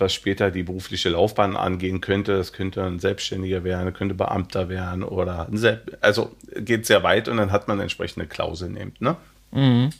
was 0.00 0.14
später 0.14 0.50
die 0.50 0.62
berufliche 0.62 1.10
Laufbahn 1.10 1.56
angehen 1.56 2.00
könnte. 2.00 2.36
Das 2.36 2.52
könnte 2.52 2.84
ein 2.84 2.98
Selbstständiger 2.98 3.64
werden, 3.64 3.92
könnte 3.92 4.14
Beamter 4.14 4.68
werden 4.68 5.02
oder 5.02 5.48
also 6.00 6.36
geht 6.54 6.86
sehr 6.86 7.02
weit 7.02 7.28
und 7.28 7.36
dann 7.36 7.52
hat 7.52 7.68
man 7.68 7.80
entsprechende 7.80 8.26
Klausel 8.26 8.70
nimmt. 8.70 9.00
Ne? 9.00 9.16
Mhm. 9.52 9.90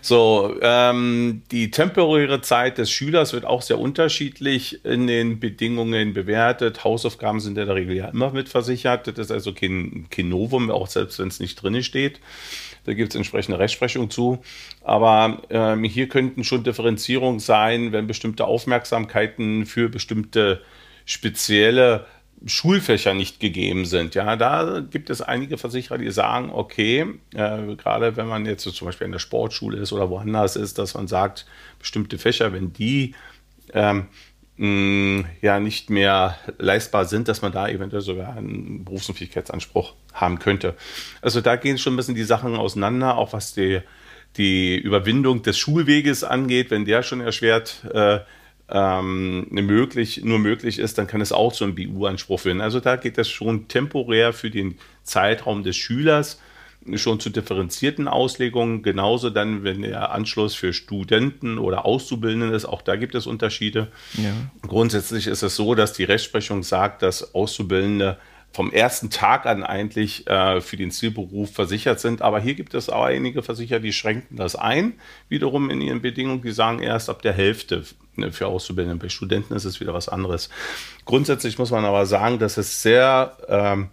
So, 0.00 0.54
ähm, 0.62 1.42
die 1.50 1.72
temporäre 1.72 2.40
Zeit 2.40 2.78
des 2.78 2.92
Schülers 2.92 3.32
wird 3.32 3.44
auch 3.44 3.60
sehr 3.60 3.80
unterschiedlich 3.80 4.84
in 4.84 5.08
den 5.08 5.40
Bedingungen 5.40 6.12
bewertet. 6.12 6.84
Hausaufgaben 6.84 7.40
sind 7.40 7.58
in 7.58 7.66
der 7.66 7.74
Regel 7.74 7.96
ja 7.96 8.08
immer 8.08 8.30
mitversichert. 8.30 9.08
Das 9.08 9.18
ist 9.18 9.30
also 9.32 9.52
kein, 9.52 10.06
kein 10.08 10.28
Novum, 10.28 10.70
auch 10.70 10.86
selbst 10.86 11.18
wenn 11.18 11.26
es 11.26 11.40
nicht 11.40 11.60
drin 11.60 11.82
steht. 11.82 12.20
Da 12.84 12.94
gibt 12.94 13.10
es 13.10 13.16
entsprechende 13.16 13.58
Rechtsprechung 13.58 14.08
zu. 14.08 14.38
Aber 14.84 15.42
ähm, 15.50 15.82
hier 15.82 16.08
könnten 16.08 16.44
schon 16.44 16.62
Differenzierungen 16.62 17.40
sein, 17.40 17.90
wenn 17.90 18.06
bestimmte 18.06 18.44
Aufmerksamkeiten 18.44 19.66
für 19.66 19.88
bestimmte 19.88 20.62
spezielle 21.04 22.06
Schulfächer 22.46 23.14
nicht 23.14 23.40
gegeben 23.40 23.84
sind. 23.84 24.14
Ja, 24.14 24.36
da 24.36 24.80
gibt 24.80 25.10
es 25.10 25.20
einige 25.20 25.58
Versicherer, 25.58 25.98
die 25.98 26.10
sagen, 26.10 26.50
okay, 26.52 27.06
äh, 27.34 27.74
gerade 27.76 28.16
wenn 28.16 28.26
man 28.26 28.46
jetzt 28.46 28.62
so 28.62 28.70
zum 28.70 28.86
Beispiel 28.86 29.06
in 29.06 29.12
der 29.12 29.18
Sportschule 29.18 29.78
ist 29.78 29.92
oder 29.92 30.10
woanders 30.10 30.56
ist, 30.56 30.78
dass 30.78 30.94
man 30.94 31.08
sagt, 31.08 31.46
bestimmte 31.78 32.18
Fächer, 32.18 32.52
wenn 32.52 32.72
die 32.72 33.14
ähm, 33.72 34.08
mh, 34.56 35.24
ja 35.40 35.60
nicht 35.60 35.90
mehr 35.90 36.38
leistbar 36.58 37.04
sind, 37.04 37.28
dass 37.28 37.42
man 37.42 37.52
da 37.52 37.68
eventuell 37.68 38.02
sogar 38.02 38.36
einen 38.36 38.84
Berufsunfähigkeitsanspruch 38.84 39.94
haben 40.12 40.38
könnte. 40.38 40.74
Also 41.22 41.40
da 41.40 41.56
gehen 41.56 41.78
schon 41.78 41.94
ein 41.94 41.96
bisschen 41.96 42.14
die 42.14 42.24
Sachen 42.24 42.56
auseinander, 42.56 43.16
auch 43.16 43.32
was 43.32 43.54
die, 43.54 43.80
die 44.36 44.76
Überwindung 44.76 45.42
des 45.42 45.58
Schulweges 45.58 46.24
angeht. 46.24 46.70
Wenn 46.70 46.84
der 46.84 47.02
schon 47.02 47.20
erschwert 47.20 47.84
äh, 47.92 48.20
ähm, 48.68 49.46
möglich, 49.50 50.22
nur 50.24 50.38
möglich 50.38 50.78
ist, 50.78 50.98
dann 50.98 51.06
kann 51.06 51.20
es 51.20 51.32
auch 51.32 51.52
zu 51.52 51.64
einem 51.64 51.74
BU-Anspruch 51.74 52.40
führen. 52.40 52.60
Also 52.60 52.80
da 52.80 52.96
geht 52.96 53.18
es 53.18 53.28
schon 53.28 53.68
temporär 53.68 54.32
für 54.32 54.50
den 54.50 54.76
Zeitraum 55.02 55.62
des 55.62 55.76
Schülers 55.76 56.40
schon 56.94 57.18
zu 57.18 57.30
differenzierten 57.30 58.06
Auslegungen. 58.08 58.82
Genauso 58.82 59.30
dann, 59.30 59.64
wenn 59.64 59.82
der 59.82 60.12
Anschluss 60.12 60.54
für 60.54 60.72
Studenten 60.72 61.58
oder 61.58 61.84
Auszubildende 61.84 62.54
ist, 62.54 62.64
auch 62.64 62.82
da 62.82 62.96
gibt 62.96 63.14
es 63.14 63.26
Unterschiede. 63.26 63.88
Ja. 64.14 64.32
Grundsätzlich 64.62 65.26
ist 65.26 65.42
es 65.42 65.56
so, 65.56 65.74
dass 65.74 65.92
die 65.92 66.04
Rechtsprechung 66.04 66.62
sagt, 66.62 67.02
dass 67.02 67.34
Auszubildende 67.34 68.18
vom 68.56 68.72
ersten 68.72 69.10
Tag 69.10 69.44
an 69.44 69.62
eigentlich 69.62 70.26
äh, 70.28 70.62
für 70.62 70.78
den 70.78 70.90
Zielberuf 70.90 71.52
versichert 71.52 72.00
sind. 72.00 72.22
Aber 72.22 72.40
hier 72.40 72.54
gibt 72.54 72.72
es 72.72 72.88
auch 72.88 73.04
einige 73.04 73.42
Versicherer, 73.42 73.80
die 73.80 73.92
schränken 73.92 74.38
das 74.38 74.56
ein, 74.56 74.94
wiederum 75.28 75.68
in 75.68 75.82
ihren 75.82 76.00
Bedingungen. 76.00 76.40
Die 76.40 76.52
sagen 76.52 76.78
erst 76.78 77.10
ab 77.10 77.20
der 77.20 77.34
Hälfte 77.34 77.84
ne, 78.14 78.32
für 78.32 78.46
Auszubildende. 78.46 78.96
Bei 78.96 79.10
Studenten 79.10 79.54
ist 79.54 79.66
es 79.66 79.78
wieder 79.78 79.92
was 79.92 80.08
anderes. 80.08 80.48
Grundsätzlich 81.04 81.58
muss 81.58 81.70
man 81.70 81.84
aber 81.84 82.06
sagen, 82.06 82.38
dass 82.38 82.56
es 82.56 82.80
sehr 82.80 83.36
ähm, 83.46 83.88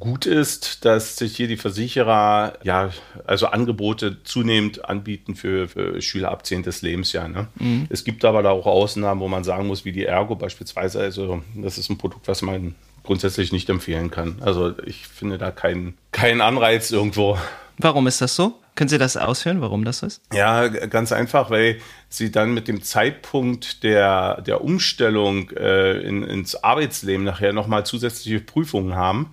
gut 0.00 0.26
ist, 0.26 0.84
dass 0.84 1.16
sich 1.16 1.34
hier 1.34 1.48
die 1.48 1.56
Versicherer 1.56 2.58
ja 2.62 2.90
also 3.26 3.46
Angebote 3.46 4.22
zunehmend 4.22 4.84
anbieten 4.84 5.34
für, 5.34 5.66
für 5.66 6.02
Schüler 6.02 6.30
ab 6.30 6.44
10. 6.44 6.66
Lebensjahr. 6.82 7.28
Ne? 7.28 7.48
Mhm. 7.54 7.86
Es 7.88 8.04
gibt 8.04 8.26
aber 8.26 8.42
da 8.42 8.50
auch 8.50 8.66
Ausnahmen, 8.66 9.22
wo 9.22 9.28
man 9.28 9.44
sagen 9.44 9.66
muss, 9.66 9.86
wie 9.86 9.92
die 9.92 10.04
Ergo 10.04 10.34
beispielsweise. 10.34 11.00
Also 11.00 11.42
das 11.54 11.78
ist 11.78 11.88
ein 11.88 11.96
Produkt, 11.96 12.28
was 12.28 12.42
man 12.42 12.74
grundsätzlich 13.04 13.52
nicht 13.52 13.68
empfehlen 13.70 14.10
kann. 14.10 14.38
Also 14.40 14.74
ich 14.84 15.06
finde 15.06 15.38
da 15.38 15.50
keinen 15.50 15.96
keinen 16.10 16.40
Anreiz 16.40 16.90
irgendwo. 16.90 17.38
Warum 17.78 18.06
ist 18.06 18.20
das 18.20 18.34
so? 18.34 18.54
Können 18.76 18.88
Sie 18.88 18.98
das 18.98 19.16
ausführen, 19.16 19.60
warum 19.60 19.84
das 19.84 20.02
ist? 20.02 20.20
Ja, 20.32 20.66
ganz 20.66 21.12
einfach, 21.12 21.50
weil 21.50 21.78
Sie 22.08 22.32
dann 22.32 22.54
mit 22.54 22.66
dem 22.66 22.82
Zeitpunkt 22.82 23.84
der, 23.84 24.40
der 24.42 24.64
Umstellung 24.64 25.50
äh, 25.50 26.00
in, 26.00 26.24
ins 26.24 26.56
Arbeitsleben 26.56 27.24
nachher 27.24 27.52
nochmal 27.52 27.86
zusätzliche 27.86 28.40
Prüfungen 28.40 28.96
haben 28.96 29.32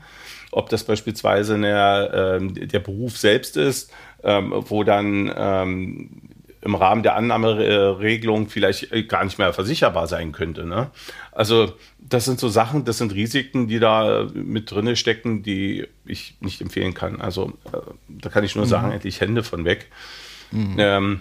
ob 0.52 0.70
das 0.70 0.84
beispielsweise 0.84 1.56
eine, 1.56 2.40
äh, 2.40 2.68
der 2.68 2.80
Beruf 2.80 3.18
selbst 3.18 3.58
ist, 3.58 3.92
ähm, 4.24 4.54
wo 4.68 4.84
dann 4.84 5.32
ähm, 5.36 6.10
im 6.62 6.76
Rahmen 6.76 7.02
der 7.02 7.16
Annahmeregelung 7.16 8.48
vielleicht 8.48 8.92
gar 9.08 9.24
nicht 9.24 9.40
mehr 9.40 9.52
versicherbar 9.54 10.08
sein 10.08 10.32
könnte. 10.32 10.66
Ne? 10.66 10.92
Also 11.32 11.74
das 12.00 12.26
sind 12.26 12.40
so 12.40 12.50
Sachen, 12.50 12.84
das 12.84 12.98
sind 12.98 13.14
Risiken, 13.14 13.68
die 13.68 13.80
da 13.80 14.28
mit 14.34 14.72
drinne 14.72 14.96
stecken, 14.96 15.44
die 15.44 15.88
ich 16.06 16.36
nicht 16.42 16.62
empfehlen 16.62 16.94
kann. 16.94 17.22
Also 17.22 17.54
äh, 17.72 17.78
da 18.10 18.30
kann 18.30 18.44
ich 18.44 18.56
nur 18.56 18.66
mhm. 18.66 18.70
sagen, 18.70 18.92
endlich 18.92 19.22
Hände 19.22 19.44
von 19.44 19.66
weg. 19.66 19.88
Mhm. 20.52 20.76
Ähm, 20.78 21.20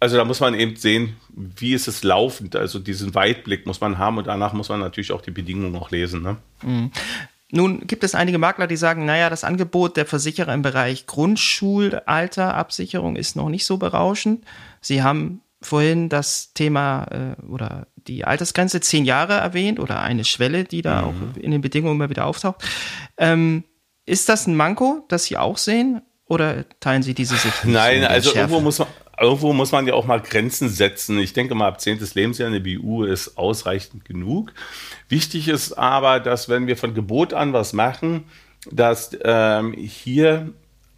also 0.00 0.16
da 0.16 0.24
muss 0.24 0.40
man 0.40 0.54
eben 0.54 0.74
sehen, 0.74 1.16
wie 1.32 1.74
ist 1.74 1.86
es 1.86 2.02
laufend. 2.02 2.56
Also 2.56 2.80
diesen 2.80 3.14
Weitblick 3.14 3.66
muss 3.66 3.80
man 3.80 3.98
haben 3.98 4.18
und 4.18 4.26
danach 4.26 4.52
muss 4.52 4.68
man 4.68 4.80
natürlich 4.80 5.12
auch 5.12 5.22
die 5.22 5.30
Bedingungen 5.30 5.70
noch 5.70 5.92
lesen. 5.92 6.22
Ne? 6.22 6.38
Mhm. 6.62 6.90
Nun 7.52 7.86
gibt 7.86 8.02
es 8.02 8.16
einige 8.16 8.38
Makler, 8.38 8.66
die 8.66 8.76
sagen, 8.76 9.04
naja, 9.04 9.30
das 9.30 9.44
Angebot 9.44 9.96
der 9.96 10.06
Versicherer 10.06 10.52
im 10.54 10.62
Bereich 10.62 11.06
Grundschulalterabsicherung 11.06 13.14
ist 13.14 13.36
noch 13.36 13.48
nicht 13.48 13.64
so 13.64 13.76
berauschend. 13.76 14.44
Sie 14.80 15.04
haben 15.04 15.40
vorhin 15.60 16.08
das 16.08 16.52
Thema 16.54 17.06
äh, 17.10 17.36
oder 17.44 17.86
die 18.06 18.24
Altersgrenze 18.24 18.80
zehn 18.80 19.04
Jahre 19.04 19.34
erwähnt 19.34 19.78
oder 19.80 20.00
eine 20.00 20.24
Schwelle, 20.24 20.64
die 20.64 20.82
da 20.82 21.02
mhm. 21.02 21.08
auch 21.08 21.36
in 21.36 21.50
den 21.50 21.60
Bedingungen 21.60 21.96
immer 21.96 22.10
wieder 22.10 22.26
auftaucht. 22.26 22.62
Ähm, 23.16 23.64
ist 24.06 24.28
das 24.28 24.46
ein 24.46 24.56
Manko, 24.56 25.04
das 25.08 25.24
Sie 25.24 25.36
auch 25.36 25.58
sehen? 25.58 26.02
Oder 26.26 26.64
teilen 26.80 27.02
Sie 27.02 27.14
diese 27.14 27.36
Sicht? 27.36 27.64
Nein, 27.64 28.04
also 28.04 28.34
irgendwo 28.34 28.60
muss 28.60 28.78
man, 28.78 28.88
irgendwo 29.20 29.52
muss 29.52 29.72
man 29.72 29.86
ja 29.86 29.94
auch 29.94 30.06
mal 30.06 30.20
Grenzen 30.20 30.68
setzen. 30.68 31.18
Ich 31.18 31.32
denke 31.32 31.54
mal, 31.54 31.68
ab 31.68 31.80
10. 31.80 32.00
Lebensjahr 32.14 32.48
eine 32.48 32.60
BU 32.60 33.04
ist 33.04 33.36
ausreichend 33.36 34.04
genug. 34.04 34.52
Wichtig 35.08 35.48
ist 35.48 35.74
aber, 35.74 36.20
dass 36.20 36.48
wenn 36.48 36.66
wir 36.66 36.76
von 36.76 36.94
Gebot 36.94 37.34
an 37.34 37.52
was 37.52 37.72
machen, 37.72 38.24
dass 38.70 39.16
ähm, 39.24 39.72
hier 39.74 40.52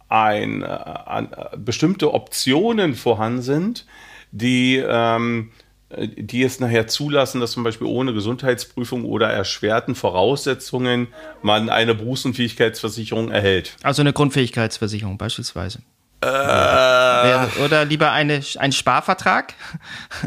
ein, 0.07 0.61
äh, 0.61 0.67
äh, 0.67 1.57
bestimmte 1.57 2.13
Optionen 2.13 2.95
vorhanden 2.95 3.41
sind, 3.41 3.85
die, 4.31 4.77
ähm, 4.77 5.51
die 5.97 6.43
es 6.43 6.59
nachher 6.59 6.87
zulassen, 6.87 7.41
dass 7.41 7.51
zum 7.51 7.63
Beispiel 7.63 7.87
ohne 7.87 8.13
Gesundheitsprüfung 8.13 9.05
oder 9.05 9.29
erschwerten 9.29 9.95
Voraussetzungen 9.95 11.07
man 11.41 11.69
eine 11.69 11.95
Berufsunfähigkeitsversicherung 11.95 13.31
erhält. 13.31 13.75
Also 13.83 14.01
eine 14.01 14.13
Grundfähigkeitsversicherung 14.13 15.17
beispielsweise. 15.17 15.79
Äh, 16.21 17.63
Oder 17.63 17.85
lieber 17.85 18.11
eine, 18.11 18.41
ein 18.57 18.71
Sparvertrag? 18.71 19.53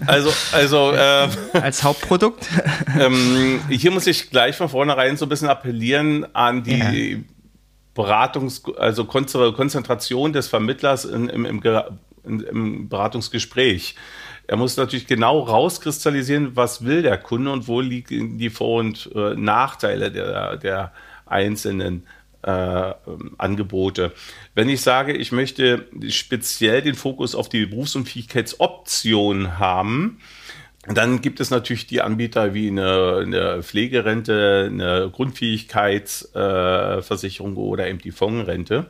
Also, 0.07 0.33
also 0.53 0.93
äh, 0.95 1.29
als 1.55 1.83
Hauptprodukt? 1.83 2.47
ähm, 3.01 3.61
hier 3.69 3.91
muss 3.91 4.07
ich 4.07 4.31
gleich 4.31 4.57
von 4.57 4.69
vornherein 4.69 5.17
so 5.17 5.27
ein 5.27 5.29
bisschen 5.29 5.49
appellieren 5.49 6.27
an 6.35 6.63
die 6.63 7.13
ja. 7.13 7.19
Beratungs-, 7.97 8.77
also 8.77 9.07
Konzentration 9.07 10.33
des 10.33 10.47
Vermittlers 10.47 11.05
in, 11.05 11.29
im, 11.29 11.45
im, 11.45 11.63
im 12.25 12.89
Beratungsgespräch. 12.89 13.97
Er 14.49 14.57
muss 14.57 14.77
natürlich 14.79 15.07
genau 15.07 15.41
rauskristallisieren, 15.41 16.57
was 16.57 16.85
will 16.85 17.03
der 17.03 17.19
Kunde 17.19 17.53
und 17.53 17.69
wo 17.69 17.83
liegen 17.83 18.39
die 18.39 18.49
Vor- 18.49 18.81
und 18.81 19.11
äh, 19.15 19.35
Nachteile 19.35 20.11
der, 20.11 20.57
der 20.57 20.95
einzelnen 21.27 22.07
äh, 22.43 22.95
Angebote. 23.37 24.13
Wenn 24.55 24.71
ich 24.71 24.81
sage, 24.81 25.13
ich 25.13 25.33
möchte 25.33 25.85
speziell 26.09 26.81
den 26.81 26.95
Fokus 26.95 27.35
auf 27.35 27.51
die 27.51 27.67
Berufsunfähigkeitsoption 27.67 29.59
haben, 29.59 30.19
dann 30.87 31.21
gibt 31.21 31.41
es 31.41 31.51
natürlich 31.51 31.87
die 31.87 32.01
Anbieter 32.01 32.55
wie 32.55 32.69
eine, 32.69 33.19
eine 33.23 33.63
Pflegerente, 33.63 34.71
eine 34.73 35.11
Grundfähigkeitsversicherung 35.13 37.55
äh, 37.55 37.59
oder 37.59 37.87
eben 37.87 37.99
die 37.99 38.13
Fondsrente. 38.13 38.87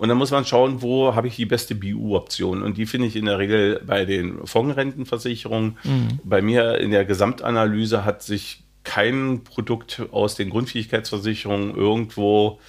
Und 0.00 0.08
dann 0.08 0.16
muss 0.16 0.30
man 0.30 0.46
schauen, 0.46 0.80
wo 0.80 1.14
habe 1.14 1.28
ich 1.28 1.36
die 1.36 1.44
beste 1.44 1.74
BU-Option. 1.74 2.62
Und 2.62 2.78
die 2.78 2.86
finde 2.86 3.06
ich 3.06 3.16
in 3.16 3.26
der 3.26 3.38
Regel 3.38 3.82
bei 3.86 4.06
den 4.06 4.46
Fondsrentenversicherungen. 4.46 5.76
Mhm. 5.84 6.20
Bei 6.24 6.40
mir 6.40 6.78
in 6.78 6.90
der 6.90 7.04
Gesamtanalyse 7.04 8.02
hat 8.02 8.22
sich 8.22 8.62
kein 8.82 9.44
Produkt 9.44 10.00
aus 10.10 10.36
den 10.36 10.48
Grundfähigkeitsversicherungen 10.48 11.76
irgendwo 11.76 12.60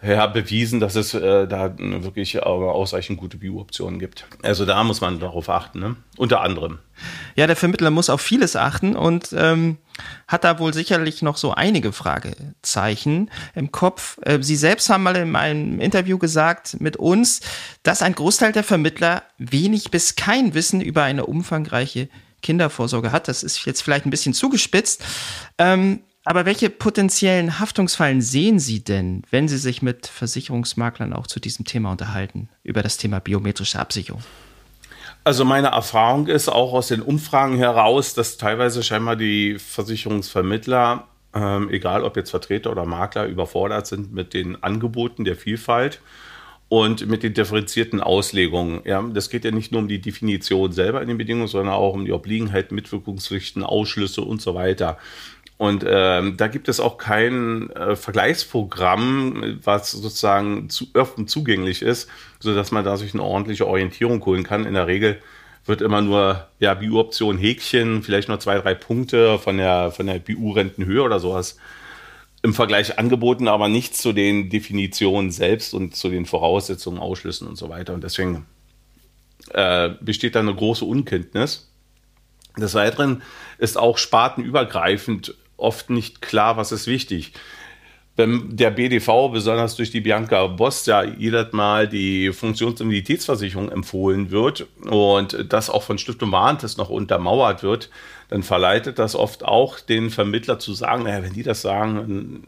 ja, 0.00 0.26
bewiesen, 0.26 0.78
dass 0.78 0.94
es 0.94 1.12
äh, 1.14 1.48
da 1.48 1.74
wirklich 1.76 2.36
äh, 2.36 2.38
ausreichend 2.38 3.18
gute 3.18 3.36
Bio-Optionen 3.36 3.98
gibt. 3.98 4.26
Also 4.42 4.64
da 4.64 4.84
muss 4.84 5.00
man 5.00 5.18
darauf 5.18 5.48
achten, 5.48 5.80
ne? 5.80 5.96
unter 6.16 6.40
anderem. 6.40 6.78
Ja, 7.34 7.46
der 7.46 7.56
Vermittler 7.56 7.90
muss 7.90 8.08
auf 8.08 8.20
vieles 8.20 8.54
achten 8.54 8.94
und 8.94 9.34
ähm, 9.36 9.78
hat 10.28 10.44
da 10.44 10.60
wohl 10.60 10.72
sicherlich 10.72 11.22
noch 11.22 11.36
so 11.36 11.52
einige 11.52 11.92
Fragezeichen 11.92 13.30
im 13.56 13.72
Kopf. 13.72 14.18
Äh, 14.22 14.40
Sie 14.40 14.56
selbst 14.56 14.88
haben 14.88 15.02
mal 15.02 15.16
in 15.16 15.34
einem 15.34 15.80
Interview 15.80 16.16
gesagt 16.18 16.80
mit 16.80 16.96
uns, 16.96 17.40
dass 17.82 18.02
ein 18.02 18.14
Großteil 18.14 18.52
der 18.52 18.64
Vermittler 18.64 19.24
wenig 19.38 19.90
bis 19.90 20.14
kein 20.14 20.54
Wissen 20.54 20.80
über 20.80 21.02
eine 21.02 21.26
umfangreiche 21.26 22.08
Kindervorsorge 22.42 23.10
hat. 23.10 23.26
Das 23.26 23.42
ist 23.42 23.64
jetzt 23.64 23.82
vielleicht 23.82 24.06
ein 24.06 24.10
bisschen 24.10 24.34
zugespitzt. 24.34 25.04
Ähm, 25.58 26.00
aber 26.28 26.44
welche 26.44 26.68
potenziellen 26.68 27.58
Haftungsfallen 27.58 28.20
sehen 28.20 28.58
Sie 28.58 28.84
denn, 28.84 29.22
wenn 29.30 29.48
Sie 29.48 29.56
sich 29.56 29.80
mit 29.80 30.06
Versicherungsmaklern 30.06 31.14
auch 31.14 31.26
zu 31.26 31.40
diesem 31.40 31.64
Thema 31.64 31.90
unterhalten, 31.90 32.50
über 32.62 32.82
das 32.82 32.98
Thema 32.98 33.18
biometrische 33.18 33.78
Absicherung? 33.78 34.22
Also 35.24 35.46
meine 35.46 35.68
Erfahrung 35.68 36.26
ist 36.26 36.50
auch 36.50 36.74
aus 36.74 36.88
den 36.88 37.00
Umfragen 37.00 37.56
heraus, 37.56 38.12
dass 38.12 38.36
teilweise 38.36 38.82
scheinbar 38.82 39.16
die 39.16 39.58
Versicherungsvermittler, 39.58 41.08
ähm, 41.32 41.70
egal 41.70 42.04
ob 42.04 42.14
jetzt 42.18 42.28
Vertreter 42.28 42.72
oder 42.72 42.84
Makler, 42.84 43.24
überfordert 43.24 43.86
sind 43.86 44.12
mit 44.12 44.34
den 44.34 44.62
Angeboten 44.62 45.24
der 45.24 45.34
Vielfalt 45.34 46.02
und 46.68 47.06
mit 47.06 47.22
den 47.22 47.32
differenzierten 47.32 48.02
Auslegungen. 48.02 48.82
Ja, 48.84 49.02
das 49.02 49.30
geht 49.30 49.46
ja 49.46 49.50
nicht 49.50 49.72
nur 49.72 49.80
um 49.80 49.88
die 49.88 50.00
Definition 50.00 50.72
selber 50.72 51.00
in 51.00 51.08
den 51.08 51.16
Bedingungen, 51.16 51.48
sondern 51.48 51.74
auch 51.74 51.94
um 51.94 52.04
die 52.04 52.12
Obliegenheit, 52.12 52.72
Mitwirkungspflichten, 52.72 53.62
Ausschlüsse 53.62 54.20
und 54.20 54.42
so 54.42 54.54
weiter. 54.54 54.98
Und 55.58 55.84
ähm, 55.86 56.36
da 56.36 56.46
gibt 56.46 56.68
es 56.68 56.78
auch 56.78 56.98
kein 56.98 57.70
äh, 57.70 57.96
Vergleichsprogramm, 57.96 59.58
was 59.64 59.90
sozusagen 59.90 60.70
zu, 60.70 60.86
offen 60.94 61.26
zugänglich 61.26 61.82
ist, 61.82 62.08
so 62.38 62.54
dass 62.54 62.70
man 62.70 62.84
da 62.84 62.96
sich 62.96 63.12
eine 63.12 63.24
ordentliche 63.24 63.66
Orientierung 63.66 64.24
holen 64.24 64.44
kann. 64.44 64.64
In 64.64 64.74
der 64.74 64.86
Regel 64.86 65.20
wird 65.66 65.82
immer 65.82 66.00
nur 66.00 66.46
ja 66.60 66.74
BU-Option 66.74 67.38
Häkchen, 67.38 68.04
vielleicht 68.04 68.28
nur 68.28 68.38
zwei 68.38 68.58
drei 68.58 68.74
Punkte 68.74 69.40
von 69.40 69.58
der 69.58 69.90
von 69.90 70.06
der 70.06 70.20
BU-Rentenhöhe 70.20 71.02
oder 71.02 71.18
sowas 71.18 71.58
im 72.42 72.54
Vergleich 72.54 72.96
angeboten, 72.96 73.48
aber 73.48 73.68
nichts 73.68 74.00
zu 74.00 74.12
den 74.12 74.50
Definitionen 74.50 75.32
selbst 75.32 75.74
und 75.74 75.96
zu 75.96 76.08
den 76.08 76.24
Voraussetzungen, 76.24 77.00
Ausschlüssen 77.00 77.48
und 77.48 77.56
so 77.56 77.68
weiter. 77.68 77.94
Und 77.94 78.04
deswegen 78.04 78.46
äh, 79.50 79.90
besteht 80.00 80.36
da 80.36 80.40
eine 80.40 80.54
große 80.54 80.84
Unkenntnis. 80.84 81.68
Des 82.56 82.74
Weiteren 82.74 83.22
ist 83.58 83.76
auch 83.76 83.98
spartenübergreifend 83.98 85.34
oft 85.58 85.90
nicht 85.90 86.22
klar, 86.22 86.56
was 86.56 86.72
ist 86.72 86.86
wichtig 86.86 87.34
wenn 88.18 88.56
der 88.56 88.72
BDV, 88.72 89.30
besonders 89.30 89.76
durch 89.76 89.92
die 89.92 90.00
Bianca 90.00 90.48
Boss, 90.48 90.84
ja 90.86 91.04
jedes 91.04 91.52
Mal 91.52 91.86
die 91.86 92.32
Funktionsimmunitätsversicherung 92.32 93.70
empfohlen 93.70 94.32
wird 94.32 94.66
und 94.90 95.46
das 95.48 95.70
auch 95.70 95.84
von 95.84 95.98
Stiftung 95.98 96.32
Warentest 96.32 96.78
noch 96.78 96.90
untermauert 96.90 97.62
wird, 97.62 97.90
dann 98.28 98.42
verleitet 98.42 98.98
das 98.98 99.14
oft 99.14 99.44
auch 99.44 99.78
den 99.78 100.10
Vermittler 100.10 100.58
zu 100.58 100.74
sagen, 100.74 101.04
naja, 101.04 101.22
wenn 101.22 101.32
die 101.32 101.44
das 101.44 101.62
sagen, 101.62 102.42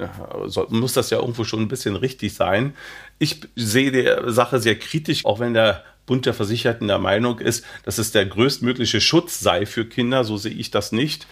muss 0.71 0.95
das 0.95 1.11
ja 1.11 1.21
irgendwo 1.21 1.45
schon 1.45 1.61
ein 1.61 1.69
bisschen 1.69 1.95
richtig 1.95 2.35
sein. 2.35 2.75
Ich 3.21 3.41
sehe 3.55 3.93
die 3.93 4.33
Sache 4.33 4.59
sehr 4.59 4.77
kritisch, 4.77 5.25
auch 5.25 5.39
wenn 5.39 5.55
der 5.55 5.85
Bund 6.05 6.27
der 6.27 6.35
Versicherten 6.35 6.89
der 6.89 6.99
Meinung 6.99 7.39
ist, 7.39 7.65
dass 7.85 7.99
es 7.99 8.11
der 8.11 8.27
größtmögliche 8.27 9.01
Schutz 9.01 9.39
sei 9.39 9.67
für 9.67 9.85
Kinder, 9.85 10.25
so 10.25 10.37
sehe 10.37 10.53
ich 10.53 10.73
das 10.73 10.91
nicht 10.91 11.29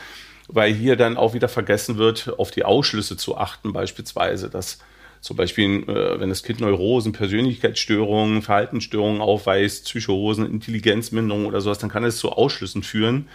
weil 0.48 0.72
hier 0.72 0.96
dann 0.96 1.16
auch 1.16 1.34
wieder 1.34 1.48
vergessen 1.48 1.98
wird, 1.98 2.34
auf 2.38 2.50
die 2.50 2.64
Ausschlüsse 2.64 3.16
zu 3.16 3.36
achten, 3.36 3.72
beispielsweise, 3.72 4.50
dass 4.50 4.78
zum 5.20 5.36
Beispiel, 5.36 5.84
äh, 5.88 6.20
wenn 6.20 6.28
das 6.28 6.42
Kind 6.42 6.60
Neurosen, 6.60 7.12
Persönlichkeitsstörungen, 7.12 8.42
Verhaltensstörungen 8.42 9.20
aufweist, 9.20 9.84
Psychosen, 9.84 10.46
Intelligenzminderung 10.46 11.46
oder 11.46 11.60
sowas, 11.60 11.78
dann 11.78 11.90
kann 11.90 12.04
es 12.04 12.18
zu 12.18 12.32
Ausschlüssen 12.32 12.82
führen. 12.82 13.28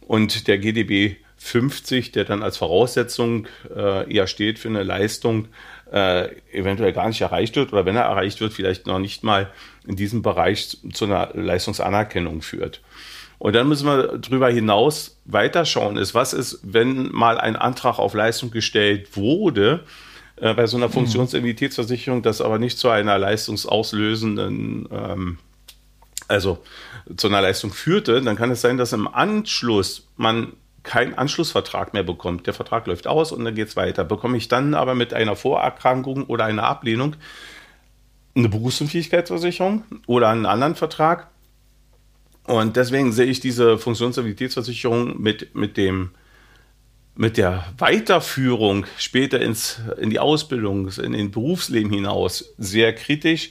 Und 0.00 0.46
der 0.48 0.58
GDB 0.58 1.16
50, 1.38 2.12
der 2.12 2.24
dann 2.24 2.42
als 2.42 2.56
Voraussetzung 2.56 3.46
äh, 3.74 4.12
eher 4.12 4.26
steht 4.26 4.58
für 4.58 4.68
eine 4.68 4.82
Leistung, 4.82 5.48
äh, 5.90 6.28
eventuell 6.52 6.92
gar 6.92 7.08
nicht 7.08 7.20
erreicht 7.20 7.56
wird 7.56 7.72
oder 7.72 7.84
wenn 7.84 7.96
er 7.96 8.04
erreicht 8.04 8.40
wird, 8.40 8.52
vielleicht 8.52 8.86
noch 8.86 8.98
nicht 8.98 9.24
mal 9.24 9.50
in 9.86 9.96
diesem 9.96 10.22
Bereich 10.22 10.78
zu 10.92 11.04
einer 11.04 11.30
Leistungsanerkennung 11.34 12.42
führt. 12.42 12.80
Und 13.42 13.56
dann 13.56 13.66
müssen 13.66 13.86
wir 13.86 14.18
darüber 14.18 14.48
hinaus 14.50 15.16
weiterschauen, 15.24 15.96
ist, 15.96 16.14
was 16.14 16.32
ist, 16.32 16.60
wenn 16.62 17.10
mal 17.10 17.38
ein 17.38 17.56
Antrag 17.56 17.98
auf 17.98 18.14
Leistung 18.14 18.52
gestellt 18.52 19.16
wurde, 19.16 19.80
äh, 20.36 20.54
bei 20.54 20.68
so 20.68 20.76
einer 20.76 20.86
mhm. 20.86 20.92
Funktionsidentitätsversicherung, 20.92 22.22
das 22.22 22.40
aber 22.40 22.60
nicht 22.60 22.78
zu 22.78 22.88
einer 22.88 23.18
leistungsauslösenden, 23.18 24.88
ähm, 24.92 25.38
also 26.28 26.60
zu 27.16 27.26
einer 27.26 27.40
Leistung 27.40 27.72
führte, 27.72 28.22
dann 28.22 28.36
kann 28.36 28.52
es 28.52 28.60
sein, 28.60 28.76
dass 28.76 28.92
im 28.92 29.08
Anschluss 29.08 30.06
man 30.16 30.52
keinen 30.84 31.14
Anschlussvertrag 31.14 31.94
mehr 31.94 32.04
bekommt. 32.04 32.46
Der 32.46 32.54
Vertrag 32.54 32.86
läuft 32.86 33.08
aus 33.08 33.32
und 33.32 33.44
dann 33.44 33.56
geht 33.56 33.66
es 33.66 33.74
weiter. 33.74 34.04
Bekomme 34.04 34.36
ich 34.36 34.46
dann 34.46 34.74
aber 34.74 34.94
mit 34.94 35.14
einer 35.14 35.34
Vorerkrankung 35.34 36.26
oder 36.26 36.44
einer 36.44 36.62
Ablehnung 36.62 37.16
eine 38.36 38.48
Berufsunfähigkeitsversicherung 38.48 39.82
oder 40.06 40.28
einen 40.28 40.46
anderen 40.46 40.76
Vertrag, 40.76 41.26
und 42.44 42.76
deswegen 42.76 43.12
sehe 43.12 43.26
ich 43.26 43.40
diese 43.40 43.78
Funktionsstabilitätsversicherung 43.78 45.20
mit, 45.20 45.54
mit 45.54 45.76
dem 45.76 46.10
mit 47.14 47.36
der 47.36 47.64
Weiterführung 47.76 48.86
später 48.96 49.40
ins, 49.40 49.80
in 50.00 50.08
die 50.08 50.18
Ausbildung, 50.18 50.88
in 50.88 51.12
den 51.12 51.30
Berufsleben 51.30 51.92
hinaus 51.92 52.54
sehr 52.56 52.94
kritisch, 52.94 53.50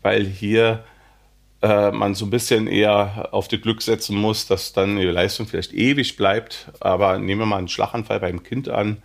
weil 0.00 0.24
hier 0.24 0.84
äh, 1.60 1.90
man 1.90 2.14
so 2.14 2.26
ein 2.26 2.30
bisschen 2.30 2.68
eher 2.68 3.28
auf 3.32 3.48
das 3.48 3.60
Glück 3.60 3.82
setzen 3.82 4.16
muss, 4.16 4.46
dass 4.46 4.72
dann 4.72 4.96
die 4.96 5.04
Leistung 5.04 5.46
vielleicht 5.46 5.72
ewig 5.72 6.16
bleibt. 6.16 6.70
Aber 6.78 7.18
nehmen 7.18 7.40
wir 7.40 7.46
mal 7.46 7.58
einen 7.58 7.68
Schlaganfall 7.68 8.20
beim 8.20 8.42
Kind 8.44 8.68
an. 8.68 9.02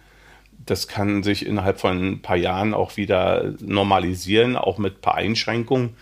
Das 0.66 0.88
kann 0.88 1.24
sich 1.24 1.46
innerhalb 1.46 1.80
von 1.80 2.12
ein 2.12 2.22
paar 2.22 2.38
Jahren 2.38 2.74
auch 2.74 2.98
wieder 2.98 3.54
normalisieren, 3.60 4.56
auch 4.56 4.78
mit 4.78 4.98
ein 4.98 5.02
paar 5.02 5.16
Einschränkungen 5.16 5.96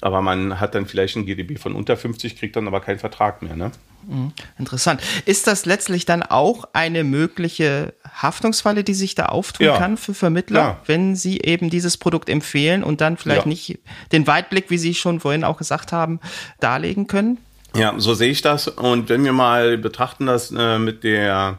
aber 0.00 0.20
man 0.20 0.60
hat 0.60 0.74
dann 0.74 0.86
vielleicht 0.86 1.16
ein 1.16 1.26
GDB 1.26 1.56
von 1.56 1.74
unter 1.74 1.96
50, 1.96 2.36
kriegt 2.36 2.56
dann 2.56 2.66
aber 2.66 2.80
keinen 2.80 2.98
Vertrag 2.98 3.42
mehr. 3.42 3.56
Ne? 3.56 3.72
Mhm. 4.06 4.32
Interessant. 4.58 5.00
Ist 5.24 5.46
das 5.46 5.66
letztlich 5.66 6.04
dann 6.04 6.22
auch 6.22 6.64
eine 6.72 7.02
mögliche 7.02 7.94
Haftungsfalle, 8.04 8.84
die 8.84 8.94
sich 8.94 9.14
da 9.14 9.26
auftun 9.26 9.66
ja. 9.66 9.78
kann 9.78 9.96
für 9.96 10.14
Vermittler, 10.14 10.60
ja. 10.60 10.80
wenn 10.86 11.16
sie 11.16 11.40
eben 11.40 11.70
dieses 11.70 11.96
Produkt 11.96 12.28
empfehlen 12.28 12.84
und 12.84 13.00
dann 13.00 13.16
vielleicht 13.16 13.42
ja. 13.42 13.48
nicht 13.48 13.78
den 14.12 14.26
Weitblick, 14.26 14.70
wie 14.70 14.78
Sie 14.78 14.94
schon 14.94 15.20
vorhin 15.20 15.44
auch 15.44 15.56
gesagt 15.56 15.92
haben, 15.92 16.20
darlegen 16.60 17.06
können? 17.06 17.38
Ja, 17.74 17.94
so 17.98 18.14
sehe 18.14 18.30
ich 18.30 18.42
das. 18.42 18.68
Und 18.68 19.08
wenn 19.08 19.24
wir 19.24 19.32
mal 19.32 19.76
betrachten 19.76 20.26
das 20.26 20.52
äh, 20.56 20.78
mit 20.78 21.04
der 21.04 21.58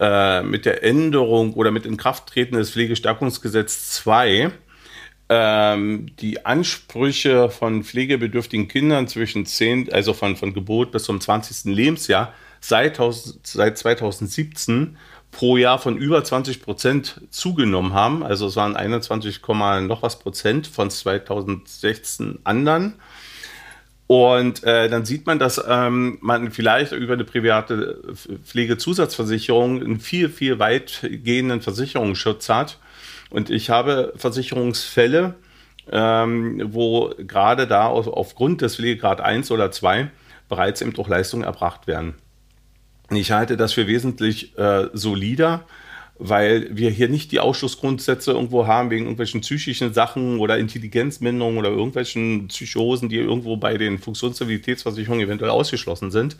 äh, 0.00 0.42
mit 0.42 0.64
der 0.64 0.84
Änderung 0.84 1.54
oder 1.54 1.70
mit 1.70 1.84
Inkrafttreten 1.84 2.56
des 2.56 2.70
Pflegestärkungsgesetz 2.70 3.90
2, 3.90 4.52
ähm, 5.28 6.06
die 6.20 6.46
Ansprüche 6.46 7.50
von 7.50 7.84
pflegebedürftigen 7.84 8.68
Kindern 8.68 9.08
zwischen 9.08 9.44
10, 9.44 9.92
also 9.92 10.14
von, 10.14 10.36
von 10.36 10.54
Geburt 10.54 10.90
bis 10.92 11.04
zum 11.04 11.20
20. 11.20 11.74
Lebensjahr 11.74 12.32
seit, 12.60 12.98
seit 13.42 13.78
2017 13.78 14.96
pro 15.30 15.56
Jahr 15.58 15.78
von 15.78 15.98
über 15.98 16.24
20 16.24 16.62
Prozent 16.62 17.20
zugenommen 17.30 17.92
haben. 17.92 18.22
Also 18.22 18.46
es 18.46 18.56
waren 18.56 18.76
21, 18.76 19.42
noch 19.46 20.02
was 20.02 20.18
Prozent 20.18 20.66
von 20.66 20.90
2016 20.90 22.38
anderen. 22.44 22.94
Und 24.06 24.64
äh, 24.64 24.88
dann 24.88 25.04
sieht 25.04 25.26
man, 25.26 25.38
dass 25.38 25.62
ähm, 25.68 26.16
man 26.22 26.50
vielleicht 26.50 26.92
über 26.92 27.12
eine 27.12 27.24
private 27.24 28.00
Pflegezusatzversicherung 28.42 29.82
einen 29.82 30.00
viel, 30.00 30.30
viel 30.30 30.58
weitgehenden 30.58 31.60
Versicherungsschutz 31.60 32.48
hat 32.48 32.78
und 33.30 33.50
ich 33.50 33.70
habe 33.70 34.12
Versicherungsfälle, 34.16 35.34
ähm, 35.90 36.62
wo 36.72 37.14
gerade 37.18 37.66
da 37.66 37.86
auf, 37.86 38.06
aufgrund 38.06 38.62
des 38.62 38.76
Pflegegrad 38.76 39.20
1 39.20 39.50
oder 39.50 39.70
2 39.70 40.10
bereits 40.48 40.80
eben 40.80 40.96
auch 40.98 41.08
Leistungen 41.08 41.44
erbracht 41.44 41.86
werden. 41.86 42.14
Ich 43.10 43.32
halte 43.32 43.56
das 43.56 43.72
für 43.72 43.86
wesentlich 43.86 44.56
äh, 44.58 44.88
solider, 44.92 45.64
weil 46.18 46.68
wir 46.76 46.90
hier 46.90 47.08
nicht 47.08 47.32
die 47.32 47.40
Ausschlussgrundsätze 47.40 48.32
irgendwo 48.32 48.66
haben 48.66 48.90
wegen 48.90 49.04
irgendwelchen 49.04 49.40
psychischen 49.40 49.94
Sachen 49.94 50.40
oder 50.40 50.58
Intelligenzminderungen 50.58 51.58
oder 51.58 51.70
irgendwelchen 51.70 52.48
Psychosen, 52.48 53.08
die 53.08 53.16
irgendwo 53.16 53.56
bei 53.56 53.78
den 53.78 53.98
Funktionsstabilitätsversicherungen 53.98 55.24
eventuell 55.24 55.50
ausgeschlossen 55.50 56.10
sind. 56.10 56.36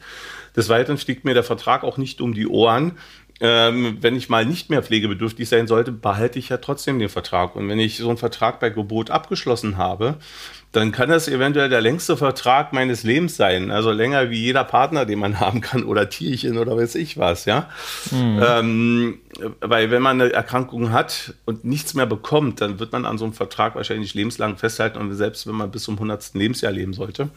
Des 0.57 0.69
Weiteren 0.69 0.99
fliegt 0.99 1.25
mir 1.25 1.35
der 1.35 1.45
Vertrag 1.45 1.85
auch 1.85 1.97
nicht 1.97 2.21
um 2.21 2.35
die 2.35 2.49
Ohren, 2.49 2.99
ähm, 3.41 3.99
wenn 4.01 4.17
ich 4.17 4.29
mal 4.29 4.45
nicht 4.45 4.69
mehr 4.69 4.83
pflegebedürftig 4.83 5.49
sein 5.49 5.67
sollte, 5.67 5.93
behalte 5.93 6.39
ich 6.39 6.49
ja 6.49 6.57
trotzdem 6.57 6.99
den 6.99 7.09
Vertrag. 7.09 7.55
Und 7.55 7.69
wenn 7.69 7.79
ich 7.79 7.99
so 7.99 8.09
einen 8.09 8.19
Vertrag 8.19 8.59
bei 8.59 8.71
Gebot 8.71 9.11
abgeschlossen 9.11 9.77
habe, 9.77 10.17
dann 10.73 10.93
kann 10.93 11.09
das 11.09 11.29
eventuell 11.29 11.69
der 11.69 11.81
längste 11.81 12.17
Vertrag 12.17 12.73
meines 12.73 13.03
Lebens 13.03 13.37
sein. 13.37 13.71
Also 13.71 13.91
länger 13.91 14.31
wie 14.31 14.43
jeder 14.43 14.65
Partner, 14.65 15.07
den 15.07 15.19
man 15.19 15.41
haben 15.41 15.61
kann 15.61 15.85
oder 15.85 16.09
Tierchen 16.09 16.59
oder 16.59 16.77
weiß 16.77 16.97
ich 16.97 17.17
was, 17.17 17.45
ja. 17.45 17.69
Mhm. 18.11 18.43
Ähm, 18.45 19.19
weil 19.61 19.91
wenn 19.91 20.03
man 20.03 20.21
eine 20.21 20.33
Erkrankung 20.33 20.93
hat 20.93 21.35
und 21.45 21.65
nichts 21.65 21.95
mehr 21.95 22.07
bekommt, 22.07 22.61
dann 22.61 22.79
wird 22.81 22.93
man 22.93 23.05
an 23.05 23.19
so 23.19 23.25
einem 23.25 23.35
Vertrag 23.35 23.77
wahrscheinlich 23.77 24.15
lebenslang 24.15 24.57
festhalten 24.57 24.99
und 24.99 25.15
selbst 25.15 25.47
wenn 25.47 25.55
man 25.55 25.71
bis 25.71 25.85
zum 25.85 25.95
100. 25.95 26.35
Lebensjahr 26.35 26.73
leben 26.73 26.93
sollte, 26.93 27.31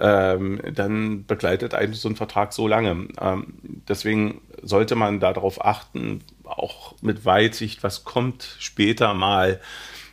ähm, 0.00 0.60
dann 0.74 1.26
begleitet 1.26 1.74
eigentlich 1.74 2.00
so 2.00 2.08
ein 2.08 2.16
Vertrag 2.16 2.52
so 2.52 2.66
lange. 2.66 3.08
Ähm, 3.20 3.54
deswegen 3.88 4.40
sollte 4.62 4.94
man 4.96 5.20
darauf 5.20 5.64
achten, 5.64 6.22
auch 6.44 6.94
mit 7.02 7.24
Weitsicht, 7.24 7.82
was 7.82 8.04
kommt 8.04 8.56
später 8.58 9.14
mal, 9.14 9.60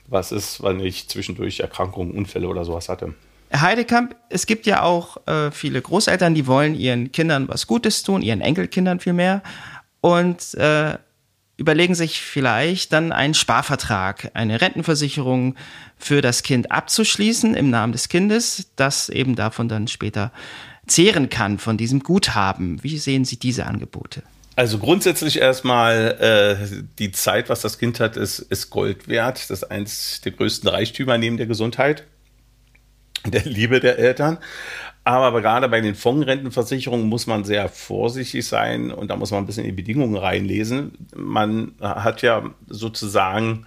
was 0.08 0.32
ist, 0.32 0.62
wenn 0.64 0.80
ich 0.80 1.08
zwischendurch 1.10 1.62
Erkrankungen, 1.62 2.12
Unfälle 2.12 2.48
oder 2.48 2.64
sowas 2.66 2.90
hatte. 2.90 3.14
Herr 3.50 3.62
Heidekamp, 3.62 4.16
es 4.30 4.46
gibt 4.46 4.66
ja 4.66 4.84
auch 4.84 5.26
äh, 5.26 5.52
viele 5.52 5.82
Großeltern, 5.82 6.36
die 6.36 6.48
wollen 6.48 6.76
ihren 6.76 7.12
Kindern 7.12 7.48
was 7.48 7.66
Gutes 7.66 8.04
tun, 8.04 8.22
ihren 8.22 8.42
Enkelkindern 8.42 9.00
vielmehr. 9.00 9.42
Und 10.02 10.54
äh, 10.56 10.98
überlegen 11.58 11.96
sich 11.96 12.22
vielleicht 12.22 12.94
dann 12.94 13.12
einen 13.12 13.34
Sparvertrag, 13.34 14.32
eine 14.36 14.62
Rentenversicherung 14.62 15.56
für 15.98 16.22
das 16.22 16.44
Kind 16.44 16.72
abzuschließen 16.72 17.56
im 17.56 17.70
Namen 17.70 17.92
des 17.92 18.10
Kindes, 18.10 18.68
das 18.76 19.10
eben 19.10 19.36
davon 19.36 19.68
dann 19.68 19.88
später 19.88 20.32
zehren 20.86 21.30
kann 21.30 21.58
von 21.58 21.76
diesem 21.78 22.02
Guthaben. 22.02 22.82
Wie 22.84 22.98
sehen 22.98 23.26
Sie 23.26 23.38
diese 23.38 23.66
Angebote? 23.66 24.24
Also 24.56 24.80
grundsätzlich 24.80 25.40
erstmal 25.40 26.58
äh, 26.72 26.84
die 26.98 27.12
Zeit, 27.12 27.50
was 27.50 27.62
das 27.62 27.78
Kind 27.78 28.00
hat, 28.00 28.18
ist, 28.18 28.40
ist 28.40 28.70
Gold 28.70 29.08
wert. 29.08 29.38
Das 29.50 29.62
ist 29.62 29.64
eins 29.66 30.22
der 30.22 30.32
größten 30.32 30.68
Reichtümer 30.68 31.18
neben 31.18 31.38
der 31.38 31.46
Gesundheit, 31.46 32.06
der 33.26 33.44
Liebe 33.44 33.80
der 33.80 34.00
Eltern. 34.00 34.40
Aber 35.08 35.42
gerade 35.42 35.70
bei 35.70 35.80
den 35.80 35.96
Fondsrentenversicherungen 35.96 37.08
muss 37.08 37.28
man 37.28 37.46
sehr 37.46 37.70
vorsichtig 37.70 38.46
sein 38.46 38.92
und 38.92 39.08
da 39.08 39.16
muss 39.16 39.32
man 39.32 39.42
ein 39.42 39.46
bisschen 39.46 39.64
in 39.64 39.70
die 39.74 39.82
Bedingungen 39.82 40.18
reinlesen. 40.18 41.08
Man 41.16 41.76
hat 41.80 42.22
ja 42.24 42.44
sozusagen 42.68 43.66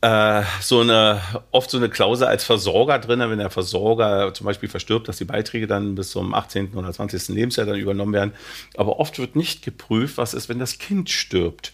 äh, 0.00 0.42
so 0.60 0.80
eine, 0.80 1.20
oft 1.52 1.70
so 1.70 1.76
eine 1.76 1.88
Klausel 1.88 2.26
als 2.26 2.42
Versorger 2.42 2.98
drin, 2.98 3.20
wenn 3.20 3.38
der 3.38 3.50
Versorger 3.50 4.34
zum 4.34 4.46
Beispiel 4.46 4.68
verstirbt, 4.68 5.06
dass 5.06 5.18
die 5.18 5.24
Beiträge 5.24 5.68
dann 5.68 5.94
bis 5.94 6.10
zum 6.10 6.34
18. 6.34 6.74
oder 6.74 6.92
20. 6.92 7.28
Lebensjahr 7.28 7.64
dann 7.64 7.78
übernommen 7.78 8.12
werden. 8.12 8.32
Aber 8.76 8.98
oft 8.98 9.20
wird 9.20 9.36
nicht 9.36 9.64
geprüft, 9.64 10.18
was 10.18 10.34
ist, 10.34 10.48
wenn 10.48 10.58
das 10.58 10.78
Kind 10.78 11.08
stirbt. 11.08 11.72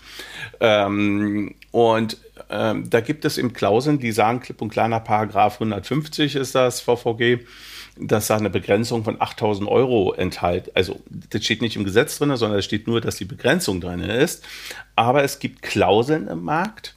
Ähm, 0.61 1.55
und 1.70 2.18
ähm, 2.50 2.90
da 2.90 3.00
gibt 3.00 3.24
es 3.24 3.38
eben 3.38 3.55
Klauseln, 3.55 3.98
die 3.98 4.12
sagen 4.12 4.40
klipp 4.40 4.61
und 4.61 4.68
klar 4.68 4.88
nach 4.88 5.05
Paragraph 5.05 5.55
150 5.55 6.36
ist 6.36 6.55
das 6.55 6.82
VVG, 6.82 7.46
dass 7.99 8.28
da 8.28 8.36
eine 8.36 8.51
Begrenzung 8.51 9.05
von 9.05 9.20
8000 9.20 9.68
Euro 9.68 10.12
enthält. 10.14 10.74
Also 10.74 11.01
das 11.30 11.45
steht 11.45 11.62
nicht 11.62 11.76
im 11.76 11.84
Gesetz 11.84 12.18
drin, 12.18 12.34
sondern 12.36 12.59
es 12.59 12.64
steht 12.64 12.86
nur, 12.86 13.01
dass 13.01 13.16
die 13.16 13.24
Begrenzung 13.24 13.80
drin 13.80 14.01
ist. 14.01 14.45
Aber 14.97 15.22
es 15.22 15.38
gibt 15.38 15.62
Klauseln 15.62 16.28
im 16.28 16.43
Markt, 16.43 16.95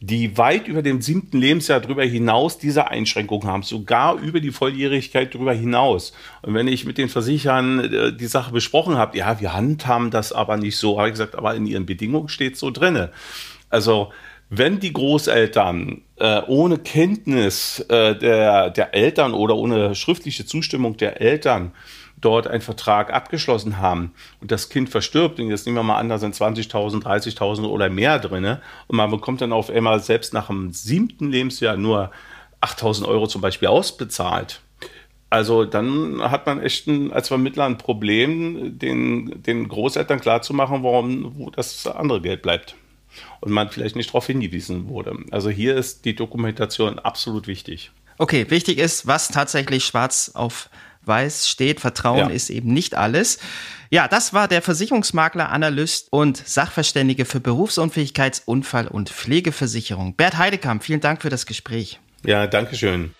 die 0.00 0.36
weit 0.36 0.66
über 0.68 0.82
dem 0.82 1.00
siebten 1.00 1.38
Lebensjahr 1.38 1.80
darüber 1.80 2.04
hinaus 2.04 2.58
diese 2.58 2.88
Einschränkungen 2.88 3.48
haben, 3.48 3.62
sogar 3.62 4.16
über 4.16 4.40
die 4.40 4.50
Volljährigkeit 4.50 5.34
darüber 5.34 5.54
hinaus. 5.54 6.12
Und 6.42 6.54
wenn 6.54 6.68
ich 6.68 6.84
mit 6.84 6.98
den 6.98 7.08
Versichern 7.08 7.80
äh, 7.80 8.12
die 8.12 8.26
Sache 8.26 8.52
besprochen 8.52 8.96
habe, 8.96 9.16
ja, 9.16 9.40
wir 9.40 9.54
handhaben 9.54 10.10
das 10.10 10.32
aber 10.32 10.56
nicht 10.56 10.76
so, 10.76 10.98
habe 10.98 11.08
ich 11.08 11.14
gesagt, 11.14 11.36
aber 11.36 11.54
in 11.54 11.66
ihren 11.66 11.86
Bedingungen 11.86 12.28
steht 12.28 12.56
so 12.56 12.70
drinne. 12.70 13.12
Also 13.70 14.12
wenn 14.50 14.80
die 14.80 14.92
Großeltern 14.92 16.02
äh, 16.16 16.42
ohne 16.46 16.78
Kenntnis 16.78 17.80
äh, 17.88 18.16
der, 18.16 18.70
der 18.70 18.94
Eltern 18.94 19.32
oder 19.34 19.56
ohne 19.56 19.94
schriftliche 19.94 20.46
Zustimmung 20.46 20.96
der 20.96 21.20
Eltern 21.20 21.72
dort 22.20 22.46
einen 22.46 22.60
Vertrag 22.60 23.12
abgeschlossen 23.12 23.78
haben 23.78 24.14
und 24.40 24.50
das 24.50 24.68
Kind 24.68 24.88
verstirbt, 24.88 25.38
und 25.40 25.50
jetzt 25.50 25.66
nehmen 25.66 25.76
wir 25.76 25.82
mal 25.82 25.98
an, 25.98 26.08
da 26.08 26.18
sind 26.18 26.34
20.000, 26.34 27.02
30.000 27.02 27.66
oder 27.66 27.90
mehr 27.90 28.18
drin, 28.18 28.58
und 28.86 28.96
man 28.96 29.10
bekommt 29.10 29.40
dann 29.40 29.52
auf 29.52 29.70
einmal 29.70 30.00
selbst 30.00 30.32
nach 30.32 30.46
dem 30.46 30.72
siebten 30.72 31.30
Lebensjahr 31.30 31.76
nur 31.76 32.10
8.000 32.62 33.06
Euro 33.06 33.26
zum 33.26 33.42
Beispiel 33.42 33.68
ausbezahlt. 33.68 34.60
Also 35.28 35.64
dann 35.64 36.22
hat 36.22 36.46
man 36.46 36.62
echt 36.62 36.86
ein, 36.86 37.12
als 37.12 37.28
Vermittler 37.28 37.64
ein 37.64 37.76
Problem, 37.76 38.78
den, 38.78 39.42
den 39.42 39.68
Großeltern 39.68 40.20
klarzumachen, 40.20 40.82
warum 40.82 41.32
wo 41.36 41.50
das 41.50 41.86
andere 41.86 42.20
Geld 42.20 42.40
bleibt 42.40 42.76
und 43.40 43.52
man 43.52 43.70
vielleicht 43.70 43.96
nicht 43.96 44.10
darauf 44.10 44.26
hingewiesen 44.26 44.88
wurde. 44.88 45.16
Also 45.30 45.50
hier 45.50 45.76
ist 45.76 46.04
die 46.04 46.14
Dokumentation 46.14 46.98
absolut 46.98 47.46
wichtig. 47.46 47.90
Okay, 48.18 48.46
wichtig 48.48 48.78
ist, 48.78 49.06
was 49.06 49.28
tatsächlich 49.28 49.84
schwarz 49.84 50.30
auf 50.34 50.70
weiß 51.06 51.48
steht. 51.48 51.80
Vertrauen 51.80 52.18
ja. 52.18 52.26
ist 52.28 52.50
eben 52.50 52.72
nicht 52.72 52.94
alles. 52.94 53.38
Ja, 53.90 54.08
das 54.08 54.32
war 54.32 54.48
der 54.48 54.62
Versicherungsmakler, 54.62 55.50
Analyst 55.50 56.08
und 56.10 56.36
Sachverständige 56.36 57.24
für 57.24 57.40
Berufsunfähigkeits-, 57.40 58.42
Unfall- 58.44 58.88
und 58.88 59.10
Pflegeversicherung. 59.10 60.16
Bert 60.16 60.38
Heidekamp, 60.38 60.82
vielen 60.82 61.00
Dank 61.00 61.22
für 61.22 61.30
das 61.30 61.46
Gespräch. 61.46 62.00
Ja, 62.24 62.46
danke 62.46 62.76
schön. 62.76 63.14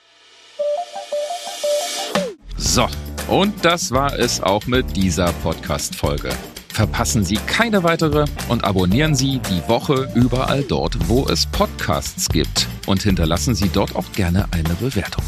So, 2.57 2.89
und 3.29 3.65
das 3.65 3.91
war 3.91 4.19
es 4.19 4.41
auch 4.41 4.67
mit 4.67 4.97
dieser 4.97 5.33
Podcast-Folge. 5.35 6.31
Verpassen 6.75 7.25
Sie 7.25 7.37
keine 7.47 7.85
weitere 7.85 8.25
und 8.49 8.65
abonnieren 8.65 9.15
Sie 9.15 9.39
die 9.39 9.69
Woche 9.69 10.09
überall 10.17 10.65
dort, 10.65 11.09
wo 11.09 11.25
es 11.29 11.47
Podcasts 11.47 12.29
gibt. 12.29 12.67
Und 12.87 13.05
hinterlassen 13.05 13.55
Sie 13.55 13.69
dort 13.69 13.95
auch 13.95 14.11
gerne 14.11 14.47
eine 14.51 14.75
Bewertung. 14.81 15.23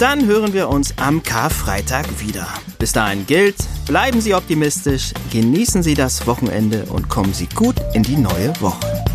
Dann 0.00 0.26
hören 0.26 0.52
wir 0.52 0.68
uns 0.68 0.94
am 0.98 1.22
Karfreitag 1.22 2.04
wieder. 2.18 2.48
Bis 2.80 2.92
dahin 2.92 3.26
gilt, 3.26 3.56
bleiben 3.86 4.20
Sie 4.20 4.34
optimistisch, 4.34 5.12
genießen 5.30 5.84
Sie 5.84 5.94
das 5.94 6.26
Wochenende 6.26 6.84
und 6.86 7.08
kommen 7.08 7.32
Sie 7.32 7.48
gut 7.54 7.76
in 7.94 8.02
die 8.02 8.16
neue 8.16 8.52
Woche. 8.60 9.07